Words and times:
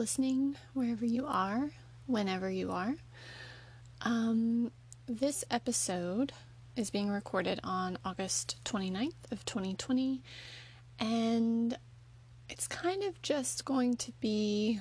listening 0.00 0.56
wherever 0.72 1.04
you 1.04 1.26
are, 1.26 1.68
whenever 2.06 2.48
you 2.48 2.72
are. 2.72 2.94
Um, 4.00 4.72
this 5.06 5.44
episode 5.50 6.32
is 6.74 6.88
being 6.88 7.10
recorded 7.10 7.60
on 7.62 7.98
August 8.02 8.56
29th 8.64 9.30
of 9.30 9.44
2020, 9.44 10.22
and 10.98 11.76
it's 12.48 12.66
kind 12.66 13.02
of 13.02 13.20
just 13.20 13.66
going 13.66 13.94
to 13.98 14.10
be 14.22 14.80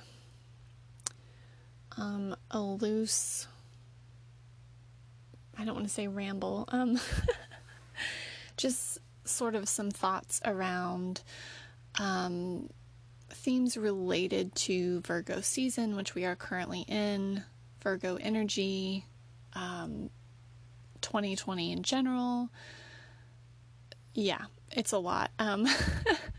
um, 1.98 2.34
a 2.50 2.62
loose, 2.62 3.46
I 5.58 5.66
don't 5.66 5.76
want 5.76 5.86
to 5.86 5.94
say 5.94 6.08
ramble, 6.08 6.64
um, 6.70 6.98
just 8.56 9.00
sort 9.26 9.54
of 9.54 9.68
some 9.68 9.92
thoughts 9.92 10.40
around 10.46 11.24
um, 12.00 12.70
themes 13.40 13.78
related 13.78 14.54
to 14.56 15.02
Virgo 15.02 15.42
season, 15.42 15.96
which 15.96 16.16
we 16.16 16.26
are 16.26 16.36
currently 16.36 16.82
in, 16.88 17.44
Virgo 17.82 18.18
energy, 18.18 19.06
um, 19.54 20.10
2020 21.02 21.72
in 21.72 21.84
general. 21.84 22.50
Yeah, 24.14 24.46
it's 24.72 24.92
a 24.92 24.98
lot. 24.98 25.32
Um, 25.40 25.68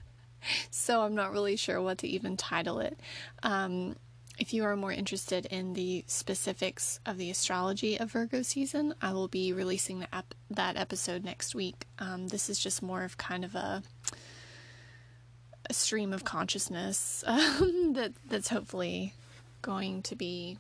so 0.70 1.02
I'm 1.02 1.14
not 1.14 1.32
really 1.32 1.56
sure 1.56 1.80
what 1.80 1.98
to 1.98 2.08
even 2.08 2.36
title 2.36 2.80
it. 2.80 2.98
Um, 3.42 3.96
if 4.38 4.54
you 4.54 4.64
are 4.64 4.74
more 4.74 4.90
interested 4.90 5.44
in 5.46 5.74
the 5.74 6.02
specifics 6.06 6.98
of 7.04 7.18
the 7.18 7.30
astrology 7.30 8.00
of 8.00 8.12
Virgo 8.12 8.40
season, 8.40 8.94
I 9.02 9.12
will 9.12 9.28
be 9.28 9.52
releasing 9.52 10.06
ep- 10.14 10.34
that 10.48 10.78
episode 10.78 11.24
next 11.24 11.54
week. 11.54 11.86
Um, 11.98 12.28
this 12.28 12.48
is 12.48 12.58
just 12.58 12.82
more 12.82 13.04
of 13.04 13.18
kind 13.18 13.44
of 13.44 13.54
a, 13.54 13.82
a 15.70 15.72
stream 15.72 16.12
of 16.12 16.24
consciousness 16.24 17.22
um, 17.26 17.92
that 17.94 18.12
that's 18.28 18.48
hopefully 18.48 19.14
going 19.62 20.02
to 20.02 20.16
be 20.16 20.58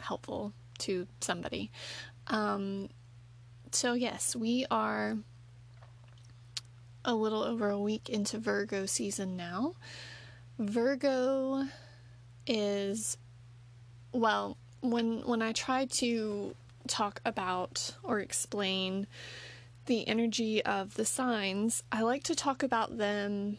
helpful 0.00 0.52
to 0.78 1.06
somebody. 1.20 1.70
Um, 2.26 2.90
so 3.72 3.94
yes, 3.94 4.36
we 4.36 4.66
are 4.70 5.16
a 7.04 7.14
little 7.14 7.42
over 7.42 7.70
a 7.70 7.78
week 7.78 8.08
into 8.10 8.38
Virgo 8.38 8.86
season 8.86 9.36
now. 9.36 9.74
Virgo 10.58 11.64
is 12.46 13.16
well, 14.12 14.58
when 14.82 15.22
when 15.22 15.40
I 15.40 15.52
try 15.52 15.86
to 15.86 16.54
talk 16.88 17.20
about 17.24 17.94
or 18.02 18.20
explain 18.20 19.06
the 19.86 20.06
energy 20.06 20.62
of 20.62 20.94
the 20.94 21.06
signs, 21.06 21.82
I 21.90 22.02
like 22.02 22.24
to 22.24 22.34
talk 22.34 22.62
about 22.62 22.98
them 22.98 23.56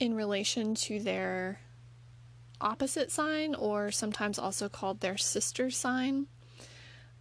in 0.00 0.14
relation 0.14 0.74
to 0.74 0.98
their 0.98 1.60
opposite 2.60 3.10
sign 3.12 3.54
or 3.54 3.90
sometimes 3.90 4.38
also 4.38 4.68
called 4.68 5.00
their 5.00 5.16
sister 5.16 5.70
sign. 5.70 6.26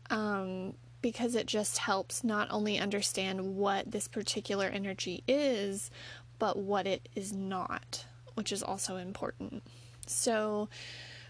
Um, 0.10 0.74
because 1.02 1.36
it 1.36 1.46
just 1.46 1.78
helps 1.78 2.24
not 2.24 2.48
only 2.52 2.78
understand 2.78 3.56
what 3.56 3.90
this 3.92 4.08
particular 4.08 4.66
energy 4.66 5.24
is, 5.28 5.92
but 6.40 6.58
what 6.58 6.88
it 6.88 7.08
is 7.16 7.32
not, 7.32 8.06
which 8.34 8.52
is 8.52 8.64
also 8.64 8.98
important. 8.98 9.64
So, 10.08 10.68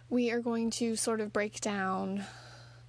we 0.09 0.31
are 0.31 0.39
going 0.39 0.72
to 0.72 0.95
sort 0.95 1.22
of 1.22 1.31
break 1.31 1.61
down 1.61 2.25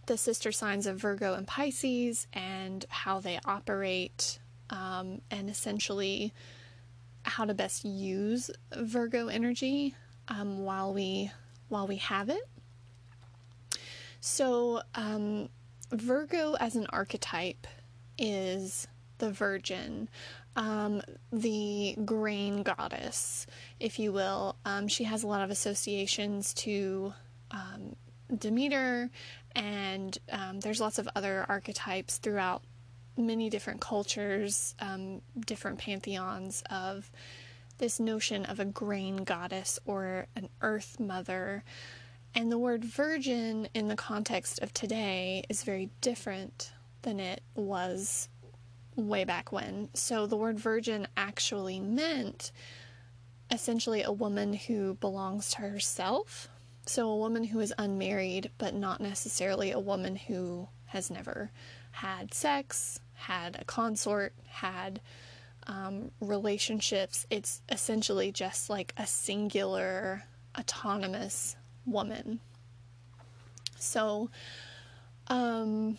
the 0.07 0.17
sister 0.17 0.53
signs 0.53 0.87
of 0.87 0.97
Virgo 0.97 1.35
and 1.35 1.47
Pisces 1.47 2.27
and 2.33 2.85
how 2.89 3.21
they 3.21 3.39
operate, 3.45 4.39
um, 4.71 5.21
and 5.31 5.51
essentially 5.51 6.33
how 7.31 7.45
to 7.45 7.55
best 7.55 7.85
use 7.85 8.51
Virgo 8.77 9.29
energy 9.29 9.95
um, 10.29 10.65
while 10.65 10.93
we 10.93 11.31
while 11.69 11.87
we 11.87 11.97
have 11.97 12.29
it. 12.29 12.43
So, 14.21 14.83
um, 14.95 15.49
Virgo 15.93 16.55
as 16.55 16.77
an 16.77 16.87
archetype 16.91 17.67
is 18.19 18.87
the 19.19 19.31
Virgin, 19.31 20.09
um, 20.57 21.01
the 21.33 21.97
grain 22.05 22.63
goddess, 22.63 23.47
if 23.79 23.99
you 23.99 24.13
will. 24.13 24.57
Um, 24.65 24.89
she 24.89 25.05
has 25.05 25.23
a 25.23 25.27
lot 25.27 25.43
of 25.43 25.51
associations 25.51 26.53
to 26.55 27.15
um, 27.51 27.97
Demeter, 28.37 29.11
and 29.55 30.19
um, 30.31 30.61
there's 30.61 30.81
lots 30.81 30.99
of 30.99 31.09
other 31.17 31.47
archetypes 31.49 32.19
throughout 32.19 32.63
many 33.21 33.51
different 33.51 33.81
cultures, 33.81 34.75
um, 34.81 35.23
different 35.47 35.79
pantheons 35.79 36.63
of 36.71 37.11
this 37.79 37.99
notion 37.99 38.45
of 38.45 38.61
a 38.61 38.65
grain 38.65 39.19
goddess 39.25 39.79
or 39.85 40.27
an 40.37 40.49
earth 40.61 41.01
mother. 41.01 41.65
And 42.35 42.53
the 42.53 42.59
word 42.59 42.85
virgin 42.85 43.69
in 43.75 43.89
the 43.89 43.97
context 43.97 44.61
of 44.61 44.73
today 44.73 45.45
is 45.49 45.65
very 45.65 45.91
different 46.01 46.73
than 47.03 47.19
it 47.19 47.43
was 47.55 48.29
way 48.97 49.25
back 49.25 49.51
when. 49.51 49.89
So 49.95 50.27
the 50.27 50.37
word 50.37 50.59
virgin 50.59 51.09
actually 51.17 51.81
meant 51.81 52.53
essentially 53.51 54.03
a 54.03 54.13
woman 54.13 54.53
who 54.53 54.95
belongs 54.95 55.51
to 55.53 55.63
herself. 55.63 56.49
So 56.87 57.09
a 57.09 57.17
woman 57.17 57.45
who 57.45 57.61
is 57.61 57.75
unmarried, 57.79 58.51
but 58.59 58.75
not 58.75 59.01
necessarily 59.01 59.71
a 59.71 59.81
woman 59.81 60.17
who 60.17 60.69
has 60.87 61.11
never 61.11 61.51
had 61.93 62.33
sex, 62.35 63.01
had 63.21 63.57
a 63.61 63.65
consort, 63.65 64.33
had 64.49 65.01
um, 65.67 66.11
relationships. 66.21 67.27
It's 67.31 67.63
essentially 67.69 68.33
just 68.33 68.71
like 68.71 68.93
a 68.97 69.07
singular, 69.07 70.25
autonomous 70.59 71.57
woman. 71.85 72.41
So, 73.79 74.31
um, 75.29 75.99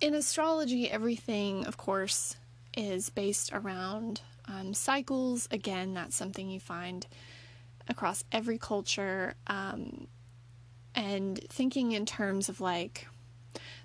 in 0.00 0.14
astrology, 0.14 0.90
everything, 0.90 1.66
of 1.66 1.76
course, 1.76 2.36
is 2.76 3.10
based 3.10 3.52
around 3.52 4.20
um, 4.46 4.74
cycles. 4.74 5.48
Again, 5.50 5.94
that's 5.94 6.16
something 6.16 6.50
you 6.50 6.60
find 6.60 7.06
across 7.88 8.24
every 8.32 8.58
culture. 8.58 9.34
Um, 9.46 10.08
and 10.94 11.38
thinking 11.48 11.92
in 11.92 12.04
terms 12.04 12.48
of 12.48 12.60
like 12.60 13.06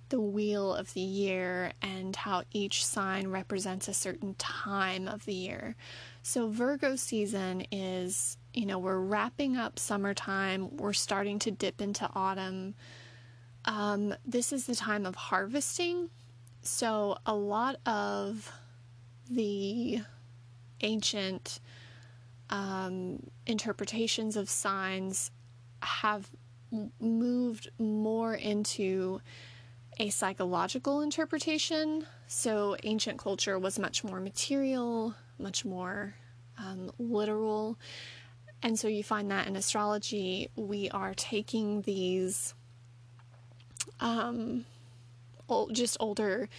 the 0.09 0.21
wheel 0.21 0.73
of 0.73 0.93
the 0.93 1.01
year 1.01 1.73
and 1.81 2.15
how 2.15 2.43
each 2.51 2.85
sign 2.85 3.27
represents 3.27 3.87
a 3.87 3.93
certain 3.93 4.35
time 4.35 5.07
of 5.07 5.25
the 5.25 5.33
year. 5.33 5.75
So, 6.23 6.47
Virgo 6.49 6.95
season 6.95 7.65
is, 7.71 8.37
you 8.53 8.65
know, 8.65 8.79
we're 8.79 8.99
wrapping 8.99 9.57
up 9.57 9.79
summertime, 9.79 10.75
we're 10.77 10.93
starting 10.93 11.39
to 11.39 11.51
dip 11.51 11.81
into 11.81 12.09
autumn. 12.13 12.75
Um, 13.65 14.13
this 14.25 14.53
is 14.53 14.65
the 14.65 14.75
time 14.75 15.05
of 15.05 15.15
harvesting. 15.15 16.09
So, 16.61 17.17
a 17.25 17.35
lot 17.35 17.77
of 17.85 18.51
the 19.29 20.01
ancient 20.81 21.59
um, 22.49 23.29
interpretations 23.45 24.37
of 24.37 24.49
signs 24.49 25.31
have 25.81 26.29
moved 26.99 27.69
more 27.79 28.33
into 28.33 29.21
a 29.99 30.09
psychological 30.09 31.01
interpretation. 31.01 32.05
So, 32.27 32.75
ancient 32.83 33.17
culture 33.17 33.57
was 33.57 33.79
much 33.79 34.03
more 34.03 34.19
material, 34.19 35.15
much 35.39 35.65
more 35.65 36.15
um, 36.57 36.91
literal. 36.99 37.77
And 38.61 38.77
so, 38.77 38.87
you 38.87 39.03
find 39.03 39.31
that 39.31 39.47
in 39.47 39.55
astrology, 39.55 40.49
we 40.55 40.89
are 40.89 41.13
taking 41.15 41.81
these 41.81 42.53
um, 43.99 44.65
old, 45.49 45.73
just 45.73 45.97
older 45.99 46.49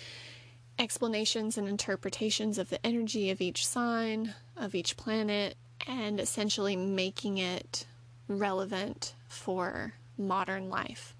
explanations 0.79 1.59
and 1.59 1.69
interpretations 1.69 2.59
of 2.59 2.71
the 2.71 2.85
energy 2.87 3.31
of 3.31 3.41
each 3.41 3.67
sign, 3.67 4.35
of 4.57 4.75
each 4.75 4.97
planet, 4.97 5.57
and 5.87 6.21
essentially 6.21 6.77
making 6.77 7.39
it 7.39 7.87
relevant 8.29 9.15
for 9.29 9.95
modern 10.17 10.69
life. 10.69 11.15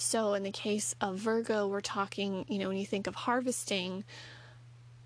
So, 0.00 0.34
in 0.34 0.44
the 0.44 0.52
case 0.52 0.94
of 1.00 1.16
Virgo, 1.16 1.66
we're 1.66 1.80
talking, 1.80 2.44
you 2.48 2.60
know, 2.60 2.68
when 2.68 2.76
you 2.76 2.86
think 2.86 3.08
of 3.08 3.16
harvesting, 3.16 4.04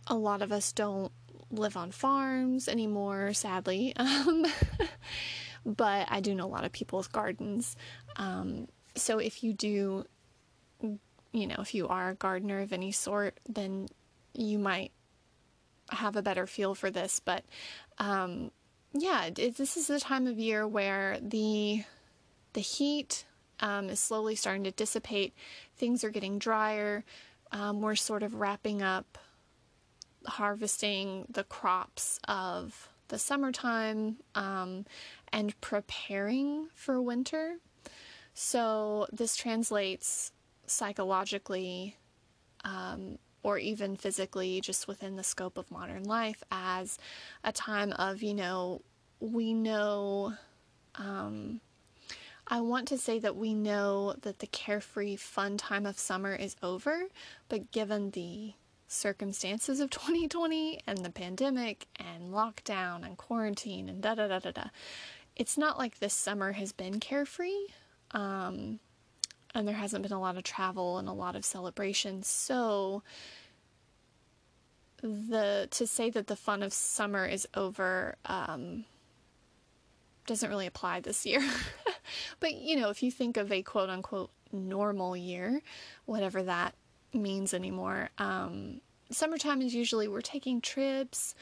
a 0.07 0.15
lot 0.15 0.43
of 0.43 0.53
us 0.53 0.71
don't 0.71 1.11
live 1.51 1.79
on 1.79 1.93
farms 1.93 2.69
anymore, 2.69 3.33
sadly. 3.33 3.95
Um, 3.99 4.45
but 5.65 6.09
I 6.11 6.21
do 6.21 6.35
know 6.35 6.45
a 6.45 6.47
lot 6.47 6.65
of 6.65 6.73
people's 6.73 7.07
gardens. 7.07 7.75
Um, 8.17 8.69
so, 8.95 9.19
if 9.19 9.43
you 9.43 9.55
do, 9.55 10.05
you 10.83 11.47
know, 11.47 11.57
if 11.61 11.75
you 11.75 11.89
are 11.89 12.11
a 12.11 12.15
gardener 12.15 12.61
of 12.61 12.75
any 12.75 12.93
sort, 12.93 13.41
then 13.49 13.87
you 14.35 14.59
might 14.59 14.93
have 15.89 16.17
a 16.17 16.23
better 16.23 16.47
feel 16.47 16.75
for 16.75 16.91
this. 16.91 17.19
But 17.19 17.45
um, 17.97 18.51
yeah, 18.93 19.31
this 19.31 19.79
is 19.79 19.87
the 19.87 20.01
time 20.01 20.27
of 20.27 20.39
year 20.39 20.69
where 20.69 21.19
the 21.23 21.85
the 22.53 22.61
heat 22.61 23.25
um, 23.63 23.89
is 23.89 24.01
slowly 24.01 24.35
starting 24.35 24.65
to 24.65 24.71
dissipate. 24.73 25.35
Things 25.77 26.05
are 26.05 26.11
getting 26.11 26.39
drier. 26.39 27.05
Um, 27.53 27.81
we're 27.81 27.97
sort 27.97 28.23
of 28.23 28.35
wrapping 28.35 28.83
up 28.83 29.19
harvesting 30.27 31.27
the 31.31 31.45
crops 31.45 32.21
of 32.29 32.89
the 33.09 33.19
summertime 33.19 34.17
um, 34.35 34.85
and 35.33 35.59
preparing 35.61 36.69
for 36.75 37.01
winter. 37.01 37.57
So 38.35 39.07
this 39.13 39.37
translates 39.37 40.33
psychologically 40.67 41.97
um, 42.65 43.19
or 43.43 43.59
even 43.59 43.97
physically, 43.97 44.61
just 44.61 44.87
within 44.87 45.17
the 45.17 45.25
scope 45.25 45.59
of 45.59 45.71
modern 45.71 46.05
life, 46.05 46.45
as 46.53 46.97
a 47.43 47.51
time 47.51 47.93
of, 47.93 48.23
you 48.23 48.35
know, 48.35 48.83
we 49.21 49.53
know. 49.53 50.35
Um, 50.95 51.61
I 52.53 52.61
want 52.61 52.87
to 52.89 52.99
say 52.99 53.19
that 53.19 53.35
we 53.35 53.55
know 53.55 54.15
that 54.21 54.41
the 54.41 54.47
carefree, 54.47 55.17
fun 55.17 55.57
time 55.57 55.87
of 55.87 55.99
summer 55.99 56.35
is 56.35 56.55
over, 56.63 57.05
but 57.49 57.71
given 57.71 58.11
the 58.11 58.53
circumstances 58.87 59.81
of 59.81 59.89
2020 59.91 60.81
and 60.87 60.99
the 60.99 61.09
pandemic 61.09 61.87
and 61.97 62.31
lockdown 62.31 63.07
and 63.07 63.17
quarantine 63.17 63.89
and 63.89 64.03
da 64.03 64.17
da 64.17 64.29
da 64.29 64.39
da 64.39 64.51
da, 64.51 64.65
it's 65.35 65.57
not 65.57 65.79
like 65.79 65.99
this 65.99 66.13
summer 66.13 66.53
has 66.53 66.73
been 66.73 67.01
carefree. 67.01 67.69
Um, 68.11 68.81
and 69.55 69.67
there 69.67 69.75
hasn't 69.75 70.03
been 70.03 70.13
a 70.13 70.21
lot 70.21 70.37
of 70.37 70.43
travel 70.43 70.99
and 70.99 71.09
a 71.09 71.13
lot 71.13 71.37
of 71.37 71.47
celebrations. 71.47 72.29
So 72.29 73.03
the 75.01 75.69
to 75.71 75.87
say 75.87 76.11
that 76.11 76.27
the 76.27 76.37
fun 76.37 76.63
of 76.63 76.75
summer 76.75 77.25
is 77.25 77.49
over 77.55 78.17
um, 78.27 78.85
doesn't 80.27 80.51
really 80.51 80.67
apply 80.67 81.01
this 81.01 81.25
year. 81.25 81.43
but 82.41 82.55
you 82.55 82.77
know, 82.77 82.91
if 82.91 83.03
you 83.03 83.11
think 83.11 83.37
of 83.37 83.51
a 83.53 83.63
quote 83.63 83.91
unquote 83.91 84.31
normal 84.53 85.17
year, 85.17 85.63
whatever 86.05 86.43
that 86.43 86.75
means 87.13 87.55
anymore, 87.55 88.11
um, 88.19 88.81
summertime 89.11 89.63
is 89.63 89.75
usually 89.75 90.09
we're 90.09 90.21
taking 90.21 90.61
trips. 90.61 91.35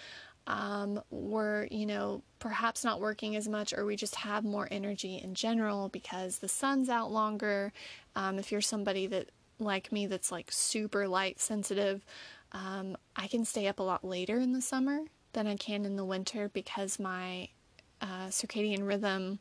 Um, 0.47 1.01
we're, 1.11 1.67
you 1.71 1.87
know, 1.87 2.23
perhaps 2.39 2.83
not 2.83 3.01
working 3.01 3.37
as 3.37 3.47
much, 3.47 3.73
or 3.73 3.85
we 3.85 3.95
just 3.95 4.17
have 4.17 4.45
more 4.45 4.67
energy 4.71 5.21
in 5.23 5.35
general 5.35 5.89
because 5.89 6.39
the 6.39 6.49
sun's 6.49 6.89
out 6.89 7.13
longer. 7.13 7.73
Um, 8.17 8.39
if 8.39 8.51
you're 8.51 8.61
somebody 8.61 9.07
that, 9.09 9.29
like 9.59 9.93
me, 9.93 10.07
that's 10.07 10.33
like 10.33 10.51
super 10.51 11.07
light 11.07 11.39
sensitive, 11.39 12.05
um, 12.53 12.97
I 13.15 13.29
can 13.29 13.45
stay 13.45 13.69
up 13.69 13.79
a 13.79 13.83
lot 13.83 14.05
later 14.05 14.39
in 14.39 14.53
the 14.53 14.63
summer 14.63 15.01
than 15.35 15.47
I 15.47 15.57
can 15.57 15.85
in 15.85 15.97
the 15.97 16.05
winter 16.05 16.49
because 16.49 16.99
my 16.99 17.49
uh, 18.01 18.29
circadian 18.29 18.87
rhythm 18.87 19.39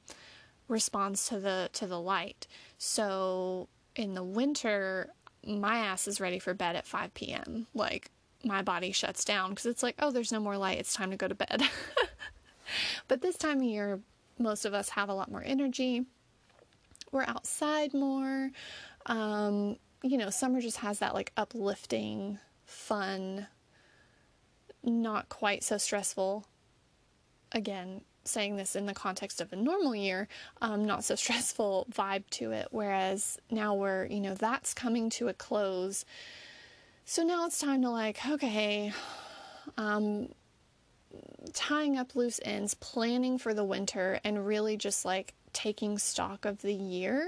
responds 0.69 1.27
to 1.27 1.39
the 1.39 1.69
to 1.73 1.87
the 1.87 1.99
light. 1.99 2.47
So 2.77 3.67
in 3.95 4.13
the 4.13 4.23
winter, 4.23 5.09
my 5.45 5.77
ass 5.79 6.07
is 6.07 6.21
ready 6.21 6.39
for 6.39 6.53
bed 6.53 6.75
at 6.75 6.87
5 6.87 7.13
p.m. 7.13 7.67
Like 7.73 8.09
my 8.43 8.61
body 8.61 8.91
shuts 8.91 9.25
down 9.25 9.49
because 9.49 9.65
it's 9.65 9.83
like, 9.83 9.95
oh, 9.99 10.11
there's 10.11 10.31
no 10.31 10.39
more 10.39 10.57
light. 10.57 10.77
It's 10.77 10.93
time 10.93 11.11
to 11.11 11.17
go 11.17 11.27
to 11.27 11.35
bed. 11.35 11.63
but 13.07 13.21
this 13.21 13.37
time 13.37 13.57
of 13.57 13.63
year, 13.63 13.99
most 14.37 14.63
of 14.65 14.73
us 14.73 14.89
have 14.89 15.09
a 15.09 15.13
lot 15.13 15.29
more 15.29 15.43
energy. 15.43 16.05
We're 17.11 17.25
outside 17.25 17.93
more. 17.93 18.51
Um, 19.07 19.77
you 20.03 20.17
know, 20.17 20.29
summer 20.29 20.61
just 20.61 20.77
has 20.77 20.99
that 20.99 21.13
like 21.13 21.33
uplifting 21.35 22.39
fun, 22.65 23.47
not 24.83 25.27
quite 25.27 25.63
so 25.63 25.77
stressful. 25.77 26.45
Again, 27.51 28.01
saying 28.29 28.57
this 28.57 28.75
in 28.75 28.85
the 28.85 28.93
context 28.93 29.41
of 29.41 29.51
a 29.53 29.55
normal 29.55 29.95
year, 29.95 30.27
um, 30.61 30.85
not 30.85 31.03
so 31.03 31.15
stressful 31.15 31.87
vibe 31.91 32.23
to 32.31 32.51
it. 32.51 32.67
Whereas 32.71 33.37
now 33.49 33.75
we're, 33.75 34.05
you 34.05 34.19
know, 34.19 34.35
that's 34.35 34.73
coming 34.73 35.09
to 35.11 35.27
a 35.27 35.33
close. 35.33 36.05
So 37.05 37.23
now 37.23 37.45
it's 37.45 37.59
time 37.59 37.81
to 37.81 37.89
like, 37.89 38.19
okay, 38.27 38.93
um, 39.77 40.29
tying 41.53 41.97
up 41.97 42.15
loose 42.15 42.39
ends, 42.43 42.73
planning 42.75 43.37
for 43.37 43.53
the 43.53 43.65
winter, 43.65 44.19
and 44.23 44.45
really 44.45 44.77
just 44.77 45.05
like 45.05 45.33
taking 45.53 45.97
stock 45.97 46.45
of 46.45 46.61
the 46.61 46.73
year 46.73 47.27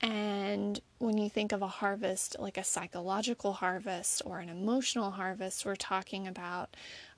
and 0.00 0.80
when 0.98 1.18
you 1.18 1.28
think 1.28 1.52
of 1.52 1.62
a 1.62 1.66
harvest, 1.66 2.36
like 2.38 2.56
a 2.56 2.64
psychological 2.64 3.54
harvest 3.54 4.22
or 4.24 4.38
an 4.38 4.48
emotional 4.48 5.10
harvest, 5.10 5.66
we're 5.66 5.76
talking 5.76 6.28
about 6.28 6.76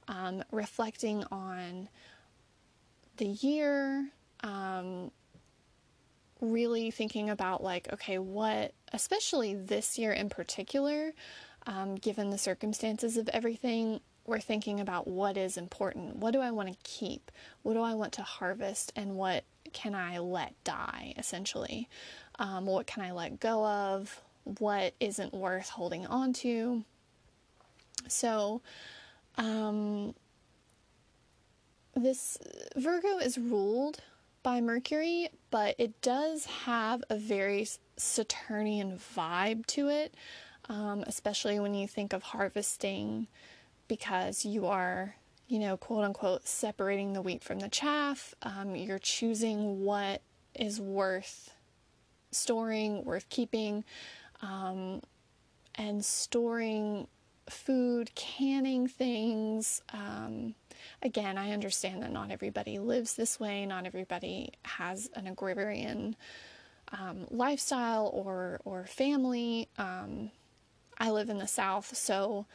um, 0.08 0.42
reflecting 0.50 1.24
on 1.30 1.88
the 3.20 3.26
year, 3.26 4.08
um, 4.42 5.10
really 6.40 6.90
thinking 6.90 7.28
about, 7.28 7.62
like, 7.62 7.92
okay, 7.92 8.18
what, 8.18 8.72
especially 8.94 9.54
this 9.54 9.98
year 9.98 10.10
in 10.10 10.30
particular, 10.30 11.12
um, 11.66 11.96
given 11.96 12.30
the 12.30 12.38
circumstances 12.38 13.18
of 13.18 13.28
everything, 13.28 14.00
we're 14.24 14.40
thinking 14.40 14.80
about 14.80 15.06
what 15.06 15.36
is 15.36 15.58
important. 15.58 16.16
What 16.16 16.32
do 16.32 16.40
I 16.40 16.50
want 16.50 16.70
to 16.70 16.76
keep? 16.82 17.30
What 17.62 17.74
do 17.74 17.82
I 17.82 17.92
want 17.92 18.14
to 18.14 18.22
harvest? 18.22 18.90
And 18.96 19.16
what 19.16 19.44
can 19.74 19.94
I 19.94 20.18
let 20.18 20.54
die, 20.64 21.12
essentially? 21.18 21.88
Um, 22.38 22.64
what 22.64 22.86
can 22.86 23.02
I 23.02 23.12
let 23.12 23.38
go 23.38 23.66
of? 23.66 24.22
What 24.44 24.94
isn't 24.98 25.34
worth 25.34 25.68
holding 25.68 26.06
on 26.06 26.32
to? 26.34 26.84
So, 28.08 28.62
um, 29.36 30.14
this 31.94 32.38
Virgo 32.76 33.18
is 33.18 33.38
ruled 33.38 34.00
by 34.42 34.60
Mercury, 34.60 35.28
but 35.50 35.74
it 35.78 36.00
does 36.00 36.46
have 36.46 37.02
a 37.10 37.16
very 37.16 37.66
Saturnian 37.96 38.98
vibe 38.98 39.66
to 39.66 39.88
it, 39.88 40.14
um, 40.68 41.04
especially 41.06 41.60
when 41.60 41.74
you 41.74 41.86
think 41.86 42.12
of 42.12 42.22
harvesting, 42.22 43.26
because 43.88 44.44
you 44.44 44.66
are, 44.66 45.16
you 45.48 45.58
know, 45.58 45.76
quote 45.76 46.04
unquote, 46.04 46.46
separating 46.46 47.12
the 47.12 47.22
wheat 47.22 47.42
from 47.42 47.58
the 47.58 47.68
chaff. 47.68 48.34
Um, 48.42 48.74
you're 48.74 48.98
choosing 48.98 49.84
what 49.84 50.22
is 50.54 50.80
worth 50.80 51.52
storing, 52.30 53.04
worth 53.04 53.28
keeping, 53.28 53.84
um, 54.40 55.02
and 55.74 56.04
storing 56.04 57.08
food, 57.48 58.14
canning 58.14 58.86
things. 58.86 59.82
Um, 59.92 60.54
again, 61.02 61.38
I 61.38 61.52
understand 61.52 62.02
that 62.02 62.12
not 62.12 62.30
everybody 62.30 62.78
lives 62.78 63.14
this 63.14 63.38
way, 63.38 63.66
not 63.66 63.86
everybody 63.86 64.52
has 64.64 65.10
an 65.14 65.26
agrarian 65.26 66.16
um, 66.92 67.26
lifestyle 67.30 68.10
or, 68.12 68.60
or 68.64 68.86
family. 68.86 69.68
Um, 69.78 70.30
I 70.98 71.10
live 71.10 71.30
in 71.30 71.38
the 71.38 71.46
South, 71.46 71.96
so 71.96 72.46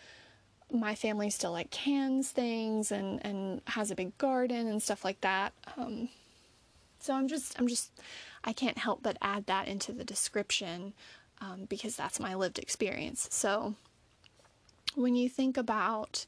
my 0.72 0.96
family 0.96 1.30
still 1.30 1.52
like 1.52 1.70
cans 1.72 2.32
things 2.32 2.92
and, 2.92 3.24
and 3.26 3.62
has 3.68 3.92
a 3.92 3.96
big 3.96 4.18
garden 4.18 4.68
and 4.68 4.82
stuff 4.82 5.06
like 5.06 5.22
that. 5.22 5.54
Um, 5.78 6.10
so 7.00 7.14
I'm 7.14 7.28
just 7.28 7.58
I'm 7.60 7.68
just 7.68 7.92
I 8.44 8.52
can't 8.52 8.78
help 8.78 9.04
but 9.04 9.18
add 9.22 9.46
that 9.46 9.68
into 9.68 9.92
the 9.92 10.04
description 10.04 10.94
um, 11.42 11.66
because 11.70 11.96
that's 11.96 12.20
my 12.20 12.34
lived 12.36 12.60
experience. 12.60 13.28
So, 13.32 13.76
when 14.96 15.16
you 15.16 15.30
think 15.30 15.58
about 15.58 16.26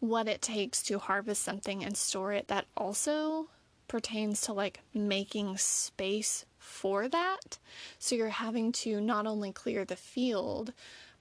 what 0.00 0.28
it 0.28 0.42
takes 0.42 0.82
to 0.84 0.98
harvest 0.98 1.42
something 1.42 1.84
and 1.84 1.96
store 1.96 2.32
it, 2.32 2.48
that 2.48 2.66
also 2.76 3.48
pertains 3.88 4.42
to 4.42 4.52
like 4.52 4.80
making 4.94 5.56
space 5.56 6.44
for 6.58 7.08
that. 7.08 7.58
So, 7.98 8.14
you're 8.14 8.28
having 8.28 8.72
to 8.72 9.00
not 9.00 9.26
only 9.26 9.52
clear 9.52 9.84
the 9.84 9.96
field 9.96 10.72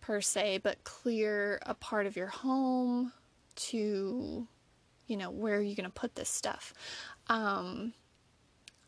per 0.01 0.21
se, 0.21 0.59
but 0.63 0.83
clear 0.83 1.59
a 1.65 1.73
part 1.73 2.05
of 2.05 2.15
your 2.15 2.27
home 2.27 3.13
to, 3.55 4.47
you 5.07 5.17
know, 5.17 5.31
where 5.31 5.57
are 5.57 5.61
you 5.61 5.75
going 5.75 5.89
to 5.89 5.93
put 5.93 6.15
this 6.15 6.29
stuff? 6.29 6.73
Um, 7.27 7.93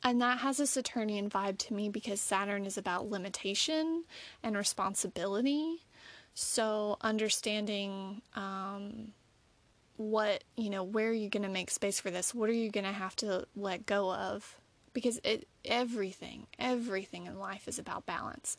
and 0.04 0.22
that 0.22 0.40
has 0.40 0.60
a 0.60 0.68
Saturnian 0.68 1.30
vibe 1.30 1.58
to 1.60 1.74
me 1.74 1.90
because 1.90 2.22
Saturn 2.22 2.66
is 2.66 2.78
about 2.78 3.10
limitation 3.10 4.06
and 4.44 4.56
responsibility. 4.56 5.86
So, 6.34 6.98
understanding 7.02 8.22
um, 8.34 9.10
what, 10.00 10.46
you 10.56 10.70
know, 10.70 10.82
where 10.82 11.10
are 11.10 11.14
you 11.14 11.28
going 11.28 11.44
to 11.44 11.50
make 11.50 11.70
space 11.70 12.00
for 12.00 12.10
this? 12.10 12.34
What 12.34 12.50
are 12.50 12.54
you 12.54 12.72
going 12.72 12.86
to 12.86 12.94
have 12.94 13.18
to 13.18 13.46
let 13.54 13.86
go 13.86 14.14
of? 14.14 14.56
Because 14.94 15.20
it, 15.26 15.46
everything, 15.66 16.48
everything 16.58 17.26
in 17.26 17.38
life 17.38 17.68
is 17.68 17.78
about 17.78 18.06
balance. 18.06 18.56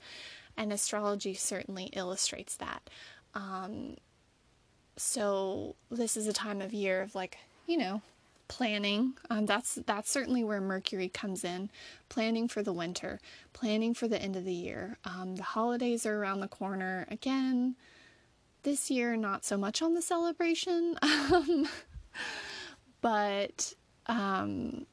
And 0.54 0.70
astrology 0.70 1.32
certainly 1.32 1.84
illustrates 1.94 2.56
that. 2.56 2.90
Um, 3.34 3.96
so, 4.98 5.76
this 5.90 6.14
is 6.14 6.26
a 6.26 6.34
time 6.34 6.60
of 6.60 6.74
year 6.74 7.00
of 7.00 7.14
like, 7.14 7.38
you 7.66 7.78
know, 7.78 8.02
planning. 8.48 9.14
Um, 9.30 9.46
that's 9.46 9.76
that's 9.86 10.10
certainly 10.10 10.44
where 10.44 10.60
Mercury 10.60 11.08
comes 11.08 11.42
in. 11.42 11.70
Planning 12.10 12.48
for 12.48 12.62
the 12.62 12.72
winter, 12.72 13.18
planning 13.54 13.94
for 13.94 14.08
the 14.08 14.20
end 14.20 14.36
of 14.36 14.44
the 14.44 14.52
year. 14.52 14.98
Um, 15.06 15.36
the 15.36 15.42
holidays 15.42 16.04
are 16.04 16.20
around 16.20 16.40
the 16.40 16.48
corner 16.48 17.06
again. 17.10 17.76
This 18.62 18.90
year, 18.90 19.16
not 19.16 19.44
so 19.44 19.56
much 19.56 19.80
on 19.80 19.94
the 19.94 20.02
celebration, 20.02 20.96
um, 21.02 21.68
but 23.00 23.74
um, 24.06 24.86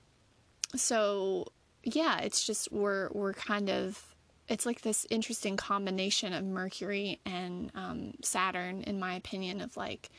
so 0.76 1.48
yeah, 1.84 2.20
it's 2.20 2.46
just 2.46 2.72
we're 2.72 3.10
we're 3.12 3.34
kind 3.34 3.70
of 3.70 4.16
it's 4.48 4.66
like 4.66 4.82
this 4.82 5.06
interesting 5.10 5.58
combination 5.58 6.34
of 6.34 6.46
Mercury 6.46 7.20
and 7.26 7.72
um, 7.76 8.14
Saturn, 8.22 8.84
in 8.84 9.00
my 9.00 9.16
opinion, 9.16 9.62
of 9.62 9.76
like 9.76 10.10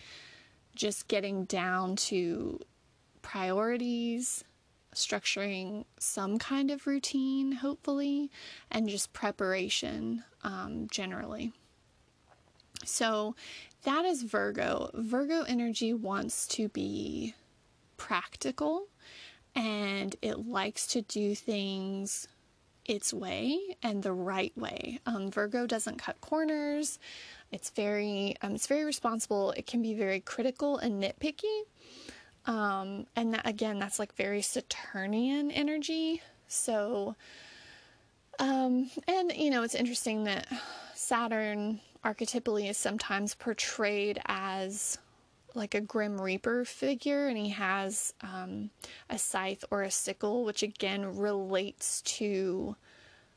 just 0.74 1.08
getting 1.08 1.44
down 1.44 1.96
to 1.96 2.60
priorities, 3.22 4.44
structuring 4.94 5.84
some 5.98 6.38
kind 6.38 6.70
of 6.70 6.86
routine, 6.86 7.52
hopefully, 7.52 8.30
and 8.70 8.88
just 8.88 9.12
preparation 9.12 10.24
um, 10.44 10.86
generally. 10.90 11.52
So 12.84 13.34
that 13.84 14.04
is 14.04 14.22
Virgo. 14.22 14.90
Virgo 14.94 15.42
energy 15.42 15.92
wants 15.92 16.46
to 16.48 16.68
be 16.68 17.34
practical 17.96 18.86
and 19.54 20.14
it 20.22 20.46
likes 20.46 20.86
to 20.88 21.02
do 21.02 21.34
things 21.34 22.28
its 22.84 23.12
way 23.12 23.58
and 23.82 24.02
the 24.02 24.12
right 24.12 24.56
way. 24.56 24.98
Um, 25.04 25.30
Virgo 25.30 25.66
doesn't 25.66 25.98
cut 25.98 26.20
corners. 26.20 26.98
It's 27.52 27.70
very 27.70 28.34
um, 28.42 28.54
it's 28.54 28.66
very 28.66 28.84
responsible. 28.84 29.52
It 29.52 29.66
can 29.66 29.82
be 29.82 29.94
very 29.94 30.20
critical 30.20 30.78
and 30.78 31.02
nitpicky. 31.02 31.62
Um, 32.46 33.06
and 33.14 33.34
that, 33.34 33.46
again, 33.46 33.78
that's 33.78 33.98
like 33.98 34.14
very 34.14 34.40
Saturnian 34.40 35.50
energy. 35.50 36.22
So, 36.48 37.14
um, 38.38 38.90
and 39.06 39.32
you 39.32 39.50
know, 39.50 39.62
it's 39.62 39.74
interesting 39.74 40.24
that 40.24 40.46
Saturn 40.94 41.80
archetypally 42.04 42.68
is 42.68 42.76
sometimes 42.76 43.34
portrayed 43.34 44.20
as 44.26 44.98
like 45.54 45.74
a 45.74 45.80
grim 45.80 46.20
reaper 46.20 46.64
figure 46.64 47.26
and 47.28 47.38
he 47.38 47.48
has 47.48 48.14
um, 48.22 48.70
a 49.10 49.18
scythe 49.18 49.64
or 49.70 49.82
a 49.82 49.90
sickle 49.90 50.44
which 50.44 50.62
again 50.62 51.16
relates 51.16 52.02
to 52.02 52.76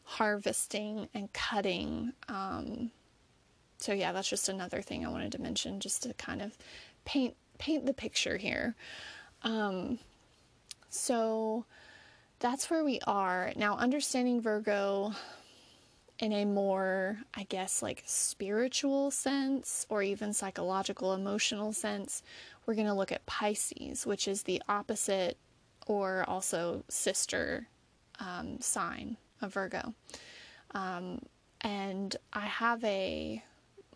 harvesting 0.04 1.08
and 1.14 1.32
cutting 1.34 2.12
um, 2.28 2.92
so 3.78 3.94
yeah 3.94 4.12
that's 4.12 4.30
just 4.30 4.50
another 4.50 4.82
thing 4.82 5.06
i 5.06 5.10
wanted 5.10 5.32
to 5.32 5.42
mention 5.42 5.80
just 5.80 6.04
to 6.04 6.14
kind 6.16 6.42
of 6.42 6.58
paint 7.06 7.36
paint 7.62 7.86
the 7.86 7.94
picture 7.94 8.38
here. 8.38 8.76
Um, 9.44 10.00
so 10.90 11.66
that's 12.40 12.70
where 12.70 12.84
we 12.84 13.00
are. 13.08 13.54
Now 13.56 13.78
understanding 13.78 14.42
virgo 14.42 15.14
in 16.22 16.32
a 16.32 16.46
more, 16.46 17.18
I 17.34 17.44
guess, 17.44 17.82
like 17.82 18.04
spiritual 18.06 19.10
sense 19.10 19.88
or 19.90 20.04
even 20.04 20.34
psychological, 20.34 21.14
emotional 21.14 21.74
sense, 21.74 22.22
we're 22.66 22.76
going 22.76 22.88
to 22.88 22.94
look 22.94 23.12
at 23.12 23.26
Pisces, 23.26 24.06
which 24.06 24.28
is 24.28 24.44
the 24.44 24.62
opposite 24.70 25.38
or 25.88 26.24
also 26.28 26.84
sister 26.90 27.68
um, 28.20 28.62
sign 28.62 29.18
of 29.42 29.54
Virgo. 29.54 29.96
Um, 30.76 31.20
and 31.62 32.16
I 32.32 32.42
have 32.42 32.84
a, 32.84 33.44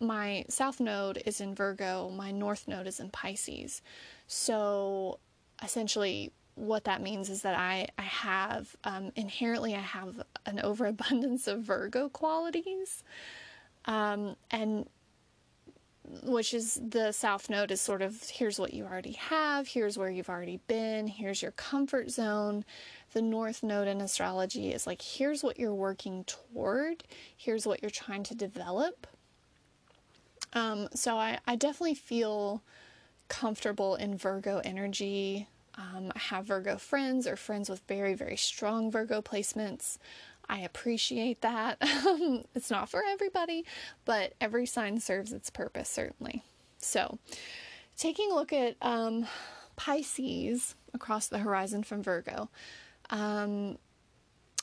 my 0.00 0.44
south 0.48 0.80
node 0.80 1.22
is 1.24 1.40
in 1.40 1.54
Virgo, 1.54 2.10
my 2.10 2.32
north 2.32 2.66
node 2.66 2.88
is 2.88 2.98
in 2.98 3.10
Pisces. 3.10 3.82
So 4.26 5.20
essentially, 5.62 6.32
what 6.56 6.84
that 6.84 7.02
means 7.02 7.30
is 7.30 7.42
that 7.42 7.56
I, 7.56 7.86
I 7.98 8.02
have 8.02 8.74
um, 8.82 9.12
inherently 9.14 9.74
I 9.74 9.80
have 9.80 10.22
an 10.46 10.58
overabundance 10.64 11.46
of 11.46 11.60
Virgo 11.60 12.08
qualities, 12.08 13.04
um, 13.84 14.36
and 14.50 14.88
which 16.22 16.54
is 16.54 16.80
the 16.88 17.12
South 17.12 17.50
Node 17.50 17.70
is 17.70 17.80
sort 17.80 18.00
of 18.00 18.22
here's 18.30 18.58
what 18.58 18.72
you 18.72 18.84
already 18.84 19.12
have, 19.12 19.68
here's 19.68 19.98
where 19.98 20.10
you've 20.10 20.30
already 20.30 20.60
been, 20.66 21.06
here's 21.06 21.42
your 21.42 21.52
comfort 21.52 22.10
zone. 22.10 22.64
The 23.12 23.22
North 23.22 23.62
Node 23.62 23.88
in 23.88 24.00
astrology 24.00 24.72
is 24.72 24.86
like 24.86 25.02
here's 25.02 25.42
what 25.42 25.58
you're 25.58 25.74
working 25.74 26.24
toward, 26.24 27.04
here's 27.36 27.66
what 27.66 27.82
you're 27.82 27.90
trying 27.90 28.22
to 28.24 28.34
develop. 28.34 29.06
Um, 30.52 30.88
so 30.94 31.18
I, 31.18 31.38
I 31.46 31.56
definitely 31.56 31.94
feel 31.94 32.62
comfortable 33.28 33.96
in 33.96 34.16
Virgo 34.16 34.60
energy 34.64 35.48
um, 35.76 36.12
I 36.14 36.18
have 36.18 36.46
Virgo 36.46 36.78
friends 36.78 37.26
or 37.26 37.36
friends 37.36 37.68
with 37.68 37.82
very, 37.86 38.14
very 38.14 38.36
strong 38.36 38.90
Virgo 38.90 39.20
placements. 39.20 39.98
I 40.48 40.60
appreciate 40.60 41.42
that. 41.42 41.78
it's 42.54 42.70
not 42.70 42.88
for 42.88 43.02
everybody, 43.06 43.64
but 44.04 44.34
every 44.40 44.66
sign 44.66 45.00
serves 45.00 45.32
its 45.32 45.50
purpose, 45.50 45.88
certainly. 45.88 46.42
So, 46.78 47.18
taking 47.96 48.30
a 48.30 48.34
look 48.34 48.52
at 48.52 48.76
um, 48.80 49.26
Pisces 49.76 50.74
across 50.94 51.28
the 51.28 51.38
horizon 51.38 51.82
from 51.82 52.02
Virgo. 52.02 52.48
Um, 53.10 53.78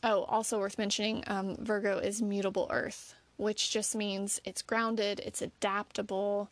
oh, 0.03 0.24
also 0.24 0.60
worth 0.60 0.77
mentioning 0.77 1.24
um, 1.27 1.58
Virgo 1.60 1.98
is 1.98 2.22
mutable 2.22 2.67
earth, 2.72 3.13
which 3.38 3.70
just 3.70 3.96
means 3.96 4.41
it's 4.46 4.62
grounded, 4.62 5.20
it's 5.20 5.41
adaptable, 5.41 6.50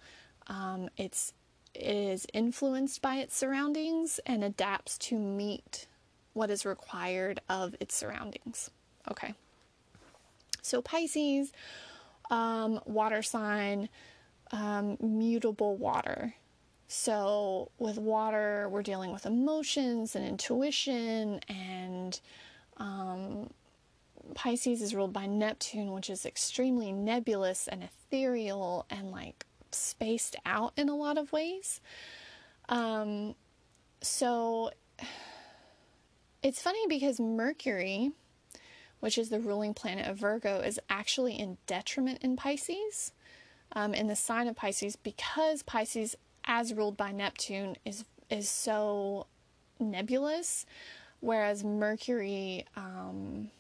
um, 0.47 0.89
it's 0.97 1.33
is 1.75 2.25
influenced 2.33 3.01
by 3.01 3.15
its 3.15 3.35
surroundings 3.35 4.19
and 4.25 4.43
adapts 4.43 4.97
to 4.97 5.17
meet 5.17 5.87
what 6.33 6.49
is 6.49 6.65
required 6.65 7.39
of 7.49 7.75
its 7.79 7.95
surroundings. 7.95 8.69
Okay. 9.09 9.33
So, 10.61 10.81
Pisces, 10.81 11.51
um, 12.29 12.79
water 12.85 13.21
sign, 13.21 13.89
um, 14.51 14.97
mutable 15.01 15.75
water. 15.75 16.35
So, 16.87 17.71
with 17.79 17.97
water, 17.97 18.67
we're 18.69 18.83
dealing 18.83 19.11
with 19.11 19.25
emotions 19.25 20.15
and 20.15 20.25
intuition, 20.25 21.39
and 21.47 22.19
um, 22.77 23.49
Pisces 24.33 24.81
is 24.81 24.93
ruled 24.93 25.13
by 25.13 25.25
Neptune, 25.25 25.91
which 25.93 26.09
is 26.09 26.25
extremely 26.25 26.91
nebulous 26.91 27.67
and 27.67 27.83
ethereal 27.83 28.85
and 28.89 29.11
like 29.11 29.45
spaced 29.75 30.35
out 30.45 30.73
in 30.77 30.89
a 30.89 30.95
lot 30.95 31.17
of 31.17 31.31
ways. 31.31 31.81
Um, 32.69 33.35
so 34.01 34.71
it's 36.43 36.61
funny 36.61 36.85
because 36.87 37.19
Mercury, 37.19 38.11
which 38.99 39.17
is 39.17 39.29
the 39.29 39.39
ruling 39.39 39.73
planet 39.73 40.07
of 40.07 40.17
Virgo, 40.17 40.59
is 40.59 40.79
actually 40.89 41.33
in 41.39 41.57
detriment 41.67 42.19
in 42.23 42.35
Pisces, 42.35 43.11
um, 43.73 43.93
in 43.93 44.07
the 44.07 44.15
sign 44.15 44.47
of 44.47 44.55
Pisces, 44.55 44.95
because 44.95 45.63
Pisces, 45.63 46.15
as 46.45 46.73
ruled 46.73 46.97
by 46.97 47.11
Neptune, 47.11 47.77
is 47.85 48.05
is 48.29 48.49
so 48.49 49.27
nebulous, 49.79 50.65
whereas 51.19 51.63
Mercury 51.63 52.65
um, 52.75 53.51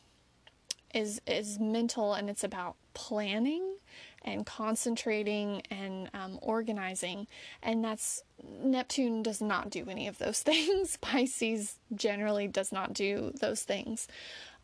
is 0.93 1.21
is 1.27 1.59
mental 1.59 2.13
and 2.13 2.29
it's 2.29 2.43
about 2.43 2.75
planning 2.93 3.75
and 4.23 4.45
concentrating 4.45 5.61
and 5.71 6.09
um, 6.13 6.39
organizing. 6.41 7.27
And 7.63 7.83
that's 7.83 8.23
Neptune 8.63 9.23
does 9.23 9.41
not 9.41 9.69
do 9.69 9.85
any 9.89 10.07
of 10.07 10.17
those 10.17 10.39
things. 10.43 10.97
Pisces 10.97 11.77
generally 11.95 12.47
does 12.47 12.71
not 12.71 12.93
do 12.93 13.31
those 13.39 13.63
things. 13.63 14.07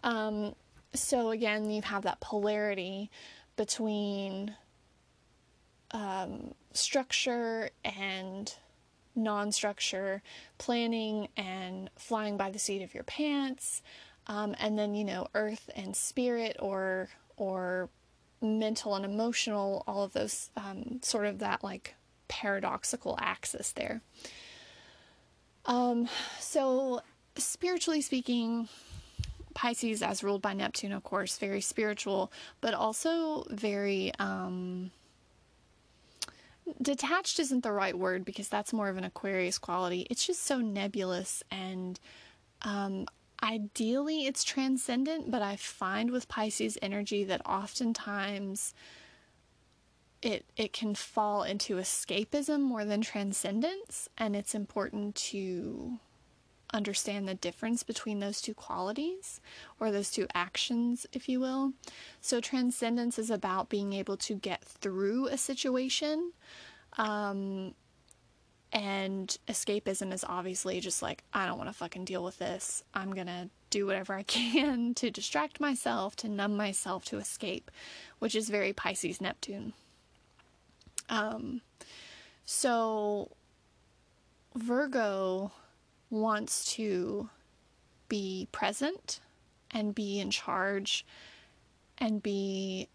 Um, 0.04 0.56
so 0.94 1.30
again, 1.30 1.70
you 1.70 1.82
have 1.82 2.04
that 2.04 2.20
polarity 2.20 3.10
between 3.56 4.56
um, 5.92 6.54
structure 6.74 7.70
and 7.84 8.54
non 9.16 9.52
structure, 9.52 10.22
planning 10.58 11.28
and 11.36 11.90
flying 11.98 12.38
by 12.38 12.52
the 12.52 12.60
seat 12.60 12.82
of 12.82 12.94
your 12.94 13.04
pants. 13.04 13.82
Um, 14.28 14.56
and 14.60 14.78
then 14.78 14.94
you 14.94 15.06
know 15.06 15.28
earth 15.34 15.70
and 15.76 15.96
spirit 15.96 16.58
or 16.60 17.10
or 17.38 17.90
mental 18.42 18.96
and 18.96 19.06
emotional, 19.06 19.84
all 19.88 20.04
of 20.04 20.14
those 20.14 20.50
um, 20.56 21.00
sort 21.02 21.26
of 21.26 21.40
that 21.40 21.64
like 21.64 21.96
paradoxical 22.28 23.18
axis 23.20 23.72
there. 23.72 24.02
Um, 25.66 26.08
so, 26.40 27.02
spiritually 27.36 28.02
speaking, 28.02 28.70
Pisces, 29.54 30.02
as 30.02 30.24
ruled 30.24 30.42
by 30.42 30.54
Neptune, 30.54 30.92
of 30.92 31.04
course, 31.04 31.38
very 31.38 31.62
spiritual, 31.62 32.32
but 32.62 32.74
also 32.74 33.44
very 33.50 34.12
um, 34.20 34.92
detached 36.82 37.40
isn't 37.40 37.64
the 37.64 37.72
right 37.72 37.98
word 37.98 38.24
because 38.24 38.48
that's 38.48 38.72
more 38.72 38.90
of 38.90 38.98
an 38.98 39.04
Aquarius 39.04 39.58
quality. 39.58 40.08
It's 40.10 40.26
just 40.26 40.44
so 40.44 40.60
nebulous 40.60 41.44
and 41.52 42.00
um, 42.62 43.08
Ideally, 43.42 44.26
it's 44.26 44.44
transcendent, 44.44 45.30
but 45.30 45.42
I 45.42 45.56
find 45.56 46.12
with 46.12 46.28
Pisces 46.28 46.78
energy 46.82 47.24
that 47.24 47.46
oftentimes 47.46 48.74
it 50.22 50.46
it 50.56 50.74
can 50.74 50.96
fall 50.96 51.44
into 51.44 51.76
escapism 51.76 52.62
more 52.62 52.84
than 52.84 53.02
transcendence, 53.02 54.10
and 54.18 54.36
it's 54.36 54.56
important 54.56 55.16
to 55.16 56.00
understand 56.74 57.28
the 57.28 57.36
difference 57.36 57.84
between 57.84 58.20
those 58.20 58.42
two 58.42 58.54
qualities 58.54 59.40
or 59.80 59.92
those 59.92 60.12
two 60.12 60.28
actions, 60.34 61.06
if 61.14 61.30
you 61.30 61.40
will. 61.40 61.74
So, 62.22 62.42
transcendence 62.42 63.20
is 63.20 63.30
about 63.30 63.70
being 63.70 63.94
able 63.94 64.18
to 64.18 64.34
get 64.36 64.64
through 64.64 65.28
a 65.28 65.38
situation. 65.38 66.34
Um, 66.98 67.76
and 68.74 69.38
escapism 69.48 70.14
is 70.14 70.26
obviously 70.28 70.80
just 70.80 71.02
like, 71.02 71.24
I 71.34 71.46
don't 71.46 71.58
want 71.58 71.70
to 71.70 71.74
fucking 71.74 72.06
deal 72.06 72.24
with 72.24 72.38
this. 72.38 72.84
I'm 72.94 73.14
going 73.14 73.28
to 73.28 73.50
do 73.70 73.86
whatever 73.86 74.14
I 74.14 74.24
can 74.24 74.94
to 74.96 75.10
distract 75.10 75.60
myself, 75.60 76.16
to 76.18 76.30
numb 76.30 76.56
myself, 76.56 77.06
to 77.06 77.18
escape, 77.18 77.72
which 78.20 78.36
is 78.36 78.50
very 78.50 78.74
Pisces 78.74 79.22
Neptune. 79.22 79.74
Um, 81.10 81.62
so 82.46 83.32
Virgo 84.56 85.52
wants 86.10 86.74
to 86.74 87.30
be 88.10 88.48
present 88.52 89.20
and 89.72 89.94
be 89.94 90.20
in 90.20 90.32
charge 90.32 91.06
and 91.98 92.22
be 92.24 92.88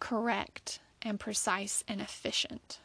correct 0.00 0.80
and 1.02 1.18
precise 1.20 1.84
and 1.86 2.00
efficient. 2.00 2.80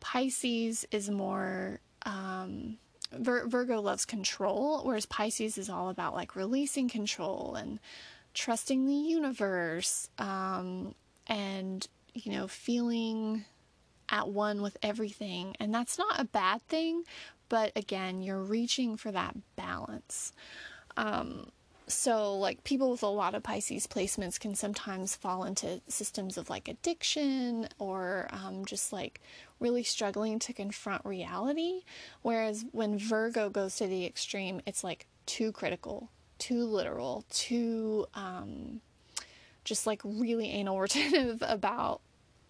Pisces 0.00 0.86
is 0.90 1.10
more, 1.10 1.80
um, 2.04 2.78
Vir- 3.12 3.48
Virgo 3.48 3.80
loves 3.80 4.04
control, 4.04 4.82
whereas 4.84 5.06
Pisces 5.06 5.58
is 5.58 5.70
all 5.70 5.88
about 5.88 6.14
like 6.14 6.36
releasing 6.36 6.88
control 6.88 7.54
and 7.54 7.80
trusting 8.34 8.86
the 8.86 8.94
universe 8.94 10.08
um, 10.18 10.94
and, 11.26 11.86
you 12.14 12.32
know, 12.32 12.46
feeling 12.46 13.44
at 14.08 14.28
one 14.28 14.62
with 14.62 14.76
everything. 14.82 15.54
And 15.58 15.74
that's 15.74 15.98
not 15.98 16.20
a 16.20 16.24
bad 16.24 16.62
thing, 16.68 17.04
but 17.48 17.72
again, 17.76 18.22
you're 18.22 18.42
reaching 18.42 18.96
for 18.96 19.10
that 19.12 19.36
balance. 19.56 20.32
Um, 20.96 21.50
so, 21.88 22.34
like, 22.34 22.64
people 22.64 22.90
with 22.90 23.02
a 23.02 23.06
lot 23.08 23.34
of 23.34 23.42
Pisces 23.42 23.86
placements 23.86 24.38
can 24.38 24.54
sometimes 24.54 25.16
fall 25.16 25.44
into 25.44 25.80
systems 25.88 26.36
of 26.36 26.50
like 26.50 26.68
addiction 26.68 27.68
or 27.78 28.28
um, 28.30 28.64
just 28.64 28.92
like 28.92 29.20
really 29.58 29.82
struggling 29.82 30.38
to 30.40 30.52
confront 30.52 31.04
reality. 31.04 31.82
Whereas 32.22 32.64
when 32.72 32.98
Virgo 32.98 33.48
goes 33.48 33.76
to 33.76 33.86
the 33.86 34.04
extreme, 34.04 34.60
it's 34.66 34.84
like 34.84 35.06
too 35.26 35.50
critical, 35.50 36.10
too 36.38 36.64
literal, 36.64 37.24
too 37.30 38.06
um, 38.14 38.80
just 39.64 39.86
like 39.86 40.00
really 40.04 40.50
anal 40.50 40.78
retentive 40.78 41.42
about 41.46 42.00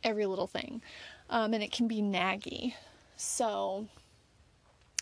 every 0.03 0.27
little 0.27 0.47
thing. 0.47 0.83
Um, 1.31 1.55
and 1.55 1.63
it 1.63 1.73
can 1.73 1.89
be 1.89 2.03
naggy. 2.03 2.75
So, 3.17 3.87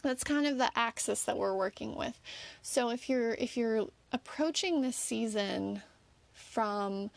that's 0.06 0.24
kind 0.24 0.46
of 0.46 0.58
the 0.58 0.70
axis 0.76 1.24
that 1.24 1.36
we're 1.36 1.54
working 1.54 1.96
with. 1.96 2.20
So 2.62 2.90
if 2.90 3.08
you're 3.08 3.34
if 3.34 3.56
you're 3.56 3.86
approaching 4.16 4.80
this 4.80 4.96
season 4.96 5.82
from 6.32 7.10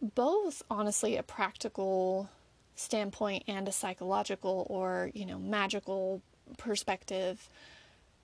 both 0.00 0.62
honestly 0.70 1.18
a 1.18 1.22
practical 1.22 2.30
standpoint 2.76 3.44
and 3.46 3.68
a 3.68 3.72
psychological 3.72 4.66
or, 4.70 5.10
you 5.12 5.26
know, 5.26 5.38
magical 5.38 6.22
perspective, 6.56 7.50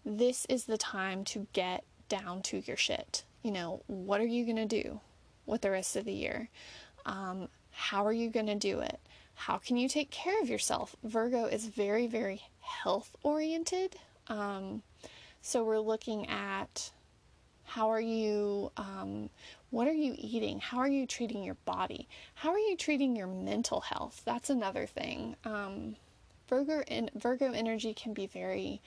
this 0.02 0.46
is 0.46 0.64
the 0.64 0.78
time 0.78 1.24
to 1.24 1.46
get 1.52 1.84
down 2.08 2.40
to 2.40 2.62
your 2.64 2.76
shit. 2.76 3.22
You 3.42 3.50
know, 3.50 3.82
what 3.86 4.22
are 4.22 4.26
you 4.26 4.46
going 4.46 4.56
to 4.56 4.82
do 4.82 5.00
with 5.44 5.60
the 5.60 5.70
rest 5.70 5.94
of 5.94 6.06
the 6.06 6.14
year? 6.14 6.48
Um, 7.04 7.48
how 7.70 8.06
are 8.06 8.14
you 8.14 8.30
going 8.30 8.46
to 8.46 8.54
do 8.54 8.80
it? 8.80 8.98
How 9.34 9.58
can 9.58 9.76
you 9.76 9.90
take 9.90 10.10
care 10.10 10.40
of 10.40 10.48
yourself? 10.48 10.96
Virgo 11.04 11.44
is 11.44 11.66
very, 11.66 12.06
very 12.06 12.40
health 12.60 13.14
oriented. 13.22 13.96
Um, 14.28 14.82
so 15.42 15.64
we're 15.64 15.80
looking 15.80 16.26
at 16.28 16.92
how 17.70 17.88
are 17.90 18.00
you, 18.00 18.72
um, 18.76 19.30
what 19.70 19.86
are 19.86 19.92
you 19.92 20.16
eating? 20.18 20.58
How 20.58 20.78
are 20.78 20.88
you 20.88 21.06
treating 21.06 21.44
your 21.44 21.54
body? 21.64 22.08
How 22.34 22.50
are 22.50 22.58
you 22.58 22.76
treating 22.76 23.14
your 23.14 23.28
mental 23.28 23.80
health? 23.80 24.22
That's 24.24 24.50
another 24.50 24.86
thing. 24.86 25.36
Um, 25.44 25.94
Virgo, 26.48 26.82
in, 26.88 27.10
Virgo 27.14 27.52
energy 27.52 27.94
can 27.94 28.12
be 28.12 28.26
very 28.26 28.80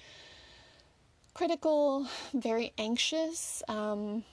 critical, 1.33 2.07
very 2.33 2.73
anxious. 2.77 3.63
Um, 3.69 4.25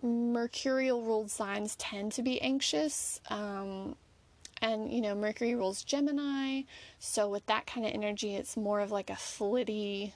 mercurial 0.00 1.02
ruled 1.02 1.32
signs 1.32 1.74
tend 1.74 2.12
to 2.12 2.22
be 2.22 2.40
anxious. 2.40 3.20
Um, 3.30 3.96
and 4.62 4.90
you 4.90 5.02
know 5.02 5.14
mercury 5.14 5.54
rules 5.54 5.84
gemini 5.84 6.62
so 6.98 7.28
with 7.28 7.44
that 7.44 7.66
kind 7.66 7.84
of 7.84 7.92
energy 7.92 8.34
it's 8.34 8.56
more 8.56 8.80
of 8.80 8.90
like 8.90 9.10
a 9.10 9.14
flitty 9.14 10.14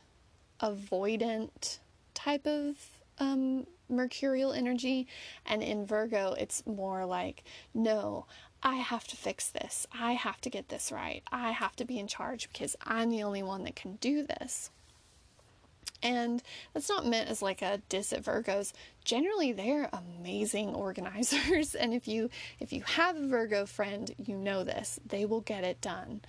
avoidant 0.62 1.78
type 2.14 2.46
of 2.46 2.99
um, 3.20 3.66
mercurial 3.88 4.52
energy 4.52 5.06
and 5.46 5.62
in 5.62 5.84
virgo 5.84 6.32
it's 6.38 6.64
more 6.66 7.04
like 7.04 7.44
no 7.74 8.26
i 8.62 8.76
have 8.76 9.06
to 9.06 9.16
fix 9.16 9.48
this 9.48 9.86
i 9.98 10.12
have 10.12 10.40
to 10.40 10.50
get 10.50 10.68
this 10.68 10.92
right 10.92 11.22
i 11.32 11.50
have 11.50 11.74
to 11.74 11.84
be 11.84 11.98
in 11.98 12.06
charge 12.06 12.48
because 12.52 12.76
i'm 12.84 13.10
the 13.10 13.22
only 13.22 13.42
one 13.42 13.64
that 13.64 13.76
can 13.76 13.96
do 13.96 14.22
this 14.22 14.70
and 16.02 16.42
that's 16.72 16.88
not 16.88 17.06
meant 17.06 17.28
as 17.28 17.42
like 17.42 17.62
a 17.62 17.82
diss 17.88 18.12
at 18.12 18.22
Virgos. 18.22 18.72
Generally, 19.04 19.52
they're 19.52 19.90
amazing 19.92 20.74
organizers, 20.74 21.74
and 21.74 21.92
if 21.92 22.08
you 22.08 22.30
if 22.58 22.72
you 22.72 22.82
have 22.82 23.16
a 23.16 23.26
Virgo 23.26 23.66
friend, 23.66 24.14
you 24.18 24.36
know 24.36 24.64
this. 24.64 24.98
They 25.06 25.24
will 25.24 25.40
get 25.40 25.64
it 25.64 25.80
done. 25.80 26.22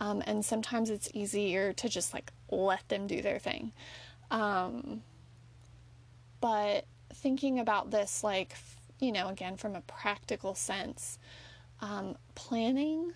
Um, 0.00 0.22
and 0.26 0.44
sometimes 0.44 0.90
it's 0.90 1.10
easier 1.14 1.72
to 1.74 1.88
just 1.88 2.12
like 2.12 2.32
let 2.50 2.88
them 2.88 3.06
do 3.06 3.22
their 3.22 3.38
thing. 3.38 3.72
Um, 4.30 5.02
but 6.42 6.84
thinking 7.14 7.58
about 7.58 7.90
this, 7.90 8.22
like 8.22 8.54
you 9.00 9.12
know, 9.12 9.28
again 9.28 9.56
from 9.56 9.74
a 9.74 9.80
practical 9.82 10.54
sense, 10.54 11.18
um, 11.80 12.16
planning, 12.34 13.14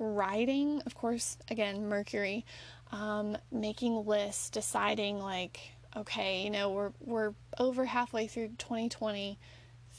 writing, 0.00 0.82
of 0.86 0.96
course, 0.96 1.38
again 1.48 1.88
Mercury 1.88 2.44
um, 2.90 3.36
making 3.52 4.06
lists, 4.06 4.50
deciding 4.50 5.18
like, 5.18 5.60
okay, 5.96 6.42
you 6.42 6.50
know, 6.50 6.70
we're 6.70 6.92
we're 7.00 7.34
over 7.58 7.84
halfway 7.84 8.26
through 8.26 8.48
2020. 8.58 9.38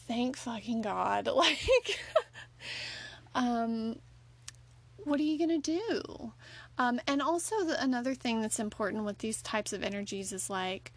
Thank 0.07 0.37
fucking 0.37 0.81
God. 0.81 1.29
Like, 1.35 1.99
um, 3.35 3.99
what 4.97 5.19
are 5.19 5.23
you 5.23 5.39
gonna 5.39 5.59
do? 5.59 6.33
Um, 6.77 6.99
and 7.07 7.21
also 7.21 7.63
the, 7.63 7.81
another 7.81 8.15
thing 8.15 8.41
that's 8.41 8.59
important 8.59 9.03
with 9.05 9.19
these 9.19 9.41
types 9.41 9.73
of 9.73 9.83
energies 9.83 10.33
is 10.33 10.49
like, 10.49 10.91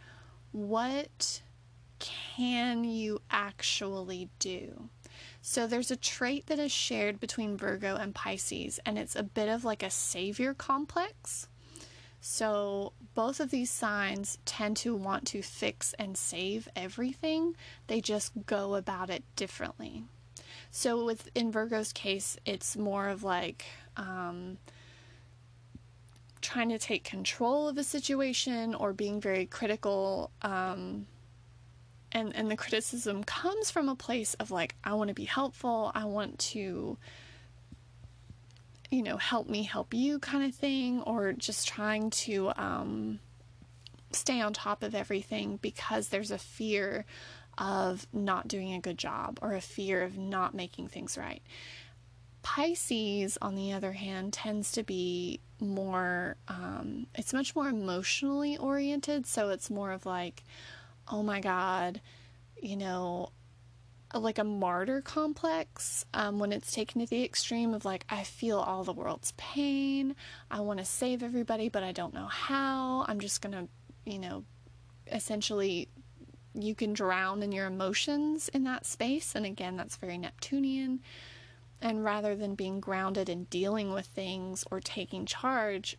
what 0.52 1.42
can 1.98 2.84
you 2.84 3.20
actually 3.30 4.28
do? 4.38 4.88
So 5.40 5.66
there's 5.66 5.90
a 5.90 5.96
trait 5.96 6.46
that 6.46 6.58
is 6.58 6.72
shared 6.72 7.18
between 7.18 7.56
Virgo 7.56 7.96
and 7.96 8.14
Pisces, 8.14 8.78
and 8.86 8.98
it's 8.98 9.16
a 9.16 9.22
bit 9.22 9.48
of 9.48 9.64
like 9.64 9.82
a 9.82 9.90
savior 9.90 10.54
complex. 10.54 11.48
So, 12.24 12.92
both 13.14 13.40
of 13.40 13.50
these 13.50 13.68
signs 13.68 14.38
tend 14.44 14.76
to 14.78 14.94
want 14.94 15.26
to 15.28 15.42
fix 15.42 15.92
and 15.98 16.16
save 16.16 16.68
everything, 16.76 17.56
they 17.88 18.00
just 18.00 18.30
go 18.46 18.76
about 18.76 19.10
it 19.10 19.24
differently. 19.34 20.04
So, 20.70 21.04
with 21.04 21.28
in 21.34 21.50
Virgo's 21.50 21.92
case, 21.92 22.36
it's 22.44 22.76
more 22.76 23.08
of 23.08 23.24
like 23.24 23.64
um, 23.96 24.58
trying 26.52 26.68
to 26.68 26.78
take 26.78 27.02
control 27.02 27.68
of 27.68 27.78
a 27.78 27.84
situation 27.84 28.74
or 28.74 28.92
being 28.92 29.20
very 29.20 29.46
critical. 29.46 30.30
Um, 30.42 31.06
and, 32.12 32.36
and 32.36 32.50
the 32.50 32.56
criticism 32.56 33.24
comes 33.24 33.70
from 33.70 33.88
a 33.88 33.94
place 33.94 34.34
of 34.34 34.50
like, 34.50 34.74
I 34.84 34.92
want 34.94 35.08
to 35.08 35.14
be 35.14 35.24
helpful, 35.24 35.90
I 35.94 36.04
want 36.04 36.38
to 36.40 36.98
you 38.90 39.02
know, 39.02 39.16
help 39.16 39.48
me 39.48 39.62
help 39.62 39.94
you 39.94 40.18
kind 40.18 40.44
of 40.44 40.54
thing, 40.54 41.00
or 41.00 41.32
just 41.32 41.66
trying 41.66 42.10
to 42.10 42.52
um, 42.56 43.18
stay 44.10 44.38
on 44.42 44.52
top 44.52 44.82
of 44.82 44.94
everything 44.94 45.58
because 45.62 46.08
there's 46.08 46.30
a 46.30 46.36
fear 46.36 47.06
of 47.56 48.06
not 48.12 48.48
doing 48.48 48.74
a 48.74 48.80
good 48.80 48.98
job 48.98 49.38
or 49.40 49.54
a 49.54 49.62
fear 49.62 50.02
of 50.02 50.18
not 50.18 50.54
making 50.54 50.88
things 50.88 51.16
right. 51.16 51.40
Pisces, 52.42 53.38
on 53.40 53.54
the 53.54 53.72
other 53.72 53.92
hand, 53.92 54.34
tends 54.34 54.72
to 54.72 54.82
be 54.82 55.40
more, 55.62 56.36
um, 56.48 57.06
it's 57.14 57.32
much 57.32 57.54
more 57.56 57.68
emotionally 57.68 58.56
oriented. 58.58 59.26
So 59.26 59.48
it's 59.50 59.70
more 59.70 59.92
of 59.92 60.04
like, 60.04 60.44
oh 61.08 61.22
my 61.22 61.40
God, 61.40 62.00
you 62.60 62.76
know, 62.76 63.30
like 64.14 64.38
a 64.38 64.44
martyr 64.44 65.00
complex 65.00 66.04
um, 66.12 66.38
when 66.38 66.52
it's 66.52 66.72
taken 66.72 67.00
to 67.00 67.06
the 67.06 67.24
extreme 67.24 67.72
of 67.72 67.84
like 67.84 68.04
i 68.10 68.22
feel 68.22 68.58
all 68.58 68.84
the 68.84 68.92
world's 68.92 69.32
pain 69.36 70.14
i 70.50 70.60
want 70.60 70.78
to 70.78 70.84
save 70.84 71.22
everybody 71.22 71.68
but 71.68 71.82
i 71.82 71.92
don't 71.92 72.12
know 72.12 72.26
how 72.26 73.04
i'm 73.08 73.20
just 73.20 73.40
gonna 73.40 73.66
you 74.04 74.18
know 74.18 74.44
essentially 75.10 75.88
you 76.54 76.74
can 76.74 76.92
drown 76.92 77.42
in 77.42 77.52
your 77.52 77.66
emotions 77.66 78.50
in 78.50 78.64
that 78.64 78.84
space 78.84 79.34
and 79.34 79.46
again 79.46 79.76
that's 79.76 79.96
very 79.96 80.18
neptunian 80.18 81.00
and 81.82 82.04
rather 82.04 82.34
than 82.34 82.54
being 82.54 82.80
grounded 82.80 83.28
and 83.28 83.50
dealing 83.50 83.92
with 83.92 84.06
things 84.06 84.64
or 84.70 84.80
taking 84.80 85.26
charge 85.26 85.98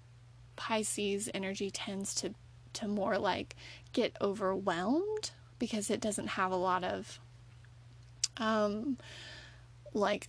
pisces 0.55 1.29
energy 1.33 1.69
tends 1.69 2.15
to 2.15 2.33
to 2.73 2.87
more 2.87 3.19
like 3.19 3.55
get 3.91 4.15
overwhelmed 4.21 5.31
because 5.59 5.89
it 5.89 6.01
doesn't 6.01 6.27
have 6.27 6.51
a 6.51 6.55
lot 6.55 6.83
of 6.83 7.19
um, 8.37 8.97
like 9.93 10.27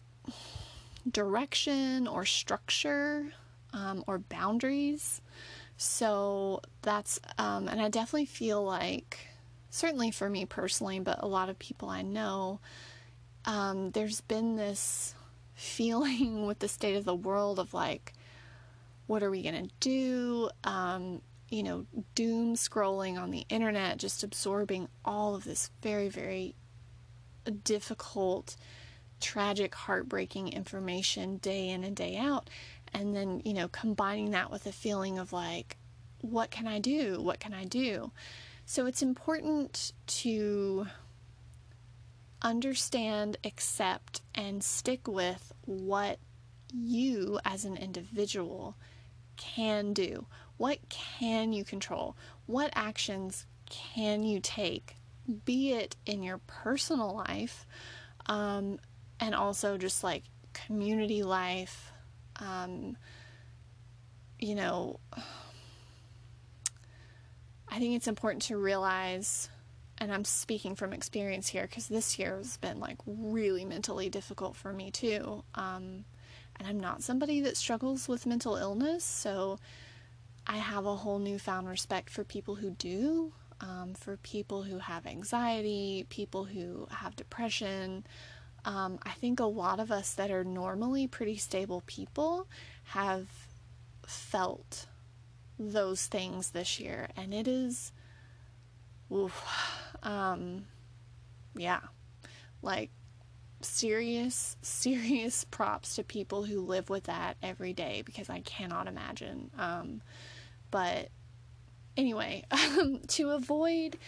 direction 1.11 2.07
or 2.07 2.25
structure 2.25 3.33
um, 3.73 4.05
or 4.07 4.19
boundaries. 4.19 5.21
So 5.77 6.61
that's, 6.83 7.21
um, 7.39 7.69
and 7.69 7.81
I 7.81 7.89
definitely 7.89 8.27
feel 8.27 8.63
like, 8.63 9.19
certainly 9.71 10.11
for 10.11 10.31
me 10.31 10.45
personally, 10.45 11.01
but 11.01 11.23
a 11.23 11.27
lot 11.27 11.49
of 11.49 11.59
people 11.59 11.89
I 11.89 12.03
know, 12.03 12.61
um, 13.45 13.91
there's 13.91 14.21
been 14.21 14.57
this 14.57 15.15
feeling 15.55 16.47
with 16.47 16.59
the 16.59 16.69
state 16.69 16.97
of 16.97 17.05
the 17.05 17.15
world 17.15 17.59
of 17.59 17.75
like, 17.75 18.13
what 19.07 19.23
are 19.23 19.31
we 19.31 19.43
going 19.43 19.69
to 19.69 19.75
do? 19.81 20.51
Um, 20.65 21.21
you 21.51 21.63
know, 21.63 21.87
doom 22.15 22.55
scrolling 22.55 23.21
on 23.21 23.31
the 23.31 23.45
internet, 23.49 23.99
just 23.99 24.23
absorbing 24.25 24.89
all 25.05 25.35
of 25.35 25.45
this 25.45 25.71
very, 25.83 26.09
very 26.09 26.55
difficult, 27.65 28.57
tragic, 29.21 29.75
heartbreaking 29.75 30.49
information 30.49 31.37
day 31.37 31.69
in 31.69 31.85
and 31.85 31.95
day 31.95 32.17
out. 32.17 32.49
And 32.93 33.15
then, 33.15 33.43
you 33.45 33.53
know, 33.53 33.69
combining 33.69 34.31
that 34.31 34.51
with 34.51 34.67
a 34.67 34.73
feeling 34.73 35.19
of 35.19 35.33
like, 35.33 35.77
what 36.21 36.51
can 36.51 36.67
I 36.67 36.79
do? 36.79 37.21
What 37.21 37.41
can 37.41 37.53
I 37.53 37.65
do? 37.65 38.11
So 38.67 38.87
it's 38.87 39.03
important 39.03 39.93
to 40.07 40.87
understand, 42.45 43.39
accept, 43.43 44.21
and 44.35 44.63
stick 44.63 45.09
with 45.09 45.53
what 45.65 46.21
you 46.73 47.41
as 47.45 47.65
an 47.65 47.77
individual 47.77 48.77
can 49.37 49.93
do. 49.93 50.27
What 50.57 50.79
can 50.89 51.53
you 51.53 51.65
control? 51.65 52.17
What 52.47 52.71
actions 52.77 53.47
can 53.69 54.23
you 54.23 54.39
take? 54.41 54.95
Be 55.45 55.73
it 55.73 55.97
in 56.07 56.23
your 56.23 56.39
personal 56.47 57.17
life 57.17 57.67
um, 58.27 58.79
and 59.19 59.35
also 59.35 59.77
just 59.79 60.05
like 60.05 60.23
community 60.53 61.23
life. 61.23 61.91
Um, 62.37 62.97
you 64.39 64.55
know, 64.55 65.01
I 67.69 67.79
think 67.79 67.97
it's 67.97 68.07
important 68.07 68.43
to 68.45 68.57
realize, 68.57 69.49
and 70.05 70.13
I'm 70.13 70.25
speaking 70.27 70.75
from 70.75 70.93
experience 70.93 71.49
here 71.49 71.63
because 71.63 71.89
this 71.89 72.19
year 72.19 72.37
has 72.37 72.59
been 72.59 72.79
like 72.79 72.99
really 73.07 73.65
mentally 73.65 74.11
difficult 74.11 74.55
for 74.55 74.71
me 74.71 74.91
too. 74.91 75.43
Um, 75.55 76.05
and 76.57 76.69
I'm 76.69 76.79
not 76.79 77.03
somebody 77.03 77.41
that 77.41 77.57
struggles 77.57 78.07
with 78.07 78.27
mental 78.27 78.57
illness, 78.57 79.03
so 79.03 79.59
I 80.47 80.59
have 80.59 80.85
a 80.85 80.95
whole 80.95 81.19
newfound 81.19 81.71
respect 81.71 82.11
for 82.11 82.23
people 82.23 82.57
who 82.57 82.71
do, 82.71 83.33
um, 83.63 83.95
for 83.95 84.19
people 84.19 84.65
who 84.65 84.79
have 84.79 85.07
anxiety, 85.07 86.05
people 86.11 86.45
who 86.45 86.87
have 86.91 87.17
depression. 87.17 88.07
Um, 88.67 88.99
I 89.05 89.13
think 89.13 89.41
a 89.41 89.47
lot 89.47 89.81
of 89.81 89.91
us 89.91 90.13
that 90.13 90.31
are 90.31 90.45
normally 90.45 91.07
pretty 91.07 91.39
stable 91.39 91.83
people 91.87 92.47
have 92.89 93.27
felt 94.07 94.85
those 95.59 96.07
things 96.09 96.51
this 96.51 96.79
year, 96.79 97.09
and 97.17 97.33
it 97.33 97.49
is, 97.49 97.91
oof, 99.11 99.43
um, 100.05 100.67
yeah, 101.57 101.81
like 102.63 102.91
serious, 103.61 104.57
serious 104.63 105.45
props 105.45 105.97
to 105.97 106.05
people 106.05 106.45
who 106.45 106.61
live 106.61 106.91
with 106.91 107.05
that 107.05 107.37
every 107.43 107.73
day 107.73 108.03
because 108.05 108.31
I 108.31 108.41
cannot 108.41 108.87
imagine. 108.87 109.51
Um, 109.59 110.03
but 110.71 111.09
anyway, 111.97 112.45
um, 112.51 113.01
to 113.09 113.31
avoid 113.31 113.99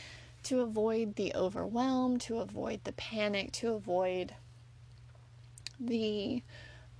to 0.44 0.60
avoid 0.60 1.16
the 1.16 1.34
overwhelm, 1.34 2.18
to 2.18 2.38
avoid 2.38 2.84
the 2.84 2.92
panic, 2.92 3.50
to 3.50 3.72
avoid 3.72 4.32
the 5.80 6.40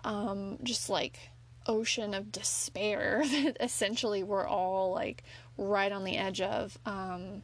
um, 0.03 0.59
just 0.65 0.91
like 0.91 1.31
ocean 1.67 2.13
of 2.13 2.33
despair 2.33 3.23
that 3.31 3.57
essentially 3.61 4.23
we're 4.23 4.47
all 4.47 4.93
like 4.93 5.23
right 5.57 5.93
on 5.93 6.05
the 6.05 6.17
edge 6.17 6.41
of. 6.41 6.77
Um, 6.85 7.43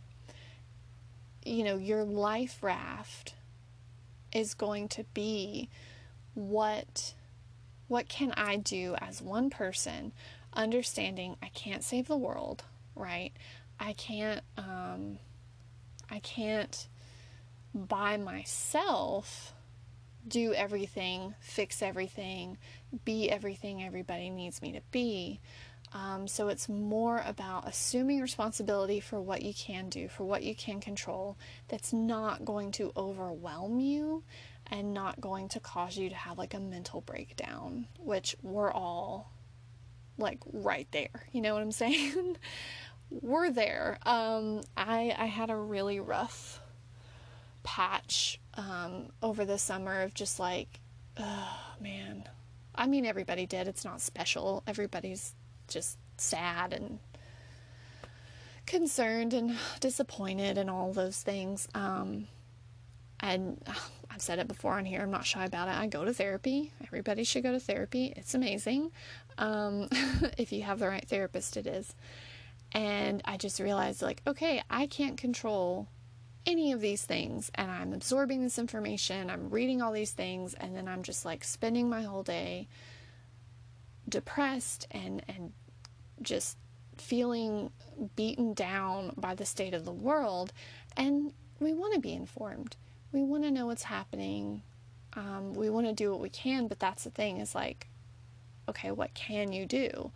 you 1.45 1.65
know, 1.65 1.77
your 1.77 2.05
life 2.05 2.63
raft 2.63 3.35
is 4.33 4.55
going 4.55 4.89
to 4.89 5.05
be 5.15 5.69
what 6.35 7.15
what 7.89 8.09
can 8.09 8.33
I 8.33 8.57
do 8.57 8.95
as 8.99 9.21
one 9.21 9.51
person 9.51 10.13
understanding 10.55 11.37
I 11.43 11.49
can't 11.49 11.85
save 11.85 12.09
the 12.09 12.17
world, 12.17 12.65
right? 12.95 13.33
I 13.79 13.93
can't 13.93 14.43
um 14.57 15.19
I 16.11 16.21
can't 16.21 16.89
by 17.75 18.17
myself 18.17 19.55
do 20.27 20.55
everything, 20.55 21.35
fix 21.41 21.83
everything, 21.83 22.59
be 23.05 23.31
everything 23.31 23.83
everybody 23.83 24.31
needs 24.31 24.63
me 24.63 24.73
to 24.73 24.81
be. 24.91 25.41
Um, 25.95 26.27
so 26.27 26.49
it's 26.49 26.69
more 26.69 27.23
about 27.27 27.69
assuming 27.69 28.21
responsibility 28.21 29.01
for 29.01 29.21
what 29.21 29.43
you 29.43 29.53
can 29.53 29.89
do, 29.89 30.09
for 30.09 30.25
what 30.25 30.43
you 30.43 30.55
can 30.55 30.81
control, 30.81 31.37
that's 31.69 31.93
not 31.93 32.45
going 32.45 32.73
to 32.73 32.93
overwhelm 32.97 33.79
you 33.79 34.23
and 34.71 34.95
not 34.95 35.21
going 35.21 35.49
to 35.51 35.61
cause 35.61 35.97
you 35.99 36.09
to 36.09 36.15
have 36.15 36.39
like 36.39 36.55
a 36.55 36.61
mental 36.61 37.03
breakdown, 37.03 37.87
which 37.99 38.35
we're 38.43 38.73
all 38.73 39.33
like 40.17 40.39
right 40.53 40.89
there. 40.93 41.27
You 41.33 41.43
know 41.43 41.53
what 41.53 41.63
I'm 41.63 41.73
saying? 41.73 42.39
we're 43.21 43.51
there. 43.51 43.99
Um, 44.07 44.63
I 44.77 45.15
I 45.17 45.27
had 45.27 45.51
a 45.51 45.57
really 45.57 46.01
rough 46.01 46.61
patch 47.63 48.41
um, 48.55 49.09
over 49.23 49.45
the 49.45 49.59
summer 49.59 50.03
of 50.03 50.15
just 50.15 50.41
like, 50.41 50.81
oh 51.19 51.75
man. 51.81 52.25
I 52.75 52.87
mean, 52.87 53.05
everybody 53.05 53.45
did. 53.45 53.69
It's 53.69 53.85
not 53.85 54.01
special. 54.01 54.63
Everybody's 54.67 55.35
just 55.73 55.99
sad 56.17 56.73
and 56.73 56.99
concerned 58.67 59.35
and 59.35 59.57
disappointed 59.81 60.59
and 60.59 60.71
all 60.71 60.93
those 60.93 61.21
things. 61.21 61.69
Um, 61.75 62.29
and 63.21 63.63
I've 64.11 64.23
said 64.23 64.39
it 64.39 64.49
before 64.49 64.73
on 64.73 64.85
here, 64.85 65.01
I'm 65.01 65.11
not 65.11 65.25
shy 65.25 65.45
about 65.45 65.69
it. 65.69 65.75
I 65.75 65.87
go 65.87 66.05
to 66.05 66.13
therapy. 66.13 66.73
Everybody 66.85 67.25
should 67.25 67.43
go 67.43 67.53
to 67.53 67.61
therapy. 67.61 68.13
It's 68.17 68.35
amazing. 68.35 68.91
Um, 69.39 69.89
if 70.39 70.53
you 70.53 70.63
have 70.63 70.79
the 70.79 70.89
right 70.89 71.07
therapist, 71.07 71.57
it 71.57 71.67
is. 71.67 71.95
And 72.73 73.21
I 73.25 73.37
just 73.37 73.61
realized, 73.61 74.03
like, 74.03 74.23
okay, 74.27 74.63
I 74.71 74.87
can't 74.87 75.19
control 75.19 75.89
any 76.47 76.73
of 76.73 76.81
these 76.81 77.05
things. 77.05 77.51
And 77.55 77.71
I'm 77.71 77.93
absorbing 77.93 78.43
this 78.43 78.59
information, 78.59 79.31
I'm 79.31 79.51
reading 79.51 79.83
all 79.83 79.93
these 79.93 80.13
things, 80.13 80.55
and 80.55 80.75
then 80.75 80.89
I'm 80.89 81.03
just 81.03 81.25
like 81.25 81.45
spending 81.45 81.89
my 81.89 82.03
whole 82.03 82.23
day 82.23 82.69
depressed 84.09 84.87
and, 84.91 85.23
and 85.29 85.53
just 86.23 86.57
feeling 86.97 87.71
beaten 88.17 88.55
down 88.55 89.13
by 89.17 89.35
the 89.35 89.45
state 89.45 89.75
of 89.75 89.85
the 89.85 89.93
world. 89.93 90.53
And 90.97 91.33
we 91.61 91.73
want 91.73 91.95
to 91.95 92.01
be 92.01 92.13
informed. 92.13 92.77
We 93.13 93.23
want 93.23 93.45
to 93.45 93.51
know 93.51 93.67
what's 93.67 93.85
happening. 93.85 94.63
Um, 95.15 95.55
we 95.55 95.69
want 95.71 95.87
to 95.87 95.93
do 95.93 96.11
what 96.11 96.21
we 96.21 96.31
can, 96.31 96.69
but 96.69 96.79
that's 96.79 97.05
the 97.05 97.11
thing 97.11 97.39
is 97.39 97.55
like, 97.55 97.89
okay, 98.69 98.91
what 98.91 99.15
can 99.15 99.53
you 99.53 99.67
do? 99.67 100.11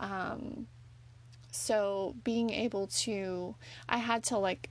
Um, 0.00 0.66
so 1.50 2.14
being 2.24 2.50
able 2.50 2.86
to, 2.86 3.54
I 3.88 3.98
had 3.98 4.22
to 4.24 4.38
like 4.38 4.70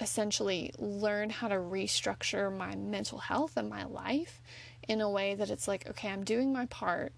essentially 0.00 0.72
learn 0.78 1.30
how 1.30 1.48
to 1.48 1.56
restructure 1.56 2.54
my 2.56 2.74
mental 2.74 3.18
health 3.18 3.56
and 3.56 3.68
my 3.68 3.84
life 3.84 4.40
in 4.88 5.00
a 5.00 5.10
way 5.10 5.34
that 5.34 5.50
it's 5.50 5.68
like, 5.68 5.88
okay, 5.88 6.08
I'm 6.08 6.24
doing 6.24 6.52
my 6.52 6.66
part, 6.66 7.12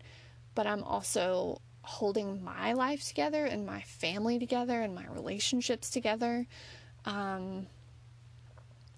but 0.54 0.66
I'm 0.66 0.82
also 0.82 1.60
holding 1.82 2.42
my 2.42 2.72
life 2.72 3.04
together 3.04 3.44
and 3.44 3.66
my 3.66 3.82
family 3.82 4.38
together 4.38 4.80
and 4.80 4.94
my 4.94 5.04
relationships 5.08 5.90
together, 5.90 6.46
um, 7.04 7.66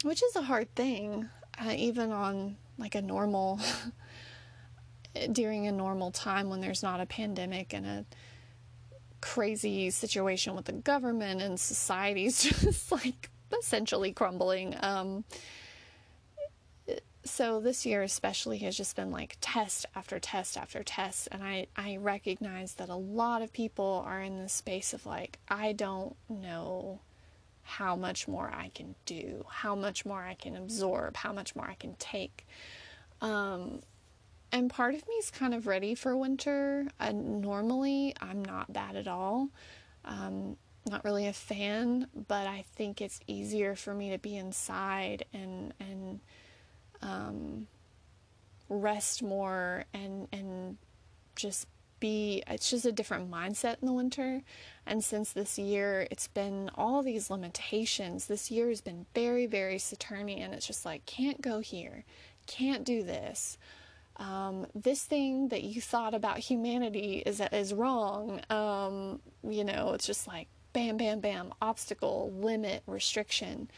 which 0.03 0.23
is 0.23 0.37
a 0.37 0.43
hard 0.43 0.73
thing, 0.75 1.29
uh, 1.59 1.73
even 1.75 2.13
on 2.13 2.57
like 2.79 2.95
a 2.95 3.03
normal, 3.03 3.61
during 5.33 5.67
a 5.67 5.73
normal 5.73 6.11
time 6.11 6.51
when 6.51 6.61
there's 6.61 6.83
not 6.83 7.01
a 7.01 7.07
pandemic 7.07 7.73
and 7.73 7.87
a 7.87 8.05
crazy 9.21 9.89
situation 9.89 10.55
with 10.55 10.67
the 10.67 10.73
government 10.73 11.41
and 11.41 11.59
society's 11.59 12.43
just 12.61 12.93
like 12.93 13.31
essentially 13.59 14.13
crumbling. 14.13 14.77
Um, 14.81 15.25
so 17.25 17.59
this 17.59 17.87
year 17.87 18.03
especially 18.03 18.59
has 18.59 18.77
just 18.77 18.97
been 18.97 19.11
like 19.11 19.37
test 19.41 19.87
after 19.95 20.19
test 20.19 20.57
after 20.57 20.83
test 20.83 21.29
and 21.33 21.43
I, 21.43 21.67
I 21.77 21.97
recognize 21.97 22.75
that 22.75 22.91
a 22.91 22.95
lot 22.97 23.43
of 23.43 23.53
people 23.53 24.05
are 24.07 24.21
in 24.21 24.39
this 24.39 24.53
space 24.53 24.93
of 24.93 25.07
like 25.07 25.39
i 25.49 25.73
don't 25.73 26.17
know 26.29 27.01
how 27.63 27.97
much 27.97 28.29
more 28.29 28.53
i 28.55 28.71
can 28.75 28.95
do 29.07 29.45
how 29.49 29.75
much 29.75 30.05
more 30.05 30.23
i 30.23 30.35
can 30.35 30.55
absorb 30.55 31.17
how 31.17 31.33
much 31.33 31.57
more 31.57 31.67
i 31.67 31.75
can 31.75 31.95
take. 31.95 32.47
Um, 33.23 33.81
and 34.53 34.69
part 34.69 34.95
of 34.95 35.09
me 35.09 35.15
is 35.15 35.31
kind 35.31 35.55
of 35.55 35.67
ready 35.67 35.95
for 35.95 36.15
winter 36.17 36.87
uh, 37.01 37.13
normally 37.13 38.15
i'm 38.21 38.45
not 38.45 38.73
that 38.75 38.97
at 38.97 39.09
all. 39.09 39.49
Um, 40.05 40.57
not 40.87 41.03
really 41.03 41.27
a 41.27 41.33
fan 41.33 42.07
but 42.29 42.47
i 42.47 42.67
think 42.77 43.01
it's 43.01 43.19
easier 43.27 43.75
for 43.75 43.95
me 43.95 44.11
to 44.11 44.19
be 44.19 44.37
inside 44.37 45.25
and 45.33 45.73
and 45.81 46.21
um, 47.05 47.67
rest 48.69 49.23
more 49.23 49.85
and 49.93 50.27
and 50.33 50.79
just 51.37 51.69
be 52.01 52.43
it's 52.49 52.71
just 52.71 52.85
a 52.85 52.93
different 52.93 53.31
mindset 53.31 53.77
in 53.81 53.87
the 53.87 53.93
winter. 53.93 54.43
And 54.87 55.05
since 55.05 55.33
this 55.33 55.59
year 55.59 56.07
it's 56.11 56.29
been 56.29 56.71
all 56.75 57.03
these 57.03 57.31
limitations. 57.31 58.27
This 58.27 58.51
year 58.51 58.69
has 58.69 58.81
been 58.81 59.07
very 59.15 59.47
very 59.47 59.79
saturnian. 59.79 60.53
It's 60.53 60.67
just 60.67 60.85
like 60.85 61.07
can't 61.07 61.41
go 61.41 61.61
here. 61.61 62.05
Can't 62.47 62.85
do 62.85 63.03
this. 63.03 63.59
Um, 64.17 64.67
this 64.75 65.03
thing 65.03 65.49
that 65.49 65.65
you 65.65 65.81
thought 65.81 66.15
about 66.15 66.39
humanity 66.39 67.23
is 67.25 67.41
is 67.53 67.75
wrong. 67.75 68.41
Um, 68.51 69.21
you 69.43 69.65
know, 69.65 69.93
it's 69.93 70.07
just 70.07 70.27
like 70.27 70.49
bam, 70.73 70.97
bam, 70.97 71.21
bam, 71.21 71.53
obstacle, 71.63 72.33
limit, 72.37 72.83
restriction. 72.87 73.71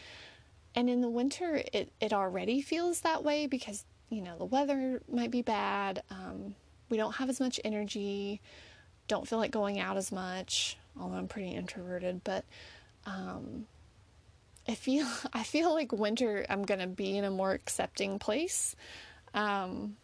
And 0.76 0.90
in 0.90 1.00
the 1.00 1.08
winter, 1.08 1.62
it, 1.72 1.90
it 2.00 2.12
already 2.12 2.60
feels 2.60 3.00
that 3.00 3.24
way 3.24 3.46
because, 3.46 3.84
you 4.10 4.20
know, 4.20 4.36
the 4.36 4.44
weather 4.44 5.00
might 5.10 5.30
be 5.30 5.40
bad. 5.40 6.02
Um, 6.10 6.54
we 6.90 6.98
don't 6.98 7.14
have 7.16 7.30
as 7.30 7.40
much 7.40 7.58
energy, 7.64 8.42
don't 9.08 9.26
feel 9.26 9.38
like 9.38 9.50
going 9.50 9.80
out 9.80 9.96
as 9.96 10.12
much, 10.12 10.76
although 11.00 11.16
I'm 11.16 11.28
pretty 11.28 11.50
introverted, 11.50 12.22
but 12.22 12.44
um, 13.06 13.66
I 14.68 14.74
feel 14.74 15.06
I 15.32 15.42
feel 15.42 15.72
like 15.72 15.92
winter 15.92 16.44
I'm 16.48 16.62
gonna 16.62 16.86
be 16.86 17.16
in 17.16 17.24
a 17.24 17.30
more 17.30 17.52
accepting 17.52 18.18
place. 18.18 18.76
Um, 19.34 19.96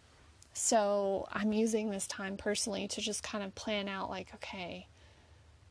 so 0.54 1.26
I'm 1.32 1.52
using 1.52 1.90
this 1.90 2.06
time 2.06 2.36
personally 2.36 2.88
to 2.88 3.00
just 3.00 3.22
kind 3.22 3.42
of 3.42 3.54
plan 3.54 3.88
out 3.88 4.10
like, 4.10 4.34
okay, 4.34 4.86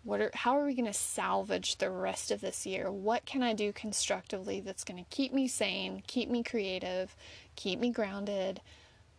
what 0.04 0.22
are 0.22 0.32
how 0.34 0.58
are 0.58 0.66
we 0.66 0.74
going 0.74 0.86
to 0.86 0.94
salvage 0.94 1.78
the 1.78 1.90
rest 1.90 2.32
of 2.32 2.42
this 2.42 2.66
year? 2.66 2.92
What 2.92 3.26
can 3.26 3.44
I 3.44 3.54
do 3.54 3.72
constructively 3.72 4.60
that's 4.62 4.84
going 4.84 5.04
to 5.04 5.10
keep 5.10 5.34
me 5.34 5.48
sane, 5.48 6.04
keep 6.08 6.30
me 6.30 6.44
creative, 6.44 7.16
keep 7.56 7.80
me 7.80 7.92
grounded, 7.92 8.62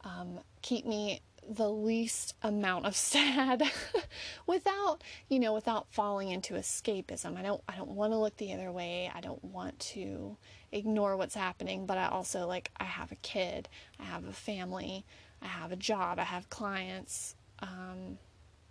um, 0.04 0.40
keep 0.62 0.86
me 0.86 1.20
the 1.48 1.68
least 1.68 2.34
amount 2.42 2.86
of 2.86 2.94
sad 3.12 3.62
without 4.46 5.02
you 5.28 5.40
know 5.40 5.52
without 5.52 5.88
falling 5.90 6.28
into 6.28 6.54
escapism 6.54 7.36
i 7.36 7.42
don't 7.42 7.60
i 7.68 7.74
don't 7.74 7.90
want 7.90 8.12
to 8.12 8.16
look 8.16 8.36
the 8.36 8.52
other 8.52 8.70
way 8.70 9.10
i 9.12 9.20
don't 9.20 9.42
want 9.42 9.76
to 9.80 10.36
ignore 10.70 11.16
what's 11.16 11.34
happening 11.34 11.84
but 11.84 11.98
i 11.98 12.06
also 12.06 12.46
like 12.46 12.70
i 12.76 12.84
have 12.84 13.10
a 13.10 13.16
kid 13.16 13.68
i 13.98 14.04
have 14.04 14.24
a 14.24 14.32
family 14.32 15.04
I 15.42 15.46
have 15.46 15.72
a 15.72 15.76
job, 15.76 16.18
I 16.18 16.24
have 16.24 16.48
clients. 16.50 17.34
Um, 17.60 18.18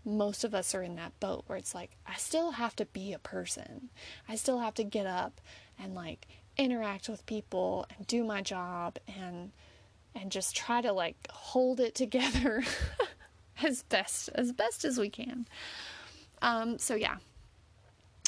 most 0.04 0.44
of 0.44 0.54
us 0.56 0.74
are 0.74 0.82
in 0.82 0.96
that 0.96 1.20
boat 1.20 1.44
where 1.48 1.58
it's 1.58 1.76
like, 1.76 1.92
I 2.08 2.16
still 2.16 2.52
have 2.52 2.76
to 2.78 2.86
be 2.86 3.14
a 3.14 3.20
person. 3.20 3.90
I 4.28 4.36
still 4.36 4.60
have 4.60 4.74
to 4.76 4.84
get 4.84 5.06
up 5.06 5.40
and 5.78 5.94
like 5.94 6.28
interact 6.58 7.08
with 7.08 7.26
people 7.26 7.86
and 7.96 8.06
do 8.08 8.24
my 8.24 8.42
job 8.42 8.98
and 9.08 9.52
and 10.14 10.32
just 10.32 10.56
try 10.56 10.82
to 10.82 10.92
like 10.92 11.16
hold 11.32 11.80
it 11.80 11.96
together 12.04 12.64
as 13.64 13.84
best 13.84 14.30
as 14.36 14.52
best 14.52 14.86
as 14.86 14.98
we 14.98 15.10
can. 15.10 15.48
Um, 16.42 16.80
so 16.80 16.96
yeah, 16.96 17.18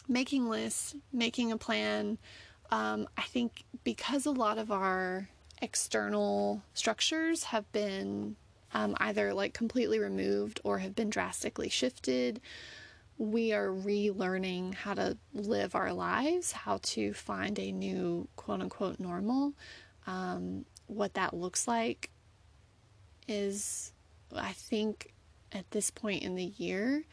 making 0.08 0.50
lists, 0.50 0.96
making 1.12 1.52
a 1.52 1.58
plan. 1.58 2.18
Um, 2.72 3.08
I 3.18 3.24
think 3.24 3.64
because 3.84 4.26
a 4.26 4.32
lot 4.32 4.58
of 4.58 4.72
our 4.72 5.30
external 5.62 6.62
structures 6.74 7.46
have 7.46 7.72
been 7.72 8.36
um, 8.74 8.96
either 8.98 9.34
like 9.34 9.54
completely 9.54 10.00
removed 10.00 10.60
or 10.64 10.80
have 10.80 10.96
been 10.96 11.10
drastically 11.10 11.70
shifted. 11.70 12.42
We 13.18 13.54
are 13.54 13.68
relearning 13.68 14.74
how 14.74 14.96
to 14.96 15.18
live 15.34 15.76
our 15.76 15.94
lives, 15.94 16.52
how 16.52 16.80
to 16.84 17.14
find 17.14 17.58
a 17.60 17.72
new 17.72 18.28
quote 18.36 18.62
unquote 18.62 19.00
normal. 19.00 19.54
Um, 20.08 20.66
what 20.88 21.14
that 21.14 21.34
looks 21.34 21.68
like 21.68 22.10
is, 23.28 23.94
I 24.36 24.52
think, 24.52 25.14
at 25.52 25.70
this 25.72 25.92
point 25.92 26.24
in 26.24 26.36
the 26.36 26.52
year, 26.58 27.04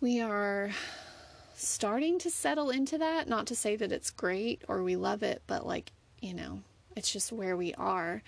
we 0.00 0.20
are 0.20 0.70
starting 1.54 2.18
to 2.20 2.30
settle 2.30 2.70
into 2.70 2.96
that. 2.98 3.28
Not 3.28 3.46
to 3.48 3.54
say 3.54 3.76
that 3.76 3.92
it's 3.92 4.10
great 4.10 4.62
or 4.68 4.82
we 4.82 4.96
love 4.96 5.22
it, 5.22 5.42
but 5.46 5.66
like, 5.66 5.92
you 6.20 6.32
know, 6.32 6.60
it's 6.96 7.12
just 7.12 7.30
where 7.30 7.56
we 7.56 7.74
are. 7.74 8.22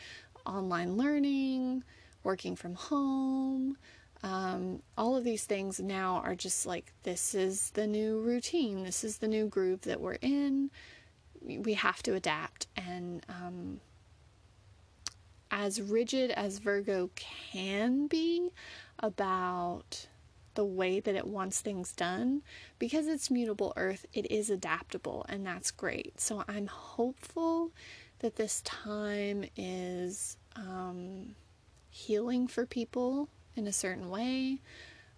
Online 0.44 0.96
learning, 0.96 1.84
working 2.24 2.56
from 2.56 2.74
home, 2.74 3.76
um, 4.22 4.82
all 4.96 5.16
of 5.16 5.24
these 5.24 5.44
things 5.44 5.80
now 5.80 6.22
are 6.24 6.34
just 6.34 6.64
like 6.66 6.92
this 7.02 7.34
is 7.34 7.70
the 7.70 7.86
new 7.86 8.20
routine, 8.20 8.84
this 8.84 9.02
is 9.02 9.18
the 9.18 9.28
new 9.28 9.46
groove 9.46 9.82
that 9.82 10.00
we're 10.00 10.18
in. 10.20 10.70
We 11.44 11.74
have 11.74 12.02
to 12.04 12.14
adapt. 12.14 12.68
And 12.76 13.26
um, 13.28 13.80
as 15.50 15.82
rigid 15.82 16.30
as 16.30 16.58
Virgo 16.58 17.10
can 17.16 18.06
be 18.06 18.50
about 19.00 20.06
the 20.54 20.64
way 20.64 21.00
that 21.00 21.14
it 21.14 21.26
wants 21.26 21.60
things 21.60 21.92
done, 21.92 22.42
because 22.78 23.06
it's 23.06 23.30
mutable 23.30 23.72
earth, 23.76 24.06
it 24.12 24.30
is 24.30 24.50
adaptable, 24.50 25.24
and 25.28 25.46
that's 25.46 25.70
great. 25.70 26.20
So 26.20 26.44
I'm 26.46 26.66
hopeful 26.66 27.72
that 28.18 28.36
this 28.36 28.60
time 28.62 29.46
is 29.56 30.36
um, 30.54 31.34
healing 31.92 32.48
for 32.48 32.66
people 32.66 33.28
in 33.54 33.66
a 33.66 33.72
certain 33.72 34.10
way. 34.10 34.60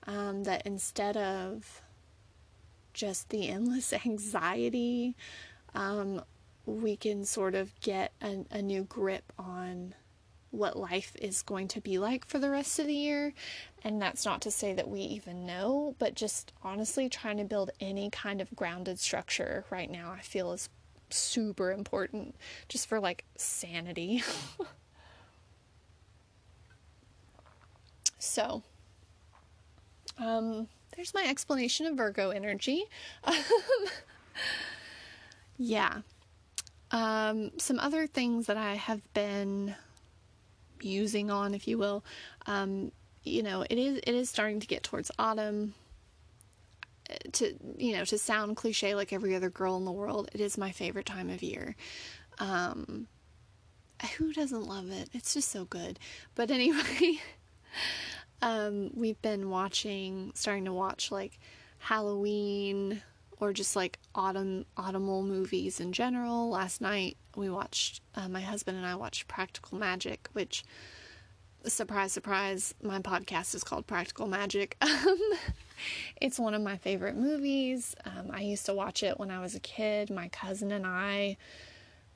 Um, 0.07 0.45
that 0.45 0.67
instead 0.67 1.17
of 1.17 1.81
just 2.93 3.31
the 3.31 3.49
endless 3.49 3.93
anxiety, 4.05 5.17
um, 5.75 6.23
we 6.67 6.97
can 6.97 7.25
sort 7.25 7.55
of 7.55 7.79
get 7.81 8.13
a, 8.21 8.45
a 8.51 8.61
new 8.61 8.83
grip 8.85 9.33
on 9.39 9.95
what 10.51 10.79
life 10.79 11.17
is 11.21 11.43
going 11.43 11.67
to 11.69 11.81
be 11.81 11.99
like 11.99 12.27
for 12.27 12.39
the 12.39 12.51
rest 12.51 12.79
of 12.79 12.87
the 12.87 12.95
year. 12.95 13.33
And 13.83 14.01
that's 14.01 14.25
not 14.25 14.41
to 14.43 14.51
say 14.51 14.73
that 14.75 14.89
we 14.89 15.01
even 15.01 15.47
know, 15.47 15.97
but 15.99 16.15
just 16.15 16.53
honestly 16.63 17.09
trying 17.09 17.39
to 17.39 17.45
build 17.45 17.71
any 17.81 18.11
kind 18.11 18.41
of 18.41 18.55
grounded 18.55 19.01
structure 19.01 19.65
right 19.71 19.91
now, 19.91 20.13
I 20.13 20.21
feel 20.21 20.53
is 20.53 20.69
super 21.11 21.73
important 21.73 22.37
just 22.69 22.89
for 22.89 23.01
like 23.01 23.25
sanity. 23.37 24.23
so, 28.25 28.63
um, 30.19 30.69
there's 30.97 31.15
my 31.15 31.25
explanation 31.25 31.87
of 31.87 31.97
Virgo 31.97 32.31
energy. 32.31 32.85
yeah. 35.59 35.99
Um, 36.91 37.51
some 37.59 37.81
other 37.81 38.07
things 38.07 38.47
that 38.47 38.57
I 38.57 38.75
have 38.75 39.03
been 39.15 39.75
musing 40.83 41.31
on, 41.31 41.55
if 41.55 41.67
you 41.67 41.79
will. 41.79 42.05
Um, 42.47 42.93
you 43.25 43.43
know, 43.43 43.65
it 43.69 43.79
is 43.79 43.99
it 43.99 44.15
is 44.15 44.29
starting 44.29 44.61
to 44.61 44.67
get 44.67 44.83
towards 44.83 45.11
autumn 45.19 45.75
to 47.33 47.55
you 47.77 47.93
know 47.93 48.05
to 48.05 48.19
sound 48.19 48.57
cliche 48.57 48.95
like 48.95 49.13
every 49.13 49.35
other 49.35 49.51
girl 49.51 49.77
in 49.77 49.85
the 49.85 49.93
world 49.93 50.29
it 50.33 50.41
is 50.41 50.57
my 50.57 50.71
favorite 50.71 51.07
time 51.07 51.29
of 51.29 51.43
year 51.43 51.77
um 52.39 53.07
who 54.17 54.33
doesn't 54.33 54.67
love 54.67 54.91
it 54.91 55.09
it's 55.13 55.35
just 55.35 55.51
so 55.51 55.65
good 55.67 55.99
but 56.35 56.51
anyway 56.51 57.19
um 58.45 58.91
we've 58.95 59.21
been 59.23 59.51
watching 59.51 60.31
starting 60.35 60.65
to 60.65 60.73
watch 60.73 61.11
like 61.11 61.39
halloween 61.79 63.03
or 63.41 63.53
just 63.53 63.75
like 63.75 63.99
autumn 64.15 64.65
autumnal 64.77 65.23
movies 65.23 65.81
in 65.81 65.93
general 65.93 66.51
last 66.51 66.81
night 66.81 67.17
we 67.37 67.51
watched 67.51 68.01
uh, 68.15 68.29
my 68.29 68.41
husband 68.41 68.77
and 68.77 68.87
i 68.87 68.95
watched 68.95 69.27
practical 69.27 69.79
magic 69.79 70.29
which 70.33 70.65
surprise 71.67 72.13
surprise 72.13 72.75
my 72.83 72.99
podcast 73.01 73.55
is 73.55 73.65
called 73.65 73.87
practical 73.87 74.27
magic 74.27 74.77
um, 74.83 75.19
it's 76.21 76.39
one 76.39 76.55
of 76.55 76.63
my 76.63 76.77
favorite 76.77 77.17
movies. 77.17 77.95
Um, 78.05 78.31
I 78.33 78.41
used 78.43 78.67
to 78.67 78.75
watch 78.75 79.03
it 79.03 79.19
when 79.19 79.31
I 79.31 79.41
was 79.41 79.55
a 79.55 79.61
kid. 79.61 80.11
My 80.11 80.29
cousin 80.29 80.73
and 80.73 80.87
I 80.87 81.37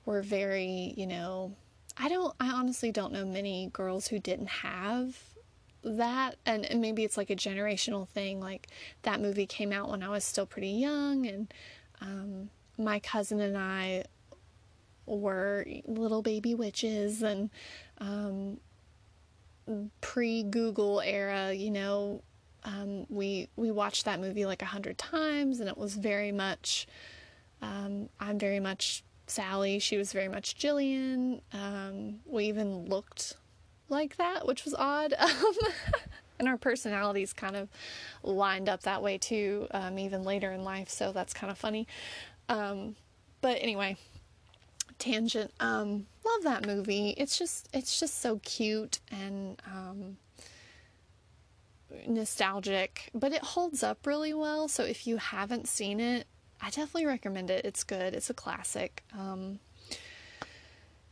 were 0.05 0.23
very, 0.23 0.95
you 0.97 1.07
know, 1.07 1.55
I 1.97 2.09
don't, 2.09 2.35
I 2.41 2.51
honestly 2.51 2.93
don't 2.93 3.13
know 3.13 3.25
many 3.25 3.71
girls 3.73 4.09
who 4.09 4.19
didn't 4.19 4.49
have 4.49 5.19
that. 5.85 6.37
And, 6.47 6.65
and 6.65 6.81
maybe 6.81 7.05
it's 7.05 7.17
like 7.17 7.31
a 7.31 7.37
generational 7.37 8.09
thing. 8.09 8.41
Like 8.41 8.69
that 9.03 9.21
movie 9.21 9.47
came 9.47 9.73
out 9.73 9.89
when 9.89 10.03
I 10.03 10.09
was 10.09 10.25
still 10.25 10.47
pretty 10.47 10.71
young. 10.71 11.27
And 11.27 11.55
um, 12.01 12.51
my 12.77 12.99
cousin 13.01 13.41
and 13.41 13.57
I 13.57 14.05
were 15.07 15.67
little 15.87 16.23
baby 16.23 16.55
witches 16.55 17.23
and 17.23 17.51
um, 17.99 18.59
pre 20.01 20.43
Google 20.43 21.01
era, 21.01 21.53
you 21.53 21.71
know, 21.71 22.23
um, 22.65 23.07
we 23.09 23.49
we 23.57 23.71
watched 23.71 24.05
that 24.05 24.21
movie 24.21 24.45
like 24.45 24.63
a 24.63 24.67
hundred 24.67 24.99
times, 24.99 25.61
and 25.61 25.69
it 25.69 25.79
was 25.79 25.95
very 25.95 26.33
much. 26.33 26.87
Um, 27.63 28.09
I'm 28.21 28.39
very 28.39 28.61
much 28.61 29.05
Sally. 29.27 29.79
She 29.79 29.97
was 29.97 30.13
very 30.13 30.29
much 30.29 30.57
Gillian. 30.57 31.41
Um, 31.53 32.21
we 32.25 32.45
even 32.45 32.87
looked 32.87 33.37
like 33.89 34.17
that, 34.17 34.47
which 34.47 34.65
was 34.65 34.75
odd. 34.75 35.15
Um, 35.29 35.55
and 36.41 36.47
our 36.47 36.57
personalities 36.57 37.33
kind 37.33 37.57
of 37.57 37.69
lined 38.23 38.69
up 38.69 38.83
that 38.83 39.03
way 39.03 39.19
too, 39.19 39.67
um, 39.73 39.99
even 39.99 40.23
later 40.23 40.53
in 40.53 40.63
life. 40.63 40.89
So 40.89 41.11
that's 41.11 41.35
kind 41.35 41.51
of 41.51 41.59
funny. 41.59 41.89
Um, 42.49 42.95
but 43.41 43.59
anyway, 43.61 43.97
tangent. 45.01 45.53
love 45.61 46.45
that 46.45 46.65
movie. 46.65 47.11
It's 47.17 47.39
just 47.39 47.69
it's 47.73 47.99
just 47.99 48.21
so 48.21 48.41
cute 48.45 49.01
and 49.11 49.61
nostalgic, 52.07 53.11
but 53.15 53.33
it 53.33 53.43
holds 53.43 53.83
up 53.83 54.07
really 54.07 54.35
well. 54.35 54.69
So 54.69 54.85
if 54.85 55.07
you 55.07 55.17
haven't 55.17 55.69
seen 55.69 56.01
it, 56.01 56.27
I 56.61 56.67
definitely 56.67 57.07
recommend 57.07 57.51
it. 57.51 57.65
It's 57.65 57.85
good. 57.85 58.15
It's 58.15 58.31
a 58.31 58.35
classic. 58.35 59.05
Um, 59.17 59.61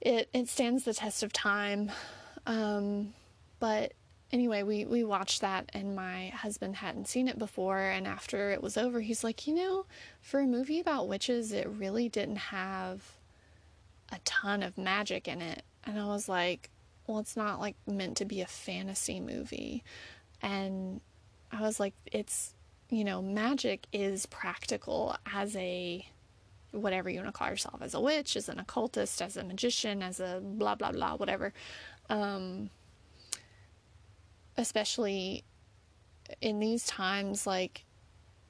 it 0.01 0.29
it 0.33 0.49
stands 0.49 0.85
the 0.85 0.95
test 0.95 1.23
of 1.23 1.33
time. 1.33 1.91
Um, 2.47 3.13
but 3.59 3.93
anyway, 4.33 4.63
we, 4.63 4.85
we 4.85 5.05
watched 5.05 5.41
that 5.41 5.71
and 5.73 5.95
my 5.95 6.29
husband 6.29 6.77
hadn't 6.77 7.09
seen 7.09 7.29
it 7.29 7.39
before. 7.39 7.79
And 7.79 8.07
after 8.07 8.51
it 8.51 8.63
was 8.63 8.77
over, 8.77 9.01
he's 9.01 9.25
like, 9.25 9.47
you 9.47 9.55
know, 9.55 9.87
for 10.21 10.41
a 10.41 10.47
movie 10.47 10.81
about 10.81 11.09
witches, 11.09 11.53
it 11.53 11.69
really 11.69 12.09
didn't 12.09 12.37
have 12.37 13.03
a 14.11 14.19
ton 14.25 14.63
of 14.63 14.79
magic 14.79 15.29
in 15.29 15.43
it. 15.43 15.63
And 15.85 15.99
I 15.99 16.07
was 16.07 16.29
like, 16.29 16.71
well, 17.07 17.19
it's 17.19 17.37
not 17.37 17.61
like 17.61 17.77
meant 17.87 18.17
to 18.19 18.25
be 18.25 18.41
a 18.41 18.47
fantasy 18.47 19.21
movie. 19.21 19.85
And 20.43 21.01
I 21.53 21.63
was 21.63 21.79
like, 21.79 21.95
it's, 22.07 22.55
you 22.91 23.05
know, 23.05 23.23
magic 23.23 23.87
is 23.93 24.27
practical 24.27 25.17
as 25.33 25.57
a 25.57 26.07
whatever 26.73 27.09
you 27.09 27.19
want 27.21 27.29
to 27.29 27.33
call 27.33 27.49
yourself 27.49 27.81
as 27.81 27.95
a 27.95 28.01
witch, 28.01 28.37
as 28.37 28.49
an 28.49 28.59
occultist, 28.59 29.23
as 29.23 29.37
a 29.37 29.45
magician, 29.45 30.03
as 30.03 30.21
a 30.21 30.41
blah, 30.43 30.75
blah, 30.75 30.93
blah, 30.93 31.15
whatever. 31.17 31.53
Um, 32.09 32.71
especially 34.57 35.45
in 36.40 36.61
these 36.61 36.87
times, 36.87 37.47
like, 37.47 37.85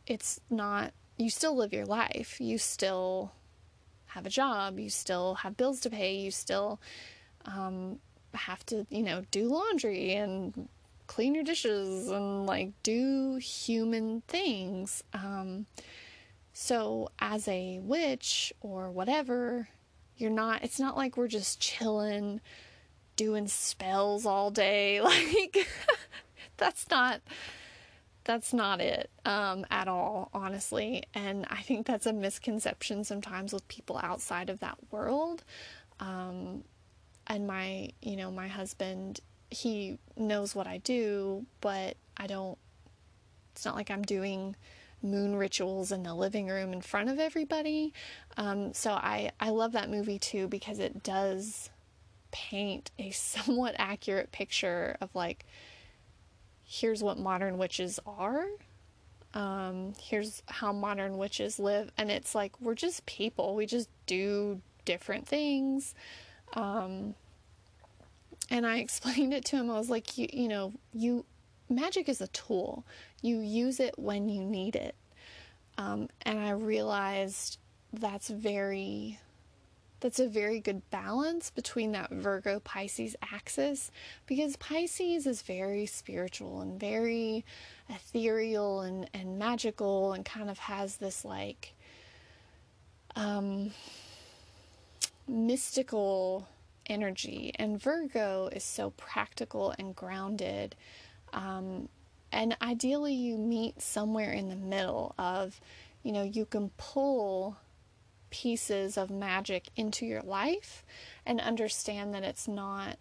it's 0.06 0.40
not, 0.50 0.92
you 1.16 1.30
still 1.30 1.56
live 1.56 1.72
your 1.72 1.86
life. 1.86 2.40
You 2.40 2.58
still 2.58 3.32
have 4.06 4.26
a 4.26 4.30
job. 4.30 4.78
You 4.78 4.90
still 4.90 5.34
have 5.36 5.56
bills 5.56 5.80
to 5.80 5.90
pay. 5.90 6.16
You 6.16 6.30
still 6.30 6.80
um, 7.44 7.98
have 8.34 8.64
to, 8.66 8.86
you 8.90 9.02
know, 9.02 9.22
do 9.30 9.48
laundry 9.48 10.14
and 10.14 10.68
clean 11.06 11.34
your 11.34 11.44
dishes 11.44 12.08
and 12.08 12.46
like 12.46 12.70
do 12.82 13.36
human 13.36 14.22
things. 14.28 15.02
Um, 15.12 15.66
so, 16.52 17.10
as 17.18 17.46
a 17.48 17.80
witch 17.82 18.52
or 18.60 18.90
whatever, 18.90 19.68
you're 20.16 20.30
not, 20.30 20.64
it's 20.64 20.80
not 20.80 20.96
like 20.96 21.16
we're 21.16 21.28
just 21.28 21.60
chilling, 21.60 22.40
doing 23.16 23.48
spells 23.48 24.26
all 24.26 24.50
day. 24.50 25.00
Like, 25.06 25.66
that's 26.56 26.88
not. 26.90 27.20
That's 28.24 28.52
not 28.52 28.80
it 28.80 29.08
um, 29.24 29.64
at 29.70 29.86
all, 29.86 30.30
honestly. 30.34 31.04
And 31.14 31.46
I 31.48 31.62
think 31.62 31.86
that's 31.86 32.06
a 32.06 32.12
misconception 32.12 33.04
sometimes 33.04 33.52
with 33.52 33.68
people 33.68 34.00
outside 34.02 34.50
of 34.50 34.58
that 34.60 34.76
world. 34.90 35.44
Um, 36.00 36.64
and 37.28 37.46
my, 37.46 37.90
you 38.02 38.16
know, 38.16 38.32
my 38.32 38.48
husband, 38.48 39.20
he 39.48 39.98
knows 40.16 40.56
what 40.56 40.66
I 40.66 40.78
do, 40.78 41.46
but 41.60 41.96
I 42.16 42.26
don't, 42.26 42.58
it's 43.52 43.64
not 43.64 43.76
like 43.76 43.92
I'm 43.92 44.02
doing 44.02 44.56
moon 45.02 45.36
rituals 45.36 45.92
in 45.92 46.02
the 46.02 46.14
living 46.14 46.48
room 46.48 46.72
in 46.72 46.80
front 46.80 47.08
of 47.08 47.20
everybody. 47.20 47.92
Um, 48.36 48.74
so 48.74 48.90
I, 48.90 49.30
I 49.38 49.50
love 49.50 49.72
that 49.72 49.88
movie 49.88 50.18
too 50.18 50.48
because 50.48 50.80
it 50.80 51.04
does 51.04 51.70
paint 52.30 52.90
a 52.98 53.10
somewhat 53.12 53.74
accurate 53.78 54.32
picture 54.32 54.96
of 55.00 55.14
like, 55.14 55.44
here's 56.64 57.02
what 57.02 57.18
modern 57.18 57.58
witches 57.58 57.98
are. 58.06 58.46
Um, 59.34 59.92
here's 60.00 60.42
how 60.46 60.72
modern 60.72 61.18
witches 61.18 61.58
live. 61.58 61.90
And 61.98 62.10
it's 62.10 62.34
like, 62.34 62.58
we're 62.60 62.74
just 62.74 63.04
people. 63.06 63.54
We 63.54 63.66
just 63.66 63.88
do 64.06 64.60
different 64.84 65.28
things. 65.28 65.94
Um, 66.54 67.14
and 68.50 68.66
I 68.66 68.76
explained 68.78 69.34
it 69.34 69.44
to 69.46 69.56
him. 69.56 69.70
I 69.70 69.78
was 69.78 69.90
like, 69.90 70.16
you, 70.16 70.28
you 70.32 70.48
know, 70.48 70.72
you 70.92 71.24
magic 71.68 72.08
is 72.08 72.20
a 72.20 72.28
tool. 72.28 72.84
You 73.22 73.38
use 73.40 73.80
it 73.80 73.98
when 73.98 74.28
you 74.28 74.42
need 74.42 74.76
it. 74.76 74.94
Um, 75.78 76.08
and 76.22 76.38
I 76.38 76.50
realized 76.50 77.58
that's 77.92 78.28
very 78.28 79.18
that's 80.06 80.20
a 80.20 80.28
very 80.28 80.60
good 80.60 80.88
balance 80.90 81.50
between 81.50 81.90
that 81.90 82.12
Virgo 82.12 82.60
Pisces 82.60 83.16
axis 83.32 83.90
because 84.26 84.54
Pisces 84.54 85.26
is 85.26 85.42
very 85.42 85.84
spiritual 85.84 86.60
and 86.60 86.78
very 86.78 87.44
ethereal 87.88 88.82
and, 88.82 89.10
and 89.12 89.36
magical 89.36 90.12
and 90.12 90.24
kind 90.24 90.48
of 90.48 90.60
has 90.60 90.98
this 90.98 91.24
like 91.24 91.74
um, 93.16 93.72
mystical 95.26 96.46
energy. 96.88 97.50
And 97.56 97.82
Virgo 97.82 98.48
is 98.52 98.62
so 98.62 98.90
practical 98.90 99.74
and 99.76 99.96
grounded 99.96 100.76
um, 101.32 101.88
and 102.30 102.56
ideally, 102.62 103.14
you 103.14 103.36
meet 103.38 103.82
somewhere 103.82 104.30
in 104.30 104.50
the 104.50 104.56
middle 104.56 105.16
of, 105.18 105.60
you 106.04 106.12
know, 106.12 106.22
you 106.22 106.44
can 106.44 106.70
pull 106.76 107.56
pieces 108.30 108.96
of 108.96 109.10
magic 109.10 109.68
into 109.76 110.06
your 110.06 110.22
life 110.22 110.84
and 111.24 111.40
understand 111.40 112.14
that 112.14 112.22
it's 112.22 112.48
not, 112.48 112.98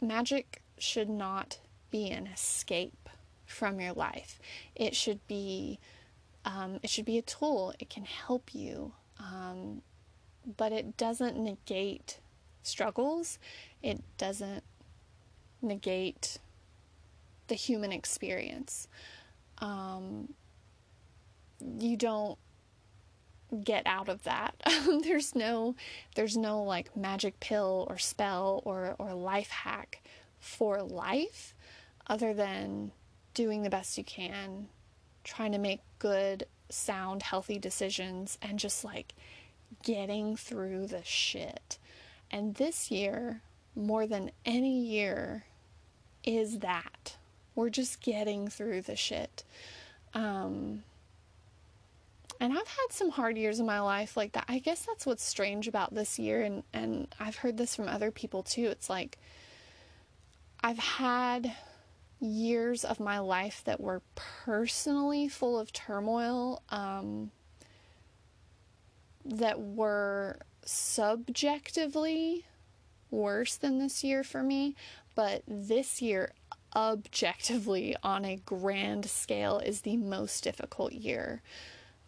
magic 0.00 0.62
should 0.78 1.08
not 1.08 1.58
be 1.90 2.10
an 2.10 2.26
escape 2.26 3.08
from 3.46 3.80
your 3.80 3.92
life. 3.92 4.38
It 4.74 4.94
should 4.94 5.26
be, 5.26 5.78
um, 6.44 6.78
it 6.82 6.90
should 6.90 7.04
be 7.04 7.18
a 7.18 7.22
tool. 7.22 7.74
It 7.78 7.90
can 7.90 8.04
help 8.04 8.54
you, 8.54 8.92
um, 9.18 9.82
but 10.56 10.72
it 10.72 10.96
doesn't 10.96 11.36
negate 11.36 12.20
struggles. 12.62 13.38
It 13.82 14.02
doesn't 14.18 14.62
negate 15.62 16.38
the 17.48 17.54
human 17.54 17.92
experience. 17.92 18.88
Um, 19.58 20.34
you 21.78 21.96
don't 21.96 22.38
get 23.64 23.86
out 23.86 24.08
of 24.08 24.22
that. 24.24 24.54
there's 25.02 25.34
no 25.34 25.74
there's 26.14 26.36
no 26.36 26.62
like 26.62 26.96
magic 26.96 27.40
pill 27.40 27.86
or 27.88 27.98
spell 27.98 28.62
or 28.64 28.96
or 28.98 29.12
life 29.14 29.50
hack 29.50 30.02
for 30.38 30.82
life 30.82 31.54
other 32.06 32.34
than 32.34 32.92
doing 33.34 33.62
the 33.62 33.70
best 33.70 33.96
you 33.96 34.04
can, 34.04 34.68
trying 35.22 35.52
to 35.52 35.58
make 35.58 35.80
good, 35.98 36.44
sound, 36.68 37.22
healthy 37.22 37.58
decisions 37.58 38.38
and 38.42 38.58
just 38.58 38.84
like 38.84 39.14
getting 39.82 40.36
through 40.36 40.86
the 40.86 41.04
shit. 41.04 41.78
And 42.30 42.54
this 42.56 42.90
year, 42.90 43.42
more 43.74 44.06
than 44.06 44.30
any 44.44 44.80
year, 44.80 45.44
is 46.24 46.58
that. 46.60 47.16
We're 47.54 47.70
just 47.70 48.00
getting 48.00 48.48
through 48.48 48.82
the 48.82 48.96
shit. 48.96 49.44
Um, 50.14 50.84
and 52.40 52.52
I've 52.52 52.66
had 52.66 52.86
some 52.90 53.10
hard 53.10 53.36
years 53.36 53.60
in 53.60 53.66
my 53.66 53.80
life 53.80 54.16
like 54.16 54.32
that. 54.32 54.46
I 54.48 54.58
guess 54.58 54.86
that's 54.86 55.04
what's 55.04 55.22
strange 55.22 55.68
about 55.68 55.94
this 55.94 56.18
year 56.18 56.42
and 56.42 56.62
and 56.72 57.14
I've 57.20 57.36
heard 57.36 57.58
this 57.58 57.76
from 57.76 57.86
other 57.86 58.10
people 58.10 58.42
too. 58.42 58.66
It's 58.66 58.88
like 58.88 59.18
I've 60.62 60.78
had 60.78 61.54
years 62.20 62.84
of 62.84 63.00
my 63.00 63.18
life 63.18 63.62
that 63.64 63.80
were 63.80 64.02
personally 64.14 65.28
full 65.28 65.58
of 65.58 65.72
turmoil 65.72 66.62
um, 66.68 67.30
that 69.24 69.60
were 69.60 70.38
subjectively 70.64 72.44
worse 73.10 73.56
than 73.56 73.78
this 73.78 74.04
year 74.04 74.22
for 74.22 74.42
me, 74.42 74.76
but 75.14 75.42
this 75.46 76.02
year 76.02 76.32
objectively 76.76 77.96
on 78.02 78.24
a 78.24 78.36
grand 78.36 79.06
scale 79.06 79.58
is 79.58 79.80
the 79.80 79.96
most 79.96 80.44
difficult 80.44 80.92
year 80.92 81.42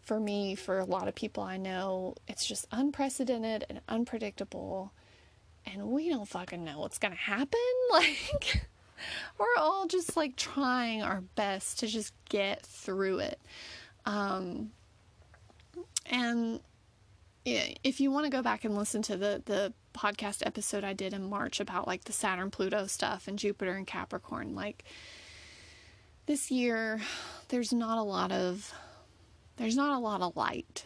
for 0.03 0.19
me 0.19 0.55
for 0.55 0.79
a 0.79 0.85
lot 0.85 1.07
of 1.07 1.15
people 1.15 1.43
I 1.43 1.57
know 1.57 2.15
it's 2.27 2.45
just 2.45 2.67
unprecedented 2.71 3.65
and 3.69 3.81
unpredictable 3.87 4.91
and 5.65 5.87
we 5.87 6.09
don't 6.09 6.27
fucking 6.27 6.63
know 6.63 6.79
what's 6.79 6.97
going 6.97 7.13
to 7.13 7.19
happen 7.19 7.59
like 7.91 8.67
we're 9.37 9.57
all 9.57 9.87
just 9.87 10.15
like 10.17 10.35
trying 10.35 11.01
our 11.01 11.21
best 11.35 11.79
to 11.79 11.87
just 11.87 12.13
get 12.29 12.61
through 12.63 13.19
it 13.19 13.39
um 14.05 14.71
and 16.05 16.59
if 17.45 17.99
you 17.99 18.11
want 18.11 18.25
to 18.25 18.29
go 18.29 18.41
back 18.41 18.63
and 18.63 18.75
listen 18.75 19.01
to 19.01 19.17
the 19.17 19.41
the 19.45 19.73
podcast 19.93 20.45
episode 20.45 20.83
I 20.83 20.93
did 20.93 21.13
in 21.13 21.29
March 21.29 21.59
about 21.59 21.87
like 21.87 22.05
the 22.05 22.13
Saturn 22.13 22.51
Pluto 22.51 22.87
stuff 22.87 23.27
and 23.27 23.37
Jupiter 23.37 23.73
and 23.73 23.85
Capricorn. 23.87 24.55
Like 24.55 24.83
this 26.25 26.51
year 26.51 27.01
there's 27.49 27.71
not 27.71 27.97
a 27.97 28.03
lot 28.03 28.31
of 28.31 28.73
there's 29.57 29.75
not 29.75 29.95
a 29.95 29.99
lot 29.99 30.21
of 30.21 30.35
light. 30.35 30.85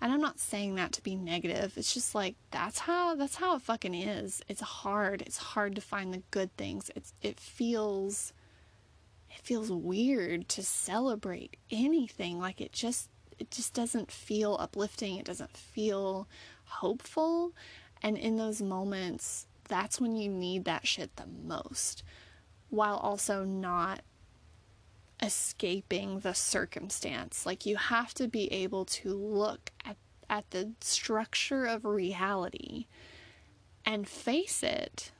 And 0.00 0.12
I'm 0.12 0.20
not 0.20 0.38
saying 0.38 0.76
that 0.76 0.92
to 0.92 1.02
be 1.02 1.16
negative. 1.16 1.76
It's 1.76 1.92
just 1.92 2.14
like 2.14 2.36
that's 2.50 2.80
how 2.80 3.16
that's 3.16 3.36
how 3.36 3.56
it 3.56 3.62
fucking 3.62 3.94
is. 3.94 4.42
It's 4.48 4.60
hard. 4.60 5.22
It's 5.22 5.38
hard 5.38 5.74
to 5.74 5.80
find 5.80 6.14
the 6.14 6.22
good 6.30 6.56
things. 6.56 6.90
It's 6.94 7.12
it 7.20 7.40
feels 7.40 8.32
it 9.28 9.40
feels 9.42 9.72
weird 9.72 10.48
to 10.50 10.62
celebrate 10.62 11.56
anything. 11.70 12.38
Like 12.38 12.60
it 12.60 12.72
just 12.72 13.10
it 13.38 13.50
just 13.50 13.74
doesn't 13.74 14.12
feel 14.12 14.56
uplifting. 14.60 15.16
It 15.16 15.24
doesn't 15.24 15.56
feel 15.56 16.28
hopeful. 16.64 17.52
And 18.00 18.16
in 18.16 18.36
those 18.36 18.62
moments, 18.62 19.46
that's 19.68 20.00
when 20.00 20.16
you 20.16 20.30
need 20.30 20.64
that 20.64 20.86
shit 20.86 21.16
the 21.16 21.26
most, 21.26 22.04
while 22.70 22.96
also 22.96 23.44
not 23.44 24.02
escaping 25.22 26.20
the 26.20 26.34
circumstance. 26.34 27.44
Like 27.44 27.66
you 27.66 27.76
have 27.76 28.14
to 28.14 28.28
be 28.28 28.52
able 28.52 28.84
to 28.86 29.14
look 29.14 29.70
at, 29.84 29.96
at 30.30 30.50
the 30.50 30.72
structure 30.80 31.64
of 31.64 31.84
reality 31.84 32.86
and 33.84 34.08
face 34.08 34.62
it 34.62 35.12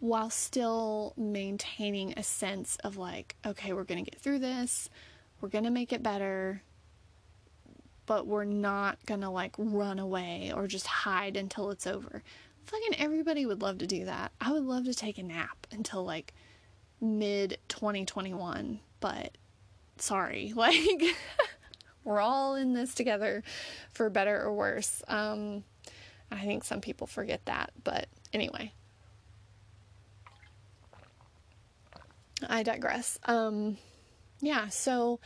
while 0.00 0.30
still 0.30 1.14
maintaining 1.16 2.12
a 2.16 2.22
sense 2.22 2.76
of 2.84 2.96
like, 2.96 3.36
okay, 3.46 3.72
we're 3.72 3.84
going 3.84 4.04
to 4.04 4.10
get 4.10 4.20
through 4.20 4.38
this, 4.38 4.90
we're 5.40 5.48
going 5.48 5.64
to 5.64 5.70
make 5.70 5.92
it 5.92 6.02
better, 6.02 6.62
but 8.06 8.26
we're 8.26 8.44
not 8.44 8.98
going 9.06 9.22
to 9.22 9.30
like 9.30 9.54
run 9.56 9.98
away 9.98 10.52
or 10.54 10.66
just 10.66 10.86
hide 10.86 11.36
until 11.36 11.70
it's 11.70 11.86
over. 11.86 12.22
Fucking 12.66 12.96
everybody 12.98 13.46
would 13.46 13.62
love 13.62 13.78
to 13.78 13.86
do 13.86 14.04
that. 14.04 14.32
I 14.40 14.52
would 14.52 14.64
love 14.64 14.84
to 14.84 14.94
take 14.94 15.18
a 15.18 15.22
nap 15.22 15.66
until 15.70 16.04
like 16.04 16.34
mid 17.04 17.58
2021, 17.68 18.80
but 19.00 19.36
sorry, 19.98 20.52
like 20.56 21.02
we're 22.02 22.20
all 22.20 22.54
in 22.54 22.72
this 22.72 22.94
together 22.94 23.42
for 23.92 24.10
better 24.10 24.40
or 24.40 24.52
worse. 24.52 25.02
Um, 25.08 25.64
I 26.30 26.44
think 26.44 26.64
some 26.64 26.80
people 26.80 27.06
forget 27.06 27.44
that, 27.46 27.72
but 27.84 28.08
anyway. 28.32 28.72
I 32.46 32.62
digress. 32.62 33.18
Um, 33.24 33.78
yeah, 34.40 34.68
so 34.68 35.20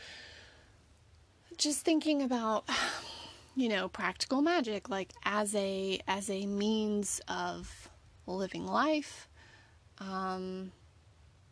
just 1.57 1.81
thinking 1.81 2.21
about 2.21 2.69
you 3.55 3.67
know 3.67 3.89
practical 3.89 4.41
magic 4.41 4.89
like 4.89 5.11
as 5.25 5.53
a 5.53 5.99
as 6.07 6.29
a 6.29 6.45
means 6.45 7.19
of 7.27 7.89
living 8.25 8.65
life 8.65 9.27
um 9.99 10.71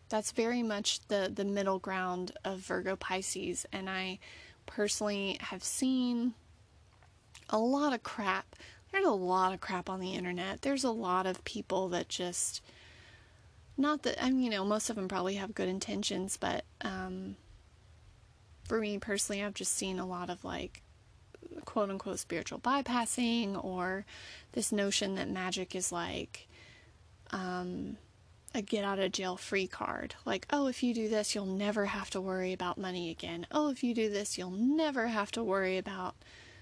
that's 0.10 0.32
very 0.32 0.64
much 0.64 1.00
the 1.08 1.32
the 1.34 1.46
middle 1.46 1.80
ground 1.80 2.32
of 2.44 2.60
Virgo 2.60 2.96
Pisces 2.96 3.66
and 3.72 3.90
I 3.90 4.20
personally 4.66 5.38
have 5.42 5.64
seen 5.64 6.34
a 7.50 7.58
lot 7.58 7.94
of 7.94 8.04
crap. 8.04 8.56
There's 8.92 9.06
a 9.06 9.12
lot 9.12 9.54
of 9.54 9.62
crap 9.62 9.90
on 9.90 10.00
the 10.00 10.14
internet. 10.14 10.62
There's 10.62 10.84
a 10.84 10.92
lot 10.92 11.26
of 11.26 11.44
people 11.44 11.90
that 11.90 12.10
just 12.10 12.62
not 13.78 14.04
that 14.04 14.22
I 14.24 14.30
mean 14.30 14.44
you 14.44 14.50
know 14.50 14.66
most 14.66 14.90
of 14.90 14.96
them 14.96 15.08
probably 15.08 15.36
have 15.36 15.56
good 15.56 15.70
intentions 15.70 16.38
but 16.38 16.64
um 16.82 17.36
for 18.68 18.80
me 18.80 19.00
personally, 19.00 19.44
I've 19.44 19.54
just 19.54 19.76
seen 19.76 19.98
a 19.98 20.06
lot 20.06 20.30
of 20.30 20.44
like 20.44 20.82
quote 21.66 21.90
unquote 21.90 22.20
spiritual 22.20 22.60
bypassing 22.60 23.64
or 23.64 24.06
this 24.52 24.72
notion 24.72 25.16
that 25.16 25.30
magic 25.30 25.76
is 25.76 25.92
like 25.92 26.48
um, 27.32 27.98
a 28.58 28.62
get 28.62 28.84
out 28.84 29.00
of 29.00 29.12
jail 29.12 29.38
free 29.38 29.68
card. 29.68 30.16
Like, 30.26 30.48
oh, 30.50 30.68
if 30.68 30.82
you 30.82 30.94
do 30.94 31.08
this, 31.08 31.36
you'll 31.36 31.46
never 31.46 31.86
have 31.86 32.10
to 32.10 32.20
worry 32.20 32.54
about 32.54 32.78
money 32.78 33.10
again. 33.12 33.46
Oh, 33.52 33.70
if 33.70 33.84
you 33.84 33.94
do 33.94 34.10
this, 34.10 34.38
you'll 34.38 34.52
never 34.52 35.08
have 35.08 35.32
to 35.34 35.44
worry 35.44 35.78
about 35.78 36.16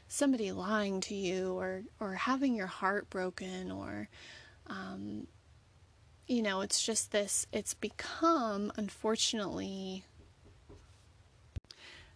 somebody 0.08 0.52
lying 0.52 1.02
to 1.02 1.16
you 1.16 1.54
or 1.58 1.84
or 2.00 2.14
having 2.14 2.54
your 2.56 2.68
heart 2.68 3.10
broken 3.10 3.72
or 3.72 4.08
um, 4.68 5.26
you 6.28 6.42
know, 6.42 6.62
it's 6.62 6.84
just 6.84 7.12
this 7.12 7.48
it's 7.52 7.74
become 7.74 8.72
unfortunately 8.78 10.04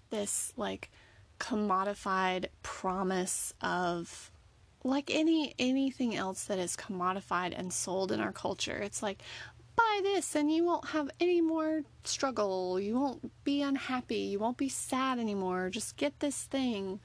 this 0.10 0.52
like 0.58 0.92
commodified 1.40 2.48
promise 2.64 3.54
of 3.62 4.32
like 4.84 5.10
any 5.14 5.54
anything 5.58 6.16
else 6.16 6.46
that 6.46 6.60
is 6.60 6.76
commodified 6.76 7.54
and 7.58 7.72
sold 7.72 8.12
in 8.12 8.20
our 8.20 8.32
culture. 8.32 8.78
It's 8.78 9.02
like 9.02 9.22
buy 9.80 10.02
this 10.04 10.36
and 10.36 10.52
you 10.52 10.66
won't 10.66 10.90
have 10.90 11.10
any 11.20 11.42
more 11.42 11.84
struggle. 12.04 12.80
You 12.80 13.00
won't 13.00 13.32
be 13.44 13.62
unhappy. 13.62 14.20
You 14.32 14.40
won't 14.40 14.58
be 14.58 14.70
sad 14.70 15.20
anymore. 15.20 15.70
Just 15.70 15.98
get 15.98 16.20
this 16.20 16.44
thing. 16.44 17.00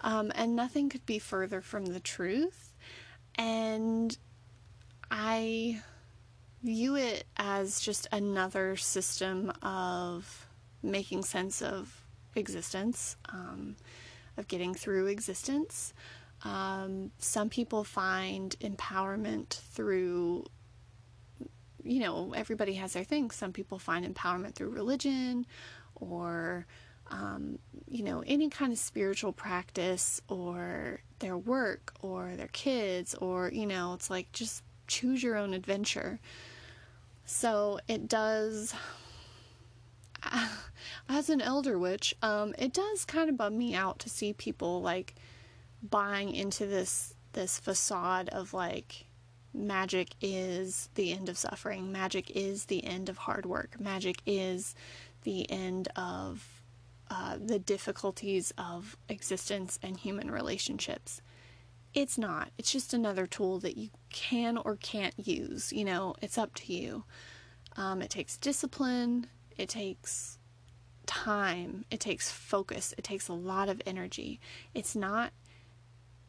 Um, 0.00 0.30
and 0.34 0.54
nothing 0.54 0.88
could 0.88 1.06
be 1.06 1.18
further 1.18 1.60
from 1.60 1.86
the 1.86 2.00
truth. 2.00 2.72
And 3.36 4.16
I 5.10 5.82
view 6.62 6.96
it 6.96 7.24
as 7.36 7.80
just 7.80 8.08
another 8.12 8.76
system 8.76 9.52
of 9.62 10.46
making 10.82 11.22
sense 11.24 11.62
of 11.62 12.04
existence, 12.34 13.16
um, 13.28 13.76
of 14.36 14.48
getting 14.48 14.74
through 14.74 15.06
existence. 15.06 15.94
Um, 16.44 17.10
some 17.18 17.48
people 17.48 17.82
find 17.84 18.54
empowerment 18.60 19.48
through, 19.48 20.44
you 21.86 22.00
know, 22.00 22.32
everybody 22.34 22.74
has 22.74 22.92
their 22.92 23.04
thing. 23.04 23.30
Some 23.30 23.52
people 23.52 23.78
find 23.78 24.06
empowerment 24.06 24.54
through 24.54 24.70
religion 24.70 25.46
or, 25.94 26.66
um, 27.10 27.58
you 27.88 28.02
know, 28.02 28.22
any 28.26 28.48
kind 28.48 28.72
of 28.72 28.78
spiritual 28.78 29.32
practice 29.32 30.20
or 30.28 31.00
their 31.20 31.38
work 31.38 31.94
or 32.00 32.34
their 32.36 32.48
kids 32.48 33.14
or, 33.14 33.50
you 33.52 33.66
know, 33.66 33.94
it's 33.94 34.10
like 34.10 34.32
just 34.32 34.62
choose 34.86 35.22
your 35.22 35.36
own 35.36 35.54
adventure. 35.54 36.18
So 37.24 37.80
it 37.88 38.08
does 38.08 38.74
as 41.08 41.30
an 41.30 41.40
elder 41.40 41.78
witch, 41.78 42.14
um, 42.22 42.54
it 42.58 42.72
does 42.72 43.04
kind 43.04 43.28
of 43.28 43.36
bum 43.36 43.56
me 43.56 43.74
out 43.74 43.98
to 44.00 44.08
see 44.08 44.32
people 44.32 44.80
like 44.82 45.14
buying 45.82 46.34
into 46.34 46.66
this 46.66 47.14
this 47.32 47.58
facade 47.58 48.28
of 48.30 48.54
like 48.54 49.05
magic 49.56 50.10
is 50.20 50.90
the 50.94 51.12
end 51.12 51.28
of 51.28 51.38
suffering, 51.38 51.90
magic 51.90 52.30
is 52.30 52.66
the 52.66 52.84
end 52.84 53.08
of 53.08 53.18
hard 53.18 53.46
work, 53.46 53.80
magic 53.80 54.18
is 54.26 54.74
the 55.22 55.50
end 55.50 55.88
of 55.96 56.62
uh, 57.10 57.36
the 57.42 57.58
difficulties 57.58 58.52
of 58.58 58.96
existence 59.08 59.78
and 59.82 59.96
human 59.96 60.30
relationships. 60.30 61.20
It's 61.94 62.18
not. 62.18 62.50
It's 62.58 62.70
just 62.70 62.92
another 62.92 63.26
tool 63.26 63.58
that 63.60 63.76
you 63.76 63.90
can 64.10 64.58
or 64.58 64.76
can't 64.76 65.14
use. 65.16 65.72
You 65.72 65.84
know, 65.84 66.14
it's 66.20 66.36
up 66.36 66.54
to 66.56 66.72
you. 66.72 67.04
Um, 67.76 68.02
it 68.02 68.10
takes 68.10 68.36
discipline, 68.36 69.28
it 69.56 69.68
takes 69.68 70.38
time, 71.06 71.84
it 71.90 72.00
takes 72.00 72.30
focus, 72.30 72.94
it 72.98 73.04
takes 73.04 73.28
a 73.28 73.32
lot 73.32 73.68
of 73.68 73.80
energy. 73.86 74.40
It's 74.74 74.96
not 74.96 75.32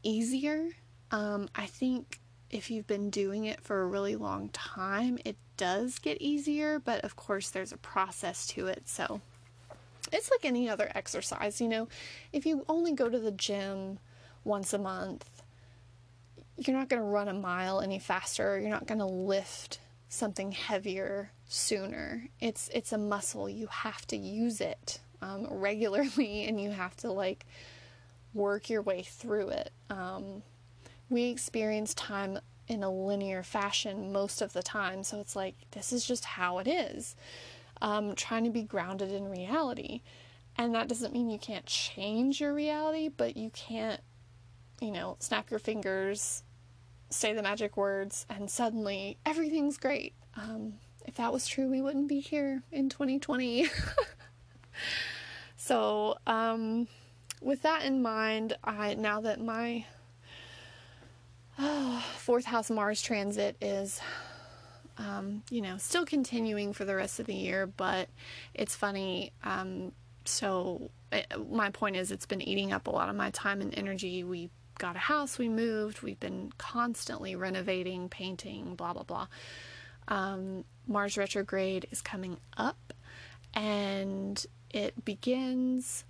easier. 0.03 0.69
Um, 1.11 1.49
I 1.55 1.65
think 1.65 2.19
if 2.49 2.71
you've 2.71 2.87
been 2.87 3.09
doing 3.09 3.45
it 3.45 3.61
for 3.61 3.81
a 3.81 3.87
really 3.87 4.15
long 4.15 4.49
time, 4.49 5.17
it 5.25 5.35
does 5.57 5.99
get 5.99 6.21
easier, 6.21 6.79
but 6.79 7.01
of 7.01 7.15
course, 7.15 7.49
there's 7.49 7.71
a 7.71 7.77
process 7.77 8.47
to 8.47 8.67
it. 8.67 8.83
So 8.87 9.21
it's 10.11 10.31
like 10.31 10.45
any 10.45 10.69
other 10.69 10.91
exercise, 10.95 11.59
you 11.59 11.67
know, 11.67 11.87
if 12.31 12.45
you 12.45 12.65
only 12.69 12.93
go 12.93 13.09
to 13.09 13.19
the 13.19 13.31
gym 13.31 13.99
once 14.43 14.73
a 14.73 14.77
month, 14.77 15.43
you're 16.57 16.75
not 16.75 16.89
going 16.89 17.01
to 17.01 17.07
run 17.07 17.27
a 17.27 17.33
mile 17.33 17.81
any 17.81 17.99
faster, 17.99 18.59
you're 18.59 18.69
not 18.69 18.87
going 18.87 18.99
to 18.99 19.05
lift 19.05 19.79
something 20.09 20.51
heavier 20.51 21.31
sooner. 21.47 22.27
It's 22.39 22.69
it's 22.73 22.91
a 22.91 22.97
muscle. 22.97 23.49
You 23.49 23.67
have 23.67 24.05
to 24.07 24.17
use 24.17 24.61
it 24.61 24.99
um, 25.21 25.47
regularly, 25.51 26.45
and 26.45 26.59
you 26.59 26.71
have 26.71 26.95
to 26.97 27.11
like 27.11 27.45
work 28.33 28.69
your 28.69 28.81
way 28.81 29.03
through 29.03 29.49
it. 29.49 29.71
Um, 29.89 30.43
we 31.09 31.25
experience 31.25 31.93
time 31.93 32.39
in 32.67 32.83
a 32.83 32.91
linear 32.91 33.43
fashion 33.43 34.11
most 34.11 34.41
of 34.41 34.53
the 34.53 34.63
time, 34.63 35.03
so 35.03 35.19
it's 35.19 35.35
like 35.35 35.55
this 35.71 35.93
is 35.93 36.05
just 36.05 36.25
how 36.25 36.59
it 36.59 36.67
is. 36.67 37.15
Um, 37.81 38.15
trying 38.15 38.43
to 38.43 38.49
be 38.49 38.63
grounded 38.63 39.11
in 39.11 39.29
reality, 39.29 40.01
and 40.57 40.73
that 40.73 40.87
doesn't 40.87 41.13
mean 41.13 41.29
you 41.29 41.37
can't 41.37 41.65
change 41.65 42.41
your 42.41 42.53
reality, 42.53 43.07
but 43.07 43.37
you 43.37 43.51
can't, 43.51 44.01
you 44.81 44.91
know, 44.91 45.15
snap 45.19 45.51
your 45.51 45.59
fingers, 45.59 46.43
say 47.09 47.33
the 47.33 47.43
magic 47.43 47.77
words, 47.77 48.25
and 48.29 48.49
suddenly 48.49 49.17
everything's 49.25 49.77
great. 49.77 50.13
Um, 50.35 50.73
if 51.05 51.15
that 51.15 51.31
was 51.31 51.47
true, 51.47 51.69
we 51.69 51.81
wouldn't 51.81 52.09
be 52.09 52.19
here 52.19 52.63
in 52.71 52.89
2020. 52.89 53.67
so, 55.55 56.17
um, 56.25 56.87
with 57.41 57.61
that 57.61 57.85
in 57.85 58.01
mind, 58.01 58.57
I 58.63 58.95
now 58.95 59.21
that 59.21 59.39
my 59.39 59.85
uh, 61.57 62.01
fourth 62.17 62.45
house 62.45 62.69
Mars 62.69 63.01
transit 63.01 63.55
is, 63.61 63.99
um, 64.97 65.43
you 65.49 65.61
know, 65.61 65.77
still 65.77 66.05
continuing 66.05 66.73
for 66.73 66.85
the 66.85 66.95
rest 66.95 67.19
of 67.19 67.25
the 67.25 67.35
year, 67.35 67.67
but 67.67 68.09
it's 68.53 68.75
funny. 68.75 69.31
Um, 69.43 69.91
so, 70.25 70.89
it, 71.11 71.25
my 71.49 71.69
point 71.69 71.95
is, 71.95 72.11
it's 72.11 72.25
been 72.25 72.41
eating 72.41 72.73
up 72.73 72.87
a 72.87 72.91
lot 72.91 73.09
of 73.09 73.15
my 73.15 73.29
time 73.31 73.61
and 73.61 73.77
energy. 73.77 74.23
We 74.23 74.49
got 74.77 74.95
a 74.95 74.99
house, 74.99 75.37
we 75.37 75.49
moved, 75.49 76.01
we've 76.01 76.19
been 76.19 76.51
constantly 76.57 77.35
renovating, 77.35 78.09
painting, 78.09 78.75
blah, 78.75 78.93
blah, 78.93 79.03
blah. 79.03 79.27
Um, 80.07 80.63
Mars 80.87 81.17
retrograde 81.17 81.87
is 81.91 82.01
coming 82.01 82.37
up 82.55 82.93
and 83.53 84.45
it 84.69 85.03
begins 85.03 86.05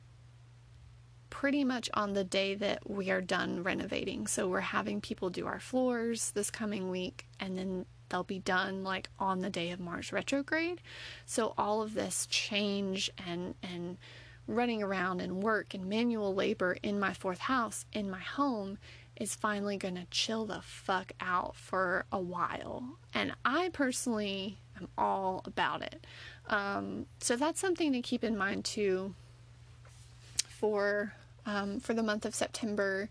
pretty 1.38 1.64
much 1.64 1.88
on 1.94 2.14
the 2.14 2.24
day 2.24 2.56
that 2.56 2.90
we 2.90 3.12
are 3.12 3.22
done 3.22 3.62
renovating. 3.62 4.26
So 4.26 4.48
we're 4.48 4.60
having 4.60 5.00
people 5.00 5.30
do 5.30 5.46
our 5.46 5.60
floors 5.60 6.32
this 6.32 6.50
coming 6.50 6.90
week 6.90 7.28
and 7.40 7.56
then 7.56 7.86
they'll 8.10 8.24
be 8.24 8.40
done 8.40 8.84
like 8.84 9.12
on 9.20 9.42
the 9.42 9.52
day 9.52 9.70
of 9.70 9.80
Mars 9.80 10.12
retrograde. 10.12 10.82
So 11.28 11.54
all 11.56 11.84
of 11.84 11.94
this 11.94 12.26
change 12.26 13.12
and 13.28 13.54
and 13.62 13.98
running 14.48 14.82
around 14.82 15.22
and 15.22 15.44
work 15.44 15.76
and 15.76 15.86
manual 15.86 16.34
labor 16.34 16.76
in 16.82 17.00
my 17.00 17.14
fourth 17.14 17.42
house 17.42 17.86
in 17.94 18.10
my 18.10 18.22
home 18.22 18.80
is 19.16 19.36
finally 19.36 19.78
going 19.78 19.94
to 19.94 20.08
chill 20.10 20.48
the 20.48 20.62
fuck 20.64 21.12
out 21.22 21.56
for 21.56 22.06
a 22.12 22.20
while. 22.20 22.98
And 23.14 23.34
I 23.46 23.70
personally 23.74 24.58
am 24.76 24.88
all 24.98 25.44
about 25.46 25.84
it. 25.84 26.08
Um, 26.48 27.06
so 27.20 27.36
that's 27.36 27.60
something 27.60 27.94
to 27.94 28.02
keep 28.02 28.24
in 28.24 28.36
mind 28.36 28.66
too 28.66 29.14
for 30.48 31.14
um, 31.48 31.80
for 31.80 31.96
the 31.96 32.04
month 32.04 32.26
of 32.26 32.36
September. 32.36 33.10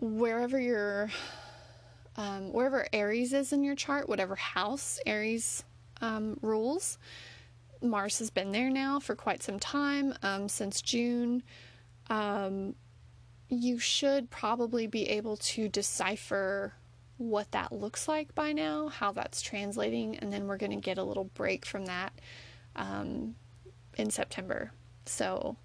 Wherever 0.00 0.58
your 0.58 1.10
um, 2.16 2.52
wherever 2.52 2.86
Aries 2.92 3.32
is 3.32 3.52
in 3.52 3.62
your 3.62 3.76
chart, 3.76 4.08
whatever 4.08 4.34
house 4.34 4.98
Aries 5.06 5.62
um, 6.00 6.38
rules, 6.42 6.98
Mars 7.82 8.18
has 8.18 8.30
been 8.30 8.52
there 8.52 8.70
now 8.70 8.98
for 8.98 9.14
quite 9.14 9.42
some 9.42 9.60
time 9.60 10.14
um, 10.22 10.48
since 10.48 10.80
June. 10.82 11.42
Um, 12.08 12.74
you 13.48 13.78
should 13.78 14.30
probably 14.30 14.86
be 14.86 15.08
able 15.10 15.36
to 15.36 15.68
decipher 15.68 16.72
what 17.18 17.52
that 17.52 17.72
looks 17.72 18.08
like 18.08 18.34
by 18.34 18.52
now, 18.52 18.88
how 18.88 19.12
that's 19.12 19.40
translating, 19.40 20.16
and 20.18 20.32
then 20.32 20.46
we're 20.46 20.56
going 20.56 20.72
to 20.72 20.76
get 20.76 20.98
a 20.98 21.04
little 21.04 21.24
break 21.24 21.64
from 21.64 21.86
that 21.86 22.12
um, 22.74 23.34
in 23.96 24.10
September. 24.10 24.72
So 25.06 25.56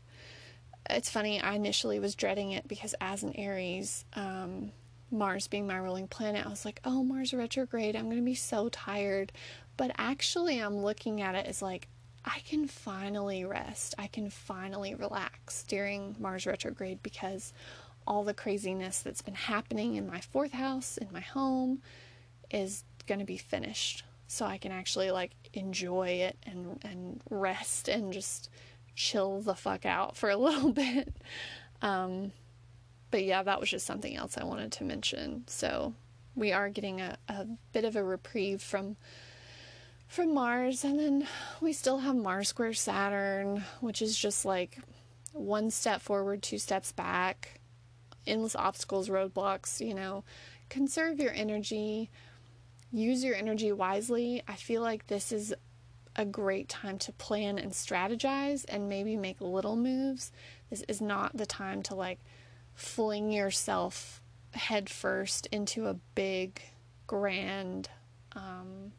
it's 0.89 1.09
funny, 1.09 1.41
I 1.41 1.55
initially 1.55 1.99
was 1.99 2.15
dreading 2.15 2.51
it 2.51 2.67
because 2.67 2.95
as 2.99 3.23
an 3.23 3.33
Aries, 3.35 4.05
um, 4.13 4.71
Mars 5.11 5.47
being 5.47 5.67
my 5.67 5.77
ruling 5.77 6.07
planet, 6.07 6.45
I 6.45 6.49
was 6.49 6.65
like, 6.65 6.79
oh, 6.85 7.03
Mars 7.03 7.33
retrograde, 7.33 7.95
I'm 7.95 8.05
going 8.05 8.17
to 8.17 8.23
be 8.23 8.35
so 8.35 8.69
tired. 8.69 9.31
But 9.77 9.91
actually, 9.97 10.59
I'm 10.59 10.77
looking 10.77 11.21
at 11.21 11.35
it 11.35 11.45
as 11.45 11.61
like, 11.61 11.87
I 12.23 12.39
can 12.47 12.67
finally 12.67 13.45
rest. 13.45 13.95
I 13.97 14.07
can 14.07 14.29
finally 14.29 14.93
relax 14.95 15.63
during 15.63 16.15
Mars 16.19 16.45
retrograde 16.45 17.01
because 17.01 17.51
all 18.05 18.23
the 18.23 18.33
craziness 18.33 19.01
that's 19.01 19.21
been 19.21 19.33
happening 19.33 19.95
in 19.95 20.07
my 20.07 20.21
fourth 20.21 20.53
house, 20.53 20.97
in 20.97 21.07
my 21.11 21.19
home, 21.19 21.81
is 22.51 22.83
going 23.07 23.19
to 23.19 23.25
be 23.25 23.37
finished. 23.37 24.03
So 24.27 24.45
I 24.45 24.57
can 24.57 24.71
actually 24.71 25.11
like 25.11 25.31
enjoy 25.53 26.07
it 26.07 26.37
and 26.45 26.79
and 26.83 27.21
rest 27.29 27.89
and 27.89 28.13
just 28.13 28.49
chill 28.95 29.41
the 29.41 29.55
fuck 29.55 29.85
out 29.85 30.15
for 30.17 30.29
a 30.29 30.37
little 30.37 30.71
bit. 30.71 31.13
Um, 31.81 32.31
but 33.09 33.23
yeah, 33.23 33.43
that 33.43 33.59
was 33.59 33.69
just 33.69 33.85
something 33.85 34.15
else 34.15 34.37
I 34.37 34.43
wanted 34.43 34.71
to 34.73 34.83
mention. 34.83 35.43
So 35.47 35.93
we 36.35 36.53
are 36.53 36.69
getting 36.69 37.01
a, 37.01 37.17
a 37.27 37.45
bit 37.73 37.85
of 37.85 37.95
a 37.95 38.03
reprieve 38.03 38.61
from 38.61 38.97
from 40.07 40.33
Mars, 40.33 40.83
and 40.83 40.99
then 40.99 41.27
we 41.61 41.71
still 41.71 41.99
have 41.99 42.15
Mars 42.17 42.49
square 42.49 42.73
Saturn, 42.73 43.63
which 43.79 44.01
is 44.01 44.17
just 44.17 44.43
like 44.43 44.77
one 45.31 45.71
step 45.71 46.01
forward, 46.01 46.43
two 46.43 46.57
steps 46.57 46.91
back, 46.91 47.61
endless 48.27 48.55
obstacles, 48.55 49.07
roadblocks, 49.07 49.85
you 49.85 49.93
know. 49.93 50.25
Conserve 50.67 51.19
your 51.19 51.31
energy, 51.31 52.09
use 52.91 53.23
your 53.23 53.35
energy 53.35 53.71
wisely. 53.71 54.43
I 54.49 54.55
feel 54.55 54.81
like 54.81 55.07
this 55.07 55.31
is 55.31 55.53
a 56.15 56.25
great 56.25 56.69
time 56.69 56.97
to 56.99 57.11
plan 57.13 57.57
and 57.57 57.71
strategize 57.71 58.65
and 58.67 58.89
maybe 58.89 59.15
make 59.15 59.39
little 59.41 59.75
moves. 59.75 60.31
This 60.69 60.83
is 60.87 61.01
not 61.01 61.35
the 61.35 61.45
time 61.45 61.83
to 61.83 61.95
like 61.95 62.19
fling 62.73 63.31
yourself 63.31 64.21
headfirst 64.53 65.47
into 65.47 65.87
a 65.87 65.93
big, 66.15 66.61
grand, 67.07 67.89
um, 68.35 68.91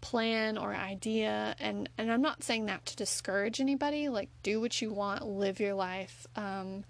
plan 0.00 0.56
or 0.56 0.74
idea. 0.74 1.54
And 1.58 1.88
and 1.98 2.10
I'm 2.10 2.22
not 2.22 2.42
saying 2.42 2.66
that 2.66 2.86
to 2.86 2.96
discourage 2.96 3.60
anybody 3.60 4.08
like 4.08 4.30
do 4.42 4.60
what 4.60 4.80
you 4.80 4.92
want 4.92 5.26
live 5.26 5.60
your 5.60 5.74
life 5.74 6.26
um, 6.36 6.84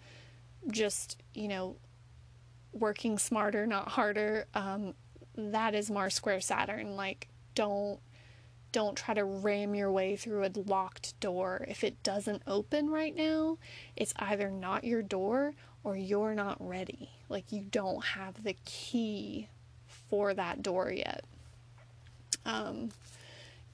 just 0.71 1.17
you 1.35 1.49
know 1.49 1.77
working 2.73 3.19
smarter 3.19 3.67
not 3.67 3.89
harder. 3.89 4.47
Um, 4.55 4.95
that 5.37 5.75
is 5.75 5.91
Mars 5.91 6.15
square 6.15 6.41
Saturn. 6.41 6.97
Like 6.97 7.29
don't 7.55 7.99
don't 8.73 8.97
try 8.97 9.15
to 9.15 9.25
ram 9.25 9.75
your 9.75 9.91
way 9.91 10.17
through 10.17 10.45
a 10.45 10.51
locked 10.67 11.19
door 11.21 11.65
if 11.69 11.83
it 11.83 12.03
doesn't 12.03 12.43
open 12.47 12.91
right 12.91 13.17
now 13.17 13.59
it's 13.97 14.15
either 14.17 14.51
not 14.51 14.85
your 14.85 15.03
door 15.03 15.55
or 15.85 15.97
you're 15.97 16.35
not 16.35 16.57
ready 16.61 17.11
like 17.29 17.53
you 17.53 17.63
don't 17.71 18.05
have 18.05 18.43
the 18.45 18.55
key 18.65 19.49
for 20.09 20.35
that 20.35 20.63
door 20.63 20.91
yet 20.91 21.25
um, 22.49 22.91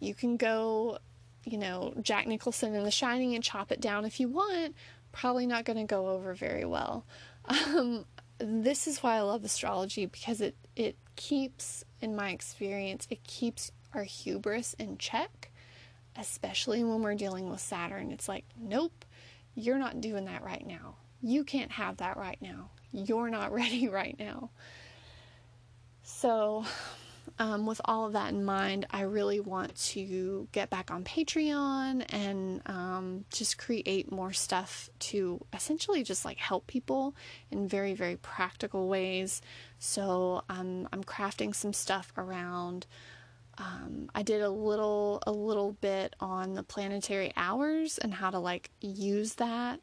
you 0.01 0.15
can 0.15 0.37
go, 0.37 0.99
you 1.45 1.59
know, 1.59 1.95
Jack 2.03 2.27
Nicholson 2.27 2.75
in 2.75 2.85
The 2.85 2.91
Shining 2.91 3.35
and 3.35 3.43
chop 3.43 3.71
it 3.73 3.81
down 3.81 4.05
if 4.05 4.21
you 4.21 4.29
want. 4.29 4.75
Probably 5.13 5.47
not 5.47 5.65
going 5.65 5.79
to 5.79 5.85
go 5.85 6.09
over 6.09 6.35
very 6.35 6.65
well. 6.65 7.05
Um, 7.47 8.05
this 8.39 8.87
is 8.87 9.03
why 9.03 9.17
I 9.17 9.21
love 9.21 9.45
astrology 9.45 10.07
because 10.07 10.41
it 10.41 10.57
it 10.75 10.97
keeps, 11.15 11.85
in 12.01 12.17
my 12.17 12.31
experience, 12.31 13.07
it 13.11 13.23
keeps 13.23 13.71
our 13.95 14.03
hubris 14.03 14.75
in 14.75 14.99
check, 14.99 15.51
especially 16.17 16.85
when 16.85 17.03
we're 17.03 17.15
dealing 17.15 17.51
with 17.51 17.61
Saturn. 17.61 18.11
It's 18.11 18.29
like, 18.29 18.45
nope, 18.59 19.05
you're 19.55 19.79
not 19.79 20.01
doing 20.01 20.27
that 20.27 20.43
right 20.43 20.67
now. 20.67 20.97
You 21.23 21.45
can't 21.45 21.73
have 21.73 21.99
that 21.99 22.17
right 22.17 22.39
now. 22.41 22.71
You're 22.93 23.31
not 23.31 23.53
ready 23.53 23.89
right 23.89 24.17
now. 24.19 24.51
So, 26.03 26.67
um, 27.39 27.67
with 27.67 27.81
all 27.85 28.07
of 28.07 28.13
that 28.13 28.33
in 28.33 28.45
mind, 28.45 28.87
I 28.91 29.03
really 29.03 29.41
want 29.41 29.75
to 29.87 30.47
get 30.53 30.71
back 30.71 30.91
on 30.91 31.03
Patreon 31.03 32.05
and 32.11 32.63
um, 32.67 33.25
just 33.33 33.59
create 33.59 34.13
more 34.13 34.33
stuff 34.33 34.89
to 35.01 35.45
essentially 35.53 36.05
just 36.05 36.25
like 36.25 36.39
help 36.39 36.67
people 36.67 37.15
in 37.51 37.67
very, 37.67 37.95
very 37.95 38.17
practical 38.17 38.89
ways. 38.89 39.43
So 39.79 40.43
um, 40.49 40.89
I'm 40.93 41.03
crafting 41.03 41.55
some 41.55 41.73
stuff 41.73 42.13
around. 42.17 42.87
Um, 43.59 44.11
I 44.15 44.23
did 44.23 44.43
a 44.43 44.51
little 44.51 45.23
a 45.27 45.33
little 45.33 45.73
bit 45.81 46.17
on 46.21 46.55
the 46.55 46.63
planetary 46.63 47.33
hours 47.37 47.99
and 47.99 48.13
how 48.13 48.31
to 48.31 48.39
like 48.39 48.71
use 48.81 49.35
that 49.35 49.81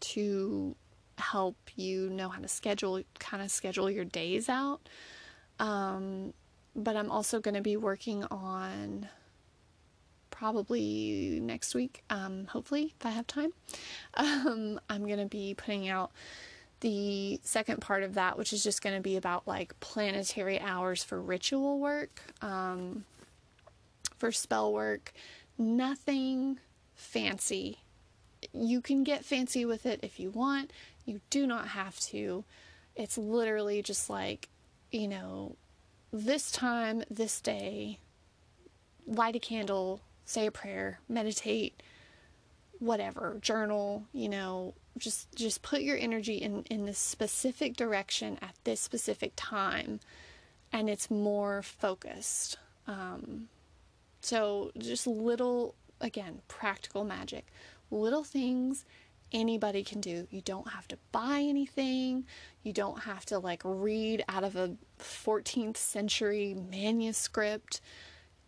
to 0.00 0.76
help 1.16 1.56
you 1.76 2.10
know 2.10 2.28
how 2.28 2.40
to 2.40 2.48
schedule 2.48 3.02
kind 3.18 3.42
of 3.42 3.50
schedule 3.50 3.90
your 3.90 4.04
days 4.04 4.48
out. 4.48 4.80
Um, 5.58 6.34
but 6.76 6.96
I'm 6.96 7.10
also 7.10 7.40
going 7.40 7.54
to 7.54 7.62
be 7.62 7.76
working 7.76 8.24
on 8.24 9.08
probably 10.30 11.38
next 11.40 11.74
week, 11.74 12.02
um, 12.10 12.46
hopefully, 12.46 12.92
if 12.98 13.06
I 13.06 13.10
have 13.10 13.26
time. 13.26 13.52
Um, 14.16 14.78
I'm 14.88 15.06
going 15.06 15.18
to 15.18 15.26
be 15.26 15.54
putting 15.54 15.88
out 15.88 16.12
the 16.78 17.40
second 17.42 17.80
part 17.80 18.04
of 18.04 18.14
that, 18.14 18.38
which 18.38 18.52
is 18.52 18.62
just 18.62 18.80
going 18.80 18.94
to 18.94 19.00
be 19.00 19.16
about 19.16 19.48
like 19.48 19.78
planetary 19.80 20.60
hours 20.60 21.02
for 21.02 21.20
ritual 21.20 21.80
work, 21.80 22.20
um, 22.42 23.04
for 24.18 24.32
spell 24.32 24.72
work. 24.72 25.12
Nothing 25.58 26.58
fancy. 26.94 27.78
You 28.52 28.80
can 28.80 29.04
get 29.04 29.24
fancy 29.24 29.64
with 29.64 29.86
it 29.86 30.00
if 30.02 30.20
you 30.20 30.30
want, 30.30 30.72
you 31.04 31.20
do 31.30 31.46
not 31.46 31.68
have 31.68 31.98
to. 32.00 32.44
It's 32.96 33.18
literally 33.18 33.82
just 33.82 34.08
like, 34.08 34.48
you 34.90 35.08
know, 35.08 35.56
this 36.12 36.50
time, 36.50 37.02
this 37.10 37.40
day, 37.40 37.98
light 39.06 39.36
a 39.36 39.40
candle, 39.40 40.00
say 40.24 40.46
a 40.46 40.50
prayer, 40.50 41.00
meditate, 41.08 41.82
whatever, 42.78 43.38
journal, 43.40 44.04
you 44.12 44.28
know, 44.28 44.74
just 44.96 45.34
just 45.34 45.62
put 45.62 45.82
your 45.82 45.96
energy 45.96 46.36
in 46.36 46.62
in 46.70 46.86
this 46.86 46.98
specific 46.98 47.76
direction 47.76 48.38
at 48.40 48.54
this 48.62 48.80
specific 48.80 49.32
time 49.34 49.98
and 50.72 50.90
it's 50.90 51.10
more 51.10 51.62
focused. 51.62 52.58
Um, 52.86 53.48
so 54.24 54.70
just 54.78 55.06
little 55.06 55.74
again, 56.00 56.40
practical 56.48 57.04
magic. 57.04 57.46
Little 57.90 58.24
things 58.24 58.84
anybody 59.32 59.82
can 59.82 60.00
do. 60.00 60.26
You 60.30 60.40
don't 60.40 60.68
have 60.68 60.86
to 60.88 60.98
buy 61.12 61.40
anything. 61.40 62.24
You 62.62 62.72
don't 62.72 63.00
have 63.02 63.24
to 63.26 63.38
like 63.38 63.62
read 63.64 64.24
out 64.28 64.44
of 64.44 64.56
a 64.56 64.76
14th 64.98 65.76
century 65.76 66.54
manuscript. 66.70 67.80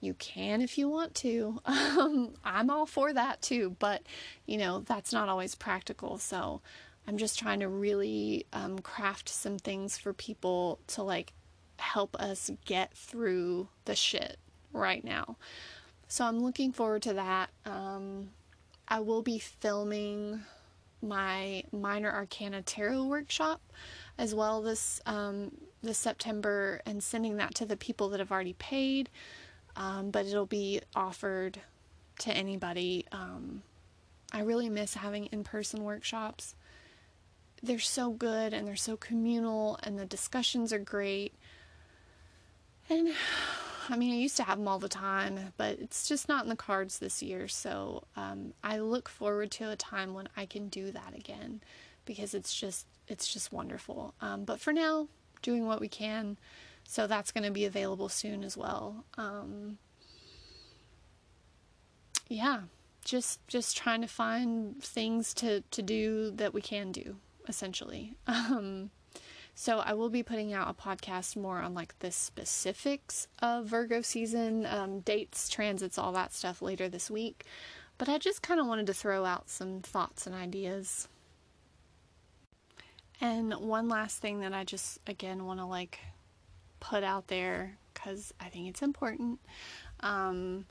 You 0.01 0.15
can 0.15 0.63
if 0.63 0.79
you 0.79 0.89
want 0.89 1.15
to. 1.17 1.61
Um, 1.97 2.35
I'm 2.45 2.69
all 2.69 2.85
for 2.85 3.11
that 3.15 3.41
too, 3.41 3.75
but 3.79 4.03
you 4.45 4.59
know, 4.59 4.81
that's 4.81 5.15
not 5.15 5.31
always 5.31 5.55
practical. 5.55 6.19
So 6.19 6.61
I'm 7.09 7.17
just 7.17 7.39
trying 7.39 7.61
to 7.61 7.69
really 7.69 8.45
um, 8.53 8.79
craft 8.81 9.31
some 9.31 9.59
things 9.59 9.97
for 9.97 10.13
people 10.13 10.79
to 10.89 11.03
like 11.03 11.33
help 11.79 12.15
us 12.17 12.51
get 12.67 12.93
through 12.95 13.69
the 13.87 13.97
shit 13.97 14.37
right 14.73 15.05
now. 15.05 15.37
So 16.09 16.25
I'm 16.25 16.41
looking 16.41 16.73
forward 16.73 17.03
to 17.03 17.15
that. 17.15 17.51
Um, 17.65 18.31
I 18.89 19.01
will 19.01 19.23
be 19.23 19.39
filming 19.39 20.43
my 21.03 21.63
minor 21.73 22.11
arcana 22.11 22.63
tarot 22.63 23.05
workshop 23.05 23.61
as 24.19 24.35
well 24.35 24.63
this 24.63 25.01
um, 25.07 25.51
this 25.83 25.99
September 25.99 26.81
and 26.87 27.03
sending 27.03 27.37
that 27.37 27.55
to 27.57 27.67
the 27.67 27.77
people 27.77 28.09
that 28.11 28.21
have 28.21 28.33
already 28.33 28.55
paid. 28.55 29.11
Um, 29.77 30.11
but 30.11 30.27
it'll 30.27 30.47
be 30.47 30.81
offered 30.95 31.61
to 32.21 32.33
anybody. 32.33 33.05
Um, 33.13 33.63
I 34.33 34.41
really 34.41 34.71
miss 34.71 34.95
having 34.95 35.27
in 35.27 35.45
person 35.45 35.85
workshops. 35.85 36.55
they're 37.63 37.79
so 37.79 38.11
good 38.11 38.53
and 38.53 38.67
they're 38.67 38.77
so 38.77 38.97
communal 38.97 39.79
and 39.83 39.99
the 39.99 40.05
discussions 40.07 40.73
are 40.73 40.79
great. 40.79 41.35
And 42.89 43.09
I 43.89 43.97
mean, 43.97 44.13
I 44.13 44.17
used 44.17 44.37
to 44.37 44.43
have 44.43 44.59
them 44.59 44.69
all 44.69 44.79
the 44.79 44.89
time, 44.89 45.53
but 45.57 45.79
it's 45.79 46.09
just 46.09 46.29
not 46.29 46.45
in 46.45 46.49
the 46.49 46.57
cards 46.57 46.99
this 46.99 47.23
year. 47.23 47.49
So 47.49 48.05
um, 48.17 48.53
I 48.63 48.79
look 48.79 49.09
forward 49.09 49.51
to 49.53 49.71
a 49.71 49.77
time 49.77 50.15
when 50.15 50.29
I 50.37 50.47
can 50.47 50.69
do 50.69 50.91
that 50.91 51.15
again 51.15 51.61
because 52.05 52.35
it's 52.35 52.55
just 52.55 52.87
it's 53.09 53.33
just 53.33 53.53
wonderful. 53.53 54.15
Um, 54.21 54.45
but 54.45 54.61
for 54.61 54.73
now, 54.73 55.09
doing 55.43 55.67
what 55.67 55.81
we 55.81 55.89
can. 55.89 56.39
So 56.85 57.07
that's 57.07 57.33
going 57.33 57.45
to 57.45 57.51
be 57.51 57.65
available 57.65 58.09
soon 58.09 58.45
as 58.45 58.57
well. 58.57 59.05
Um, 59.17 59.79
yeah, 62.29 62.63
just 63.05 63.47
just 63.49 63.77
trying 63.77 64.03
to 64.03 64.09
find 64.09 64.83
things 64.83 65.35
to 65.35 65.63
to 65.71 65.83
do 65.83 66.31
that 66.33 66.55
we 66.55 66.61
can 66.61 66.93
do 66.93 67.17
essentially. 67.49 68.15
So 69.59 69.79
I 69.79 69.95
will 69.95 70.11
be 70.11 70.23
putting 70.23 70.53
out 70.53 70.69
a 70.69 70.75
podcast 70.75 71.35
more 71.35 71.61
on 71.61 71.73
like 71.73 71.99
the 72.01 72.13
specifics 72.13 73.27
of 73.41 73.65
Virgo 73.65 74.03
season, 74.03 74.67
um, 74.67 75.01
dates, 75.01 75.49
transits, 75.49 75.97
all 75.97 76.13
that 76.13 76.35
stuff 76.35 76.61
later 76.61 76.91
this 76.91 77.11
week. 77.11 77.47
But 77.97 78.11
I 78.11 78.19
just 78.19 78.43
kind 78.43 78.61
of 78.61 78.67
wanted 78.67 78.87
to 78.89 78.93
throw 78.93 79.25
out 79.25 79.49
some 79.49 79.81
thoughts 79.81 80.27
and 80.27 80.37
ideas. 80.37 81.09
And 83.19 83.55
one 83.55 83.89
last 83.89 84.19
thing 84.19 84.41
that 84.41 84.53
I 84.53 84.65
just 84.65 85.01
again 85.07 85.47
want 85.47 85.59
to 85.61 85.65
like 85.65 86.01
put 86.79 87.03
out 87.03 87.29
there 87.29 87.79
because 87.95 88.35
I 88.39 88.51
think 88.51 88.69
it's 88.69 88.83
important. 88.83 89.41
Um, 90.01 90.67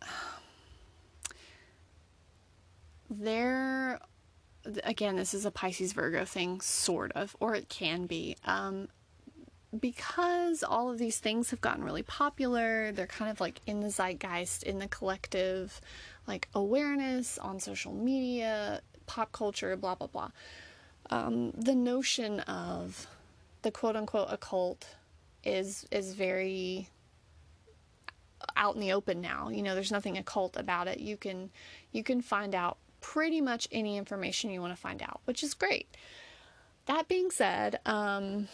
there 3.10 3.98
again, 4.84 5.16
this 5.16 5.34
is 5.34 5.44
a 5.44 5.50
Pisces 5.50 5.92
Virgo 5.92 6.24
thing, 6.24 6.60
sort 6.60 7.12
of, 7.12 7.36
or 7.40 7.54
it 7.54 7.68
can 7.68 8.06
be. 8.06 8.36
Um, 8.44 8.88
because 9.78 10.64
all 10.64 10.90
of 10.90 10.98
these 10.98 11.18
things 11.18 11.50
have 11.50 11.60
gotten 11.60 11.84
really 11.84 12.02
popular, 12.02 12.90
they're 12.92 13.06
kind 13.06 13.30
of 13.30 13.40
like 13.40 13.60
in 13.66 13.80
the 13.80 13.90
zeitgeist, 13.90 14.64
in 14.64 14.78
the 14.80 14.88
collective, 14.88 15.80
like 16.26 16.48
awareness 16.54 17.38
on 17.38 17.60
social 17.60 17.92
media, 17.92 18.80
pop 19.06 19.30
culture, 19.32 19.76
blah, 19.76 19.94
blah, 19.94 20.08
blah. 20.08 20.30
Um, 21.10 21.52
the 21.52 21.74
notion 21.74 22.40
of 22.40 23.06
the 23.62 23.70
quote 23.70 23.96
unquote 23.96 24.28
occult 24.30 24.86
is 25.44 25.86
is 25.90 26.14
very 26.14 26.88
out 28.56 28.74
in 28.74 28.80
the 28.80 28.92
open 28.92 29.20
now. 29.20 29.48
You 29.48 29.62
know, 29.62 29.74
there's 29.74 29.92
nothing 29.92 30.18
occult 30.18 30.56
about 30.56 30.88
it. 30.88 31.00
You 31.00 31.16
can 31.16 31.50
you 31.92 32.02
can 32.02 32.20
find 32.22 32.54
out 32.54 32.78
pretty 33.00 33.40
much 33.40 33.68
any 33.72 33.96
information 33.96 34.50
you 34.50 34.60
want 34.60 34.72
to 34.72 34.80
find 34.80 35.02
out, 35.02 35.20
which 35.24 35.42
is 35.42 35.54
great. 35.54 35.88
That 36.86 37.08
being 37.08 37.30
said, 37.30 37.80
um, 37.86 38.48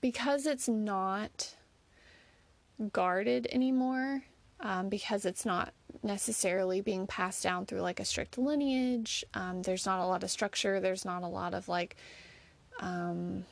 because 0.00 0.46
it's 0.46 0.68
not 0.68 1.54
guarded 2.92 3.46
anymore, 3.52 4.24
um, 4.60 4.88
because 4.88 5.24
it's 5.24 5.44
not 5.44 5.72
necessarily 6.02 6.80
being 6.80 7.06
passed 7.06 7.42
down 7.42 7.66
through 7.66 7.80
like 7.80 8.00
a 8.00 8.04
strict 8.04 8.38
lineage, 8.38 9.24
um, 9.34 9.62
there's 9.62 9.86
not 9.86 10.00
a 10.00 10.06
lot 10.06 10.22
of 10.22 10.30
structure, 10.30 10.80
there's 10.80 11.04
not 11.04 11.22
a 11.22 11.28
lot 11.28 11.54
of 11.54 11.68
like 11.68 11.96
um, 12.80 13.44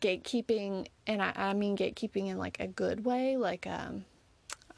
gatekeeping, 0.00 0.86
and 1.06 1.22
I, 1.22 1.32
I 1.34 1.52
mean 1.52 1.76
gatekeeping 1.76 2.28
in 2.28 2.38
like 2.38 2.58
a 2.60 2.66
good 2.66 3.04
way, 3.04 3.36
like 3.36 3.66